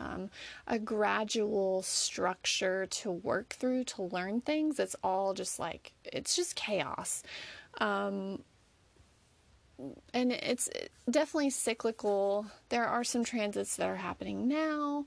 um, 0.00 0.30
a 0.66 0.78
gradual 0.78 1.82
structure 1.82 2.86
to 2.86 3.10
work 3.10 3.50
through 3.50 3.84
to 3.84 4.02
learn 4.02 4.40
things. 4.40 4.78
It's 4.78 4.96
all 5.02 5.34
just 5.34 5.58
like, 5.58 5.92
it's 6.04 6.36
just 6.36 6.56
chaos. 6.56 7.22
Um, 7.78 8.42
and 10.12 10.32
it's 10.32 10.68
definitely 11.10 11.50
cyclical. 11.50 12.46
There 12.68 12.86
are 12.86 13.04
some 13.04 13.24
transits 13.24 13.76
that 13.76 13.88
are 13.88 13.96
happening 13.96 14.48
now 14.48 15.06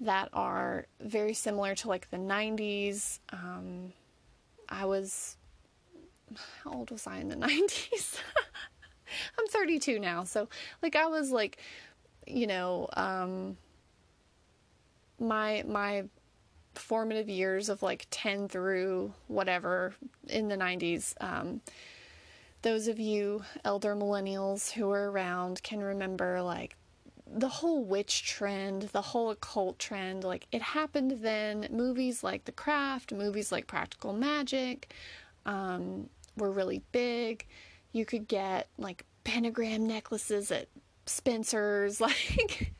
that 0.00 0.28
are 0.32 0.86
very 1.00 1.34
similar 1.34 1.74
to 1.76 1.88
like 1.88 2.10
the 2.10 2.16
90s. 2.16 3.18
Um, 3.32 3.92
I 4.68 4.84
was, 4.84 5.36
how 6.62 6.72
old 6.72 6.90
was 6.90 7.06
I 7.06 7.18
in 7.18 7.28
the 7.28 7.36
90s? 7.46 8.18
I'm 9.38 9.46
32 9.46 9.98
now. 9.98 10.24
So, 10.24 10.48
like, 10.82 10.96
I 10.96 11.06
was 11.06 11.30
like, 11.30 11.58
you 12.26 12.46
know, 12.46 12.88
um, 12.94 13.56
my 15.18 15.64
my 15.66 16.04
formative 16.74 17.28
years 17.28 17.68
of 17.68 17.82
like 17.82 18.06
10 18.10 18.48
through 18.48 19.12
whatever 19.28 19.94
in 20.26 20.48
the 20.48 20.56
90s 20.56 21.14
um, 21.20 21.60
those 22.62 22.88
of 22.88 22.98
you 22.98 23.44
elder 23.64 23.94
millennials 23.94 24.72
who 24.72 24.88
were 24.88 25.10
around 25.10 25.62
can 25.62 25.80
remember 25.80 26.42
like 26.42 26.76
the 27.26 27.48
whole 27.48 27.84
witch 27.84 28.24
trend, 28.24 28.82
the 28.92 29.00
whole 29.00 29.30
occult 29.30 29.78
trend, 29.78 30.24
like 30.24 30.46
it 30.52 30.62
happened 30.62 31.18
then. 31.22 31.66
Movies 31.70 32.22
like 32.22 32.44
The 32.44 32.52
Craft, 32.52 33.12
movies 33.12 33.50
like 33.50 33.66
Practical 33.66 34.12
Magic 34.12 34.92
um, 35.46 36.08
were 36.36 36.50
really 36.50 36.82
big. 36.92 37.46
You 37.92 38.04
could 38.04 38.28
get 38.28 38.68
like 38.78 39.04
pentagram 39.24 39.86
necklaces 39.86 40.50
at 40.50 40.68
Spencer's, 41.06 42.00
like, 42.00 42.72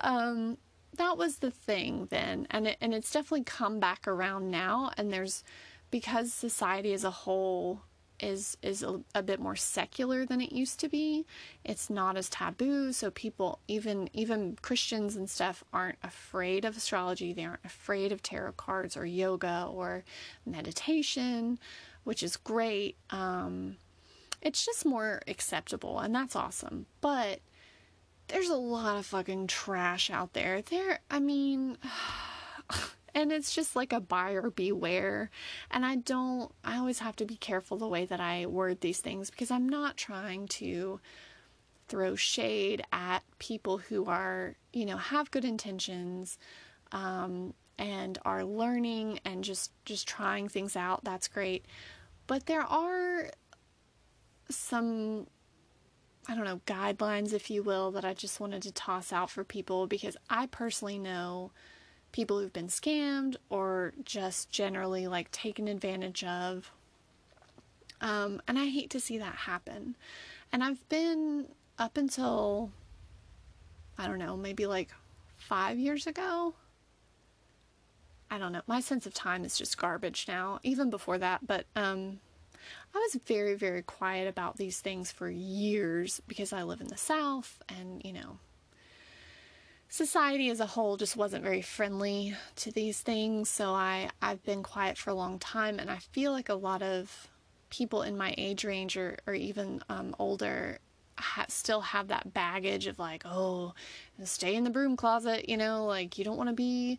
um, 0.00 0.56
that 0.96 1.16
was 1.16 1.36
the 1.36 1.50
thing 1.50 2.06
then 2.10 2.46
and 2.50 2.68
it, 2.68 2.76
and 2.80 2.94
it's 2.94 3.10
definitely 3.10 3.44
come 3.44 3.80
back 3.80 4.06
around 4.06 4.50
now 4.50 4.90
and 4.96 5.12
there's 5.12 5.44
because 5.90 6.32
society 6.32 6.92
as 6.92 7.04
a 7.04 7.10
whole 7.10 7.80
is 8.20 8.56
is 8.62 8.82
a, 8.82 9.00
a, 9.14 9.22
bit 9.22 9.40
more 9.40 9.56
secular 9.56 10.24
than 10.24 10.40
it 10.40 10.52
used 10.52 10.78
to 10.78 10.88
be 10.88 11.26
it's 11.64 11.90
not 11.90 12.16
as 12.16 12.28
taboo 12.28 12.92
so 12.92 13.10
people 13.10 13.58
even 13.66 14.08
even 14.12 14.56
christians 14.62 15.16
and 15.16 15.28
stuff 15.28 15.64
aren't 15.72 15.98
afraid 16.02 16.64
of 16.64 16.76
astrology 16.76 17.32
they 17.32 17.44
aren't 17.44 17.64
afraid 17.64 18.12
of 18.12 18.22
tarot 18.22 18.52
cards 18.52 18.96
or 18.96 19.04
yoga 19.04 19.68
or 19.70 20.04
meditation 20.46 21.58
which 22.04 22.22
is 22.22 22.36
great 22.36 22.96
um, 23.10 23.76
it's 24.40 24.64
just 24.64 24.86
more 24.86 25.20
acceptable 25.26 25.98
and 25.98 26.14
that's 26.14 26.36
awesome 26.36 26.86
but 27.00 27.40
there's 28.28 28.48
a 28.48 28.56
lot 28.56 28.96
of 28.96 29.06
fucking 29.06 29.46
trash 29.46 30.10
out 30.10 30.32
there. 30.32 30.62
There, 30.62 31.00
I 31.10 31.18
mean, 31.20 31.78
and 33.14 33.32
it's 33.32 33.54
just 33.54 33.76
like 33.76 33.92
a 33.92 34.00
buyer 34.00 34.50
beware. 34.50 35.30
And 35.70 35.84
I 35.84 35.96
don't, 35.96 36.52
I 36.64 36.78
always 36.78 37.00
have 37.00 37.16
to 37.16 37.24
be 37.24 37.36
careful 37.36 37.76
the 37.76 37.88
way 37.88 38.04
that 38.06 38.20
I 38.20 38.46
word 38.46 38.80
these 38.80 39.00
things 39.00 39.30
because 39.30 39.50
I'm 39.50 39.68
not 39.68 39.96
trying 39.96 40.48
to 40.48 41.00
throw 41.88 42.16
shade 42.16 42.82
at 42.92 43.22
people 43.38 43.78
who 43.78 44.06
are, 44.06 44.56
you 44.72 44.86
know, 44.86 44.96
have 44.96 45.30
good 45.30 45.44
intentions. 45.44 46.38
Um, 46.92 47.54
and 47.76 48.18
are 48.24 48.44
learning 48.44 49.18
and 49.24 49.42
just 49.42 49.72
just 49.84 50.06
trying 50.06 50.48
things 50.48 50.76
out 50.76 51.02
that's 51.02 51.26
great 51.26 51.64
but 52.28 52.46
there 52.46 52.62
are 52.62 53.28
some 54.48 55.26
I 56.26 56.34
don't 56.34 56.44
know, 56.44 56.60
guidelines, 56.66 57.32
if 57.32 57.50
you 57.50 57.62
will, 57.62 57.90
that 57.92 58.04
I 58.04 58.14
just 58.14 58.40
wanted 58.40 58.62
to 58.62 58.72
toss 58.72 59.12
out 59.12 59.30
for 59.30 59.44
people 59.44 59.86
because 59.86 60.16
I 60.30 60.46
personally 60.46 60.98
know 60.98 61.50
people 62.12 62.38
who've 62.38 62.52
been 62.52 62.68
scammed 62.68 63.36
or 63.50 63.92
just 64.04 64.48
generally 64.50 65.06
like 65.06 65.30
taken 65.30 65.68
advantage 65.68 66.24
of. 66.24 66.70
Um, 68.00 68.40
and 68.48 68.58
I 68.58 68.66
hate 68.66 68.90
to 68.90 69.00
see 69.00 69.18
that 69.18 69.34
happen. 69.34 69.96
And 70.52 70.62
I've 70.62 70.88
been 70.88 71.46
up 71.78 71.96
until, 71.96 72.70
I 73.98 74.06
don't 74.06 74.18
know, 74.18 74.36
maybe 74.36 74.66
like 74.66 74.90
five 75.36 75.78
years 75.78 76.06
ago. 76.06 76.54
I 78.30 78.38
don't 78.38 78.52
know. 78.52 78.62
My 78.66 78.80
sense 78.80 79.06
of 79.06 79.14
time 79.14 79.44
is 79.44 79.58
just 79.58 79.76
garbage 79.76 80.26
now, 80.26 80.58
even 80.62 80.90
before 80.90 81.18
that. 81.18 81.46
But 81.46 81.66
um, 81.76 82.20
I 82.94 82.98
was 82.98 83.20
very, 83.26 83.54
very 83.54 83.82
quiet 83.82 84.28
about 84.28 84.56
these 84.56 84.80
things 84.80 85.10
for 85.10 85.28
years 85.28 86.20
because 86.28 86.52
I 86.52 86.62
live 86.62 86.80
in 86.80 86.88
the 86.88 86.96
South 86.96 87.62
and, 87.68 88.02
you 88.04 88.12
know, 88.12 88.38
society 89.88 90.50
as 90.50 90.60
a 90.60 90.66
whole 90.66 90.96
just 90.96 91.16
wasn't 91.16 91.44
very 91.44 91.62
friendly 91.62 92.34
to 92.56 92.72
these 92.72 93.00
things. 93.00 93.48
So 93.48 93.72
I, 93.72 94.10
I've 94.20 94.42
been 94.44 94.62
quiet 94.62 94.98
for 94.98 95.10
a 95.10 95.14
long 95.14 95.38
time 95.38 95.78
and 95.78 95.90
I 95.90 95.98
feel 95.98 96.32
like 96.32 96.48
a 96.48 96.54
lot 96.54 96.82
of 96.82 97.28
people 97.70 98.02
in 98.02 98.16
my 98.16 98.34
age 98.38 98.64
range 98.64 98.96
or, 98.96 99.18
or 99.26 99.34
even 99.34 99.82
um, 99.88 100.14
older 100.18 100.78
still 101.48 101.80
have 101.80 102.08
that 102.08 102.34
baggage 102.34 102.86
of 102.86 102.98
like, 102.98 103.22
oh, 103.24 103.74
stay 104.24 104.54
in 104.54 104.64
the 104.64 104.70
broom 104.70 104.96
closet, 104.96 105.48
you 105.48 105.56
know, 105.56 105.86
like 105.86 106.18
you 106.18 106.24
don't 106.24 106.36
want 106.36 106.48
to 106.48 106.54
be 106.54 106.98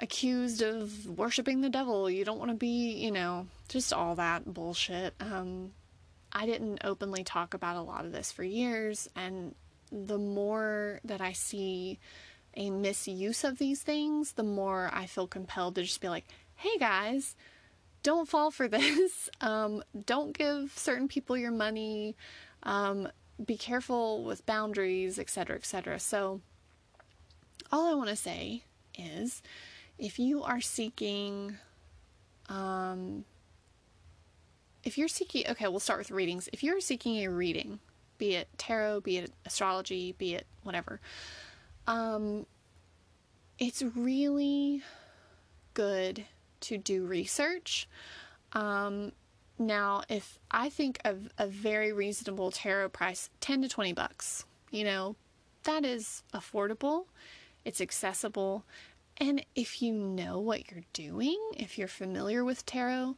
accused 0.00 0.62
of 0.62 1.18
worshiping 1.18 1.60
the 1.60 1.68
devil. 1.68 2.10
You 2.10 2.24
don't 2.24 2.38
want 2.38 2.50
to 2.50 2.56
be, 2.56 2.92
you 2.92 3.10
know, 3.10 3.46
just 3.68 3.92
all 3.92 4.14
that 4.16 4.52
bullshit. 4.52 5.14
Um, 5.20 5.72
I 6.32 6.46
didn't 6.46 6.80
openly 6.84 7.22
talk 7.22 7.54
about 7.54 7.76
a 7.76 7.82
lot 7.82 8.04
of 8.04 8.12
this 8.12 8.32
for 8.32 8.42
years, 8.42 9.08
and 9.14 9.54
the 9.92 10.18
more 10.18 11.00
that 11.04 11.20
I 11.20 11.32
see 11.32 12.00
a 12.56 12.70
misuse 12.70 13.44
of 13.44 13.58
these 13.58 13.82
things, 13.82 14.32
the 14.32 14.42
more 14.42 14.90
I 14.92 15.06
feel 15.06 15.26
compelled 15.26 15.76
to 15.76 15.82
just 15.82 16.00
be 16.00 16.08
like, 16.08 16.24
hey 16.56 16.76
guys, 16.78 17.36
don't 18.02 18.28
fall 18.28 18.50
for 18.50 18.68
this. 18.68 19.30
Um, 19.40 19.82
don't 20.06 20.36
give 20.36 20.72
certain 20.76 21.08
people 21.08 21.36
your 21.36 21.52
money. 21.52 22.16
Um, 22.64 23.08
be 23.44 23.56
careful 23.56 24.24
with 24.24 24.46
boundaries, 24.46 25.18
etc., 25.18 25.56
etc. 25.56 25.98
So, 25.98 26.40
all 27.72 27.90
I 27.90 27.94
want 27.94 28.10
to 28.10 28.16
say 28.16 28.62
is 28.96 29.42
if 29.98 30.18
you 30.18 30.42
are 30.42 30.60
seeking, 30.60 31.56
um, 32.48 33.24
if 34.82 34.98
you're 34.98 35.08
seeking, 35.08 35.48
okay, 35.48 35.68
we'll 35.68 35.80
start 35.80 35.98
with 35.98 36.10
readings. 36.10 36.48
If 36.52 36.62
you're 36.62 36.80
seeking 36.80 37.24
a 37.24 37.30
reading, 37.30 37.80
be 38.18 38.34
it 38.34 38.48
tarot, 38.58 39.00
be 39.00 39.18
it 39.18 39.32
astrology, 39.46 40.12
be 40.12 40.34
it 40.34 40.46
whatever, 40.62 41.00
um, 41.86 42.46
it's 43.58 43.82
really 43.82 44.82
good 45.74 46.24
to 46.60 46.78
do 46.78 47.06
research. 47.06 47.88
Um, 48.52 49.12
now, 49.58 50.02
if 50.08 50.38
I 50.50 50.68
think 50.68 51.00
of 51.04 51.28
a 51.38 51.46
very 51.46 51.92
reasonable 51.92 52.50
tarot 52.50 52.88
price, 52.88 53.30
10 53.40 53.62
to 53.62 53.68
20 53.68 53.92
bucks, 53.92 54.44
you 54.70 54.84
know, 54.84 55.14
that 55.64 55.84
is 55.84 56.22
affordable, 56.32 57.04
it's 57.64 57.80
accessible, 57.80 58.64
and 59.18 59.44
if 59.54 59.80
you 59.80 59.92
know 59.92 60.38
what 60.38 60.70
you're 60.70 60.84
doing, 60.92 61.38
if 61.56 61.78
you're 61.78 61.88
familiar 61.88 62.44
with 62.44 62.66
tarot, 62.66 63.16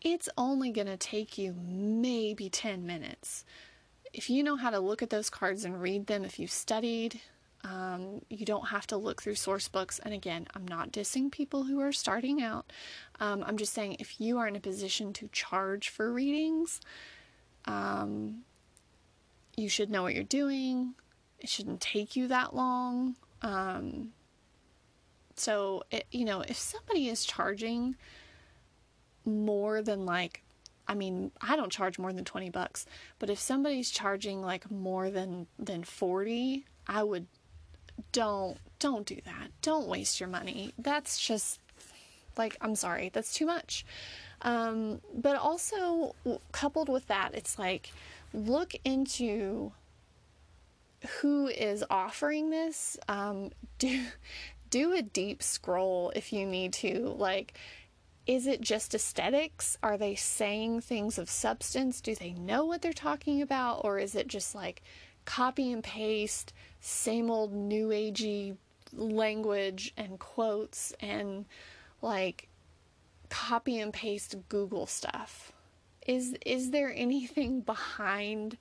it's 0.00 0.28
only 0.36 0.70
going 0.70 0.86
to 0.86 0.96
take 0.96 1.38
you 1.38 1.54
maybe 1.54 2.48
10 2.48 2.86
minutes. 2.86 3.44
If 4.12 4.30
you 4.30 4.42
know 4.42 4.56
how 4.56 4.70
to 4.70 4.78
look 4.78 5.02
at 5.02 5.10
those 5.10 5.30
cards 5.30 5.64
and 5.64 5.80
read 5.80 6.06
them, 6.06 6.24
if 6.24 6.38
you've 6.38 6.50
studied, 6.50 7.20
um, 7.64 8.20
you 8.28 8.44
don't 8.44 8.68
have 8.68 8.86
to 8.88 8.96
look 8.96 9.22
through 9.22 9.34
source 9.34 9.68
books. 9.68 9.98
And 9.98 10.12
again, 10.14 10.46
I'm 10.54 10.68
not 10.68 10.92
dissing 10.92 11.32
people 11.32 11.64
who 11.64 11.80
are 11.80 11.92
starting 11.92 12.42
out. 12.42 12.70
Um, 13.20 13.42
I'm 13.46 13.56
just 13.56 13.72
saying 13.72 13.96
if 13.98 14.20
you 14.20 14.38
are 14.38 14.46
in 14.46 14.56
a 14.56 14.60
position 14.60 15.12
to 15.14 15.28
charge 15.28 15.88
for 15.88 16.12
readings, 16.12 16.80
um, 17.64 18.42
you 19.56 19.68
should 19.68 19.90
know 19.90 20.02
what 20.02 20.14
you're 20.14 20.24
doing. 20.24 20.94
It 21.38 21.48
shouldn't 21.48 21.80
take 21.80 22.16
you 22.16 22.28
that 22.28 22.54
long. 22.54 23.16
Um, 23.40 24.12
so, 25.36 25.82
it, 25.90 26.06
you 26.10 26.24
know, 26.24 26.40
if 26.40 26.58
somebody 26.58 27.08
is 27.08 27.24
charging 27.24 27.96
more 29.24 29.82
than 29.82 30.06
like, 30.06 30.42
I 30.86 30.94
mean, 30.94 31.32
I 31.40 31.56
don't 31.56 31.72
charge 31.72 31.98
more 31.98 32.12
than 32.12 32.24
20 32.24 32.50
bucks, 32.50 32.86
but 33.18 33.30
if 33.30 33.38
somebody's 33.38 33.90
charging 33.90 34.42
like 34.42 34.70
more 34.70 35.10
than 35.10 35.46
than 35.58 35.82
40, 35.82 36.66
I 36.86 37.02
would 37.02 37.26
don't 38.12 38.58
don't 38.78 39.06
do 39.06 39.16
that. 39.24 39.50
Don't 39.62 39.88
waste 39.88 40.20
your 40.20 40.28
money. 40.28 40.72
That's 40.78 41.18
just 41.18 41.60
like 42.36 42.56
I'm 42.60 42.74
sorry, 42.74 43.10
that's 43.12 43.32
too 43.32 43.46
much. 43.46 43.86
Um, 44.42 45.00
but 45.14 45.36
also 45.36 46.14
coupled 46.52 46.88
with 46.88 47.06
that, 47.06 47.34
it's 47.34 47.58
like 47.58 47.90
look 48.34 48.74
into 48.84 49.72
who 51.20 51.48
is 51.48 51.84
offering 51.90 52.50
this. 52.50 52.98
Um, 53.08 53.50
do 53.78 54.02
do 54.74 54.92
a 54.92 55.02
deep 55.02 55.40
scroll 55.40 56.10
if 56.16 56.32
you 56.32 56.44
need 56.44 56.72
to. 56.72 57.14
Like, 57.16 57.56
is 58.26 58.48
it 58.48 58.60
just 58.60 58.92
aesthetics? 58.92 59.78
Are 59.84 59.96
they 59.96 60.16
saying 60.16 60.80
things 60.80 61.16
of 61.16 61.30
substance? 61.30 62.00
Do 62.00 62.16
they 62.16 62.32
know 62.32 62.64
what 62.64 62.82
they're 62.82 62.92
talking 62.92 63.40
about, 63.40 63.82
or 63.84 64.00
is 64.00 64.16
it 64.16 64.26
just 64.26 64.52
like 64.52 64.82
copy 65.24 65.70
and 65.70 65.84
paste? 65.84 66.52
same 66.80 67.30
old 67.30 67.54
new 67.54 67.88
agey 67.88 68.56
language 68.92 69.94
and 69.96 70.18
quotes 70.18 70.92
and 71.00 71.46
like 72.02 72.48
copy 73.30 73.80
and 73.80 73.92
paste 73.92 74.36
Google 74.50 74.86
stuff. 74.86 75.52
Is 76.06 76.36
is 76.44 76.72
there 76.72 76.92
anything 76.94 77.60
behind 77.62 78.58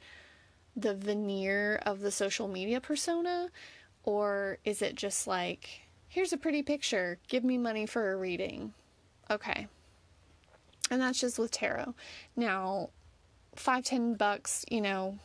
the 0.75 0.95
veneer 0.95 1.81
of 1.85 1.99
the 1.99 2.11
social 2.11 2.47
media 2.47 2.79
persona 2.79 3.49
or 4.03 4.59
is 4.63 4.81
it 4.81 4.95
just 4.95 5.27
like 5.27 5.81
here's 6.13 6.31
a 6.31 6.37
pretty 6.37 6.61
picture, 6.61 7.17
give 7.27 7.43
me 7.43 7.57
money 7.57 7.87
for 7.87 8.11
a 8.11 8.15
reading. 8.15 8.71
Okay. 9.31 9.67
And 10.91 11.01
that's 11.01 11.19
just 11.19 11.39
with 11.39 11.49
tarot. 11.49 11.95
Now, 12.35 12.91
five, 13.55 13.83
ten 13.83 14.13
bucks, 14.13 14.63
you 14.69 14.79
know, 14.79 15.17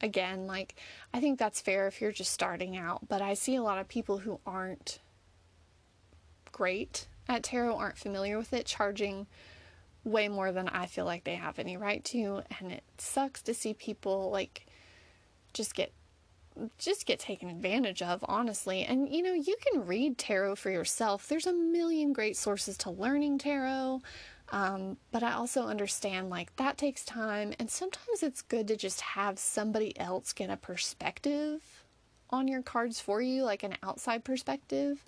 again, 0.00 0.46
like 0.46 0.76
I 1.12 1.20
think 1.20 1.38
that's 1.38 1.60
fair 1.60 1.86
if 1.88 2.00
you're 2.00 2.10
just 2.10 2.32
starting 2.32 2.74
out, 2.74 3.06
but 3.06 3.20
I 3.20 3.34
see 3.34 3.54
a 3.54 3.62
lot 3.62 3.78
of 3.78 3.86
people 3.86 4.16
who 4.16 4.40
aren't 4.46 4.98
great 6.52 7.06
at 7.28 7.42
tarot, 7.42 7.76
aren't 7.76 7.98
familiar 7.98 8.38
with 8.38 8.54
it, 8.54 8.64
charging 8.64 9.26
way 10.04 10.28
more 10.28 10.52
than 10.52 10.68
I 10.68 10.86
feel 10.86 11.04
like 11.04 11.24
they 11.24 11.34
have 11.34 11.58
any 11.58 11.76
right 11.76 12.02
to, 12.06 12.42
and 12.58 12.72
it 12.72 12.84
sucks 12.96 13.42
to 13.42 13.52
see 13.52 13.74
people 13.74 14.30
like 14.30 14.66
just 15.52 15.74
get 15.74 15.92
just 16.78 17.06
get 17.06 17.18
taken 17.18 17.48
advantage 17.48 18.02
of, 18.02 18.24
honestly. 18.28 18.82
And 18.82 19.08
you 19.08 19.22
know, 19.22 19.34
you 19.34 19.56
can 19.60 19.86
read 19.86 20.18
tarot 20.18 20.56
for 20.56 20.70
yourself. 20.70 21.28
There's 21.28 21.46
a 21.46 21.52
million 21.52 22.12
great 22.12 22.36
sources 22.36 22.76
to 22.78 22.90
learning 22.90 23.38
tarot. 23.38 24.02
Um, 24.50 24.98
but 25.10 25.22
I 25.22 25.32
also 25.32 25.66
understand 25.66 26.30
like 26.30 26.54
that 26.56 26.76
takes 26.76 27.04
time, 27.04 27.54
and 27.58 27.70
sometimes 27.70 28.22
it's 28.22 28.42
good 28.42 28.68
to 28.68 28.76
just 28.76 29.00
have 29.00 29.38
somebody 29.38 29.98
else 29.98 30.32
get 30.32 30.50
a 30.50 30.56
perspective 30.56 31.62
on 32.30 32.46
your 32.48 32.62
cards 32.62 33.00
for 33.00 33.20
you, 33.20 33.42
like 33.42 33.62
an 33.62 33.76
outside 33.82 34.22
perspective. 34.24 35.04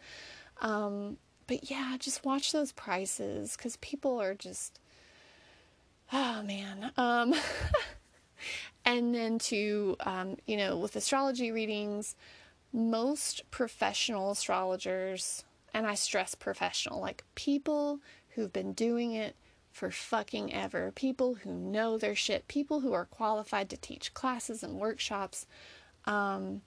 Um, 0.61 1.19
but 1.47 1.71
yeah, 1.71 1.97
just 1.99 2.25
watch 2.25 2.53
those 2.53 2.73
prices 2.73 3.57
because 3.57 3.77
people 3.77 4.21
are 4.21 4.35
just, 4.35 4.81
oh 6.13 6.43
man. 6.43 6.91
Um, 6.97 7.35
and 8.87 9.13
then 9.13 9.39
to, 9.41 9.97
um, 10.01 10.37
you 10.47 10.57
know, 10.57 10.79
with 10.79 10.95
astrology 10.95 11.51
readings, 11.51 12.15
most 12.73 13.43
professional 13.51 14.31
astrologers, 14.31 15.45
and 15.75 15.87
I 15.87 15.95
stress 15.95 16.37
professional, 16.37 17.01
like 17.01 17.25
people 17.35 17.99
who've 18.31 18.53
been 18.53 18.73
doing 18.73 19.13
it 19.13 19.35
for 19.73 19.91
fucking 19.91 20.55
ever, 20.55 20.93
people 20.93 21.35
who 21.35 21.53
know 21.53 21.99
their 21.99 22.15
shit, 22.15 22.49
people 22.49 22.81
who 22.81 22.93
are 22.93 23.05
qualified 23.05 23.69
to 23.71 23.77
teach 23.77 24.15
classes 24.15 24.63
and 24.63 24.75
workshops. 24.75 25.47
Um, 26.07 26.63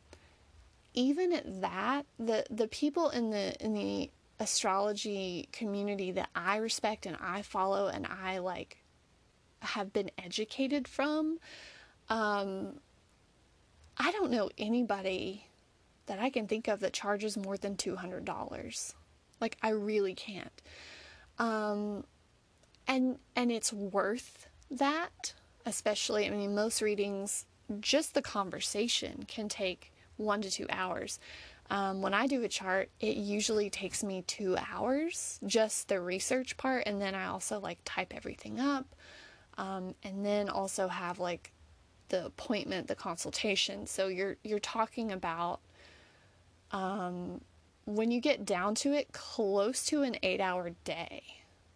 even 0.94 1.32
at 1.32 1.62
that, 1.62 2.06
the 2.20 2.46
the 2.50 2.68
people 2.68 3.10
in 3.10 3.30
the 3.30 3.56
in 3.64 3.74
the 3.74 4.12
astrology 4.40 5.48
community 5.52 6.12
that 6.12 6.30
I 6.36 6.58
respect 6.58 7.06
and 7.06 7.18
I 7.22 7.42
follow 7.42 7.88
and 7.88 8.06
I 8.06 8.40
like 8.40 8.78
have 9.62 9.92
been 9.94 10.12
educated 10.18 10.88
from, 10.88 11.40
um, 12.10 12.80
I 13.98 14.12
don't 14.12 14.32
know 14.32 14.50
anybody 14.58 15.46
that 16.06 16.20
I 16.20 16.30
can 16.30 16.48
think 16.48 16.68
of 16.68 16.80
that 16.80 16.94
charges 16.94 17.38
more 17.38 17.58
than 17.58 17.76
two 17.76 17.96
hundred 17.96 18.26
dollars. 18.26 18.96
Like 19.40 19.58
I 19.62 19.70
really 19.70 20.16
can't. 20.16 20.62
Um, 21.38 22.04
and 22.88 23.20
and 23.36 23.52
it's 23.52 23.72
worth 23.72 24.48
that, 24.72 25.34
especially. 25.66 26.26
I 26.26 26.32
mean, 26.32 26.56
most 26.56 26.82
readings, 26.82 27.46
just 27.80 28.14
the 28.14 28.22
conversation 28.22 29.26
can 29.28 29.48
take 29.48 29.94
one 30.18 30.42
to 30.42 30.52
two 30.52 30.66
hours. 30.70 31.20
Um, 31.70 32.02
when 32.02 32.16
I 32.16 32.26
do 32.26 32.44
a 32.44 32.48
chart, 32.48 32.90
it 33.00 33.16
usually 33.16 33.70
takes 33.70 34.04
me 34.04 34.24
two 34.24 34.58
hours, 34.58 35.40
just 35.46 35.88
the 35.88 36.02
research 36.02 36.58
part, 36.58 36.84
and 36.88 37.00
then 37.00 37.14
I 37.14 37.28
also 37.28 37.60
like 37.60 37.78
type 37.86 38.12
everything 38.16 38.60
up, 38.60 38.96
um, 39.58 39.94
and 40.04 40.26
then 40.26 40.50
also 40.50 40.88
have 40.88 41.20
like 41.20 41.52
the 42.10 42.26
appointment, 42.26 42.88
the 42.88 42.96
consultation. 42.96 43.88
So 43.88 44.08
you're 44.08 44.38
you're 44.44 44.60
talking 44.60 45.12
about 45.12 45.60
um, 46.72 47.42
when 47.86 48.12
you 48.12 48.22
get 48.22 48.46
down 48.46 48.76
to 48.76 48.94
it, 48.94 49.12
close 49.12 49.86
to 49.88 50.04
an 50.04 50.18
eight 50.22 50.42
hour 50.42 50.72
day. 50.84 51.24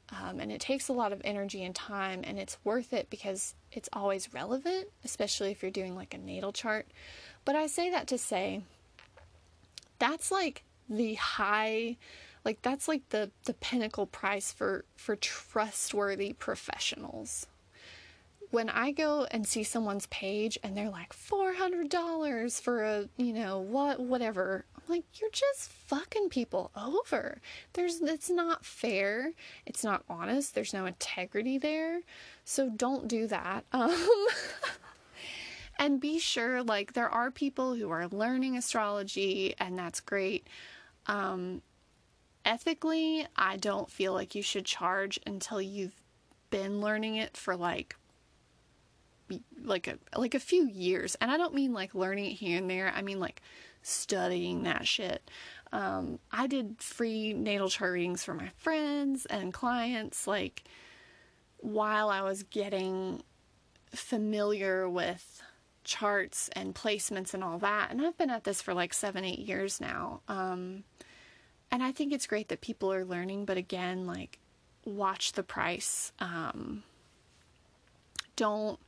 Um, 0.09 0.39
and 0.39 0.51
it 0.51 0.61
takes 0.61 0.89
a 0.89 0.93
lot 0.93 1.11
of 1.11 1.21
energy 1.23 1.63
and 1.63 1.73
time, 1.73 2.21
and 2.23 2.37
it's 2.37 2.57
worth 2.63 2.93
it 2.93 3.09
because 3.09 3.55
it's 3.71 3.89
always 3.93 4.31
relevant, 4.31 4.89
especially 5.03 5.49
if 5.49 5.63
you're 5.63 5.71
doing 5.71 5.95
like 5.95 6.13
a 6.13 6.19
natal 6.19 6.51
chart. 6.51 6.87
But 7.45 7.55
I 7.55 7.65
say 7.65 7.89
that 7.89 8.07
to 8.07 8.17
say 8.19 8.61
that's 9.97 10.31
like 10.31 10.63
the 10.89 11.15
high 11.15 11.97
like 12.45 12.61
that's 12.61 12.87
like 12.87 13.07
the 13.09 13.31
the 13.45 13.53
pinnacle 13.53 14.05
price 14.05 14.51
for 14.51 14.85
for 14.95 15.15
trustworthy 15.15 16.33
professionals 16.33 17.47
when 18.53 18.69
I 18.69 18.91
go 18.91 19.25
and 19.31 19.47
see 19.47 19.63
someone's 19.63 20.05
page 20.05 20.59
and 20.61 20.77
they're 20.77 20.87
like 20.87 21.11
$400 21.11 22.61
for 22.61 22.83
a, 22.83 23.09
you 23.17 23.33
know, 23.33 23.57
what 23.57 23.99
whatever. 23.99 24.63
I'm 24.75 24.83
like 24.87 25.05
you're 25.15 25.31
just 25.31 25.71
fucking 25.71 26.29
people 26.29 26.69
over. 26.77 27.41
There's 27.73 27.99
it's 27.99 28.29
not 28.29 28.63
fair. 28.63 29.31
It's 29.65 29.83
not 29.83 30.03
honest. 30.07 30.53
There's 30.53 30.71
no 30.71 30.85
integrity 30.85 31.57
there. 31.57 32.01
So 32.45 32.69
don't 32.69 33.07
do 33.07 33.25
that. 33.27 33.65
Um 33.73 34.27
and 35.79 35.99
be 35.99 36.19
sure 36.19 36.61
like 36.61 36.93
there 36.93 37.09
are 37.09 37.31
people 37.31 37.73
who 37.73 37.89
are 37.89 38.07
learning 38.07 38.55
astrology 38.55 39.55
and 39.57 39.79
that's 39.79 39.99
great. 39.99 40.45
Um 41.07 41.63
ethically, 42.45 43.25
I 43.35 43.57
don't 43.57 43.89
feel 43.89 44.13
like 44.13 44.35
you 44.35 44.43
should 44.43 44.65
charge 44.65 45.19
until 45.25 45.59
you've 45.59 45.99
been 46.51 46.81
learning 46.81 47.15
it 47.15 47.35
for 47.35 47.55
like 47.55 47.95
like 49.63 49.87
a 49.87 49.97
like 50.17 50.35
a 50.35 50.39
few 50.39 50.67
years. 50.67 51.15
And 51.21 51.31
i 51.31 51.37
don't 51.37 51.53
mean 51.53 51.73
like 51.73 51.95
learning 51.95 52.25
it 52.25 52.33
here 52.33 52.57
and 52.57 52.69
there. 52.69 52.91
I 52.95 53.01
mean 53.01 53.19
like 53.19 53.41
studying 53.81 54.63
that 54.63 54.87
shit. 54.87 55.29
Um, 55.71 56.19
i 56.31 56.47
did 56.47 56.81
free 56.81 57.33
natal 57.33 57.69
chart 57.69 57.93
readings 57.93 58.23
for 58.23 58.33
my 58.33 58.49
friends 58.57 59.25
and 59.25 59.51
clients 59.53 60.27
like 60.27 60.63
while 61.57 62.09
i 62.09 62.21
was 62.21 62.43
getting 62.43 63.23
familiar 63.89 64.87
with 64.87 65.41
charts 65.83 66.49
and 66.53 66.75
placements 66.75 67.33
and 67.33 67.43
all 67.43 67.57
that. 67.59 67.91
And 67.91 68.05
i've 68.05 68.17
been 68.17 68.29
at 68.29 68.43
this 68.43 68.61
for 68.61 68.73
like 68.73 68.93
seven 68.93 69.25
eight 69.25 69.39
years 69.39 69.81
now. 69.81 70.21
Um, 70.27 70.83
and 71.71 71.81
i 71.81 71.91
think 71.91 72.13
it's 72.13 72.27
great 72.27 72.49
that 72.49 72.61
people 72.61 72.93
are 72.93 73.05
learning 73.05 73.45
but 73.45 73.57
again 73.57 74.05
like 74.05 74.39
watch 74.85 75.33
the 75.33 75.43
price. 75.43 76.11
Um, 76.19 76.83
don't 78.35 78.79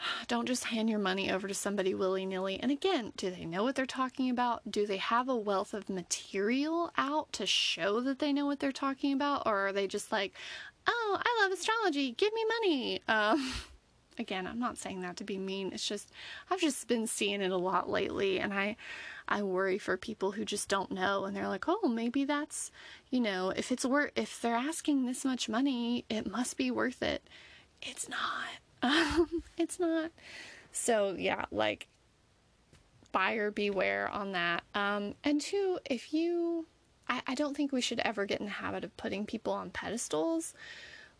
don't 0.28 0.46
just 0.46 0.64
hand 0.64 0.90
your 0.90 0.98
money 0.98 1.30
over 1.30 1.48
to 1.48 1.54
somebody 1.54 1.94
willy 1.94 2.26
nilly. 2.26 2.58
And 2.60 2.70
again, 2.70 3.12
do 3.16 3.30
they 3.30 3.44
know 3.44 3.62
what 3.62 3.74
they're 3.74 3.86
talking 3.86 4.30
about? 4.30 4.70
Do 4.70 4.86
they 4.86 4.98
have 4.98 5.28
a 5.28 5.36
wealth 5.36 5.74
of 5.74 5.88
material 5.88 6.92
out 6.96 7.32
to 7.34 7.46
show 7.46 8.00
that 8.00 8.18
they 8.18 8.32
know 8.32 8.46
what 8.46 8.60
they're 8.60 8.72
talking 8.72 9.12
about? 9.12 9.46
Or 9.46 9.68
are 9.68 9.72
they 9.72 9.86
just 9.86 10.12
like, 10.12 10.34
oh, 10.86 11.18
I 11.20 11.42
love 11.42 11.52
astrology, 11.52 12.12
give 12.12 12.32
me 12.32 12.44
money? 12.60 13.02
Um, 13.08 13.52
again, 14.18 14.46
I'm 14.46 14.58
not 14.58 14.78
saying 14.78 15.02
that 15.02 15.16
to 15.18 15.24
be 15.24 15.38
mean. 15.38 15.72
It's 15.72 15.86
just, 15.86 16.10
I've 16.50 16.60
just 16.60 16.88
been 16.88 17.06
seeing 17.06 17.40
it 17.40 17.52
a 17.52 17.56
lot 17.56 17.88
lately. 17.88 18.38
And 18.38 18.52
I, 18.52 18.76
I 19.28 19.42
worry 19.42 19.78
for 19.78 19.96
people 19.96 20.32
who 20.32 20.44
just 20.44 20.68
don't 20.68 20.90
know 20.90 21.24
and 21.24 21.36
they're 21.36 21.48
like, 21.48 21.66
oh, 21.68 21.88
maybe 21.88 22.24
that's, 22.24 22.70
you 23.10 23.20
know, 23.20 23.50
if 23.50 23.70
it's 23.70 23.84
worth, 23.84 24.12
if 24.16 24.40
they're 24.40 24.54
asking 24.54 25.06
this 25.06 25.24
much 25.24 25.48
money, 25.48 26.04
it 26.08 26.30
must 26.30 26.56
be 26.56 26.70
worth 26.70 27.02
it. 27.02 27.22
It's 27.82 28.08
not 28.08 28.60
um, 28.82 29.42
it's 29.56 29.78
not. 29.78 30.10
So, 30.72 31.14
yeah, 31.18 31.44
like, 31.50 31.88
buyer 33.12 33.50
beware 33.50 34.08
on 34.08 34.32
that. 34.32 34.62
Um, 34.74 35.14
and 35.24 35.40
two, 35.40 35.78
if 35.84 36.12
you, 36.12 36.66
I, 37.08 37.22
I 37.26 37.34
don't 37.34 37.56
think 37.56 37.72
we 37.72 37.80
should 37.80 38.00
ever 38.00 38.24
get 38.24 38.40
in 38.40 38.46
the 38.46 38.52
habit 38.52 38.84
of 38.84 38.96
putting 38.96 39.26
people 39.26 39.52
on 39.52 39.70
pedestals. 39.70 40.54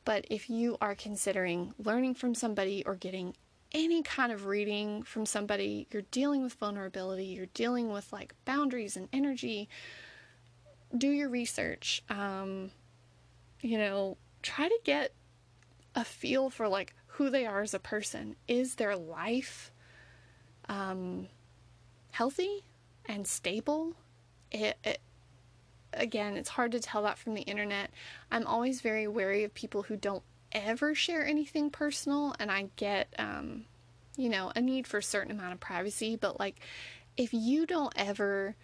But 0.04 0.24
if 0.30 0.48
you 0.48 0.78
are 0.80 0.94
considering 0.94 1.74
learning 1.82 2.14
from 2.14 2.34
somebody 2.34 2.82
or 2.86 2.94
getting 2.94 3.34
any 3.72 4.02
kind 4.02 4.32
of 4.32 4.46
reading 4.46 5.02
from 5.02 5.26
somebody, 5.26 5.86
you're 5.92 6.02
dealing 6.10 6.42
with 6.42 6.54
vulnerability, 6.54 7.26
you're 7.26 7.46
dealing 7.54 7.92
with 7.92 8.12
like 8.12 8.34
boundaries 8.44 8.96
and 8.96 9.08
energy, 9.12 9.68
do 10.96 11.08
your 11.08 11.28
research. 11.28 12.02
Um, 12.08 12.70
you 13.60 13.78
know, 13.78 14.16
try 14.42 14.68
to 14.68 14.78
get 14.84 15.12
a 15.94 16.04
feel 16.04 16.50
for 16.50 16.66
like 16.66 16.94
who 17.20 17.28
they 17.28 17.44
are 17.44 17.60
as 17.60 17.74
a 17.74 17.78
person. 17.78 18.34
Is 18.48 18.76
their 18.76 18.96
life 18.96 19.70
um, 20.70 21.28
healthy 22.12 22.64
and 23.04 23.26
stable? 23.26 23.92
It, 24.50 24.78
it, 24.82 25.00
again, 25.92 26.38
it's 26.38 26.48
hard 26.48 26.72
to 26.72 26.80
tell 26.80 27.02
that 27.02 27.18
from 27.18 27.34
the 27.34 27.42
internet. 27.42 27.90
I'm 28.30 28.46
always 28.46 28.80
very 28.80 29.06
wary 29.06 29.44
of 29.44 29.52
people 29.52 29.82
who 29.82 29.98
don't 29.98 30.22
ever 30.50 30.94
share 30.94 31.26
anything 31.26 31.68
personal, 31.68 32.34
and 32.40 32.50
I 32.50 32.70
get, 32.76 33.12
um, 33.18 33.66
you 34.16 34.30
know, 34.30 34.50
a 34.56 34.62
need 34.62 34.86
for 34.86 34.96
a 34.96 35.02
certain 35.02 35.32
amount 35.32 35.52
of 35.52 35.60
privacy. 35.60 36.16
But 36.16 36.40
like, 36.40 36.58
if 37.18 37.34
you 37.34 37.66
don't 37.66 37.92
ever 37.96 38.56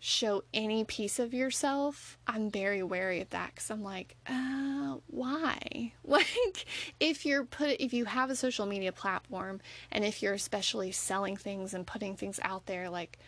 show 0.00 0.42
any 0.54 0.82
piece 0.82 1.18
of 1.18 1.34
yourself, 1.34 2.18
I'm 2.26 2.50
very 2.50 2.82
wary 2.82 3.20
of 3.20 3.30
that 3.30 3.54
because 3.54 3.70
I'm 3.70 3.82
like, 3.84 4.16
uh, 4.26 4.96
why? 5.06 5.92
Like, 6.02 6.64
if 6.98 7.24
you're 7.24 7.44
put, 7.44 7.76
if 7.78 7.92
you 7.92 8.04
have 8.06 8.30
a 8.30 8.34
social 8.34 8.66
media 8.66 8.90
platform, 8.90 9.60
and 9.92 10.04
if 10.04 10.22
you're 10.22 10.34
especially 10.34 10.90
selling 10.90 11.36
things 11.36 11.72
and 11.72 11.86
putting 11.86 12.16
things 12.16 12.40
out 12.42 12.66
there, 12.66 12.90
like, 12.90 13.18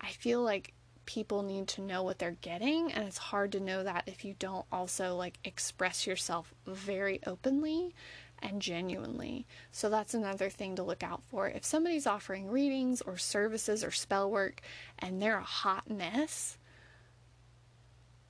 I 0.00 0.08
feel 0.08 0.42
like 0.42 0.72
people 1.04 1.42
need 1.42 1.66
to 1.66 1.82
know 1.82 2.02
what 2.02 2.18
they're 2.18 2.38
getting, 2.40 2.92
and 2.92 3.06
it's 3.06 3.18
hard 3.18 3.52
to 3.52 3.60
know 3.60 3.82
that 3.82 4.04
if 4.06 4.24
you 4.24 4.34
don't 4.38 4.64
also 4.72 5.16
like 5.16 5.38
express 5.44 6.06
yourself 6.06 6.54
very 6.66 7.20
openly 7.26 7.94
and 8.42 8.62
genuinely. 8.62 9.46
So 9.70 9.88
that's 9.90 10.14
another 10.14 10.50
thing 10.50 10.76
to 10.76 10.82
look 10.82 11.02
out 11.02 11.22
for. 11.24 11.48
If 11.48 11.64
somebody's 11.64 12.06
offering 12.06 12.48
readings 12.48 13.00
or 13.02 13.16
services 13.16 13.84
or 13.84 13.90
spell 13.90 14.30
work 14.30 14.60
and 14.98 15.20
they're 15.20 15.38
a 15.38 15.42
hot 15.42 15.90
mess, 15.90 16.58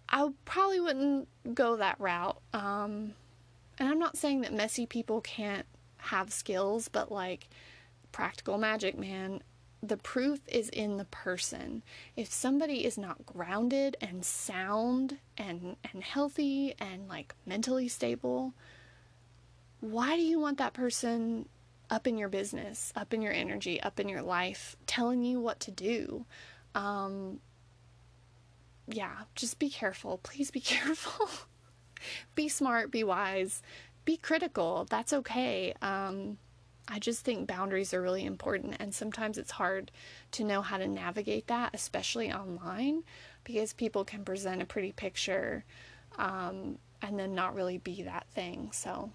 I 0.08 0.28
probably 0.44 0.80
wouldn't 0.80 1.28
go 1.54 1.76
that 1.76 2.00
route. 2.00 2.40
Um, 2.52 3.14
and 3.78 3.88
I'm 3.88 3.98
not 3.98 4.16
saying 4.16 4.42
that 4.42 4.52
messy 4.52 4.86
people 4.86 5.20
can't 5.20 5.66
have 5.98 6.32
skills, 6.32 6.88
but 6.88 7.12
like 7.12 7.48
practical 8.12 8.58
magic, 8.58 8.98
man, 8.98 9.42
the 9.82 9.96
proof 9.96 10.40
is 10.46 10.68
in 10.68 10.96
the 10.96 11.04
person. 11.06 11.82
If 12.16 12.30
somebody 12.32 12.84
is 12.84 12.98
not 12.98 13.24
grounded 13.24 13.96
and 14.00 14.24
sound 14.24 15.18
and 15.38 15.76
and 15.90 16.02
healthy 16.02 16.74
and 16.78 17.08
like 17.08 17.34
mentally 17.46 17.88
stable, 17.88 18.52
why 19.80 20.16
do 20.16 20.22
you 20.22 20.38
want 20.38 20.58
that 20.58 20.72
person 20.72 21.48
up 21.88 22.06
in 22.06 22.16
your 22.16 22.28
business, 22.28 22.92
up 22.94 23.12
in 23.12 23.22
your 23.22 23.32
energy, 23.32 23.80
up 23.80 23.98
in 23.98 24.08
your 24.08 24.22
life, 24.22 24.76
telling 24.86 25.22
you 25.22 25.40
what 25.40 25.60
to 25.60 25.70
do? 25.70 26.24
Um, 26.74 27.40
yeah, 28.86 29.12
just 29.34 29.58
be 29.58 29.70
careful. 29.70 30.18
Please 30.22 30.50
be 30.50 30.60
careful. 30.60 31.28
be 32.34 32.48
smart, 32.48 32.90
be 32.90 33.04
wise, 33.04 33.62
be 34.04 34.16
critical. 34.16 34.86
That's 34.88 35.12
okay. 35.12 35.74
Um, 35.82 36.38
I 36.88 36.98
just 36.98 37.24
think 37.24 37.46
boundaries 37.46 37.94
are 37.94 38.02
really 38.02 38.24
important, 38.24 38.76
and 38.80 38.92
sometimes 38.92 39.38
it's 39.38 39.52
hard 39.52 39.92
to 40.32 40.44
know 40.44 40.60
how 40.60 40.76
to 40.76 40.88
navigate 40.88 41.46
that, 41.46 41.70
especially 41.72 42.32
online, 42.32 43.04
because 43.44 43.72
people 43.72 44.04
can 44.04 44.24
present 44.24 44.60
a 44.60 44.66
pretty 44.66 44.90
picture 44.90 45.64
um, 46.18 46.78
and 47.00 47.18
then 47.18 47.34
not 47.34 47.54
really 47.54 47.78
be 47.78 48.02
that 48.02 48.26
thing. 48.34 48.70
So, 48.72 49.12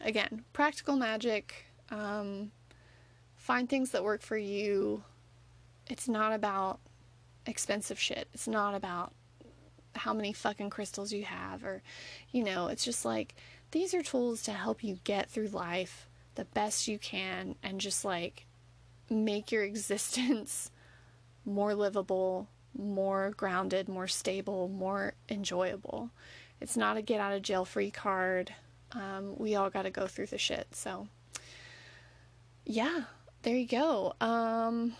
again, 0.00 0.44
practical 0.52 0.96
magic. 0.96 1.66
Um, 1.90 2.52
find 3.36 3.68
things 3.68 3.90
that 3.90 4.04
work 4.04 4.22
for 4.22 4.36
you. 4.36 5.02
It's 5.88 6.08
not 6.08 6.32
about 6.32 6.80
expensive 7.46 7.98
shit. 7.98 8.28
It's 8.32 8.48
not 8.48 8.74
about 8.74 9.12
how 9.94 10.14
many 10.14 10.32
fucking 10.32 10.70
crystals 10.70 11.12
you 11.12 11.24
have 11.24 11.64
or, 11.64 11.82
you 12.30 12.44
know, 12.44 12.68
it's 12.68 12.84
just 12.84 13.04
like 13.04 13.34
these 13.72 13.94
are 13.94 14.02
tools 14.02 14.42
to 14.44 14.52
help 14.52 14.82
you 14.84 14.98
get 15.04 15.30
through 15.30 15.48
life 15.48 16.08
the 16.36 16.44
best 16.44 16.88
you 16.88 16.98
can 16.98 17.56
and 17.62 17.80
just 17.80 18.04
like 18.04 18.46
make 19.08 19.50
your 19.50 19.62
existence 19.64 20.70
more 21.44 21.74
livable, 21.74 22.48
more 22.76 23.32
grounded, 23.36 23.88
more 23.88 24.06
stable, 24.06 24.68
more 24.68 25.14
enjoyable. 25.28 26.10
It's 26.60 26.76
not 26.76 26.96
a 26.96 27.02
get 27.02 27.20
out 27.20 27.32
of 27.32 27.42
jail 27.42 27.64
free 27.64 27.90
card. 27.90 28.54
Um, 28.92 29.34
we 29.36 29.54
all 29.54 29.70
got 29.70 29.82
to 29.82 29.90
go 29.90 30.06
through 30.06 30.26
the 30.26 30.38
shit. 30.38 30.66
So, 30.74 31.08
yeah, 32.64 33.02
there 33.42 33.56
you 33.56 33.66
go. 33.66 34.14
Um, 34.20 34.94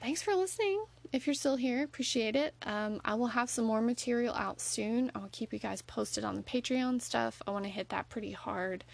thanks 0.00 0.22
for 0.22 0.34
listening. 0.34 0.84
If 1.12 1.26
you're 1.26 1.34
still 1.34 1.56
here, 1.56 1.82
appreciate 1.82 2.36
it. 2.36 2.54
Um, 2.62 3.00
I 3.04 3.14
will 3.14 3.28
have 3.28 3.48
some 3.48 3.64
more 3.64 3.80
material 3.80 4.34
out 4.34 4.60
soon. 4.60 5.10
I'll 5.14 5.30
keep 5.32 5.52
you 5.52 5.58
guys 5.58 5.80
posted 5.80 6.22
on 6.24 6.36
the 6.36 6.42
Patreon 6.42 7.00
stuff. 7.00 7.40
I 7.46 7.50
want 7.50 7.64
to 7.64 7.70
hit 7.70 7.88
that 7.88 8.10
pretty 8.10 8.32
hard. 8.32 8.84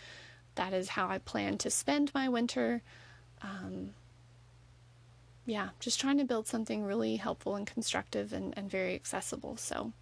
That 0.55 0.73
is 0.73 0.91
how 0.91 1.09
I 1.09 1.19
plan 1.19 1.59
to 1.59 1.71
spend 1.71 2.13
my 2.15 2.29
winter. 2.29 2.83
Um, 3.43 3.91
yeah, 5.45 5.71
just 5.81 6.01
trying 6.01 6.19
to 6.19 6.25
build 6.25 6.47
something 6.47 6.85
really 6.85 7.17
helpful 7.17 7.57
and 7.57 7.67
constructive 7.67 8.33
and, 8.33 8.57
and 8.57 8.71
very 8.71 8.95
accessible. 8.95 9.57
So, 9.57 9.93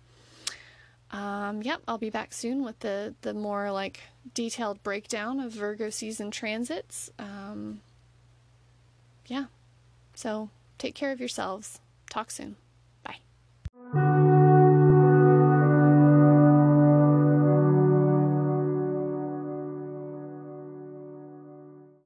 um, 1.12 1.62
yep, 1.62 1.82
I'll 1.86 1.98
be 1.98 2.10
back 2.10 2.32
soon 2.32 2.64
with 2.64 2.78
the 2.80 3.14
the 3.20 3.34
more 3.34 3.70
like 3.70 4.00
detailed 4.34 4.82
breakdown 4.82 5.40
of 5.40 5.52
Virgo 5.52 5.90
season 5.90 6.30
transits. 6.30 7.10
Um, 7.18 7.80
yeah, 9.26 9.46
so 10.14 10.48
take 10.78 10.94
care 10.94 11.12
of 11.12 11.20
yourselves. 11.20 11.80
Talk 12.08 12.30
soon. 12.30 12.56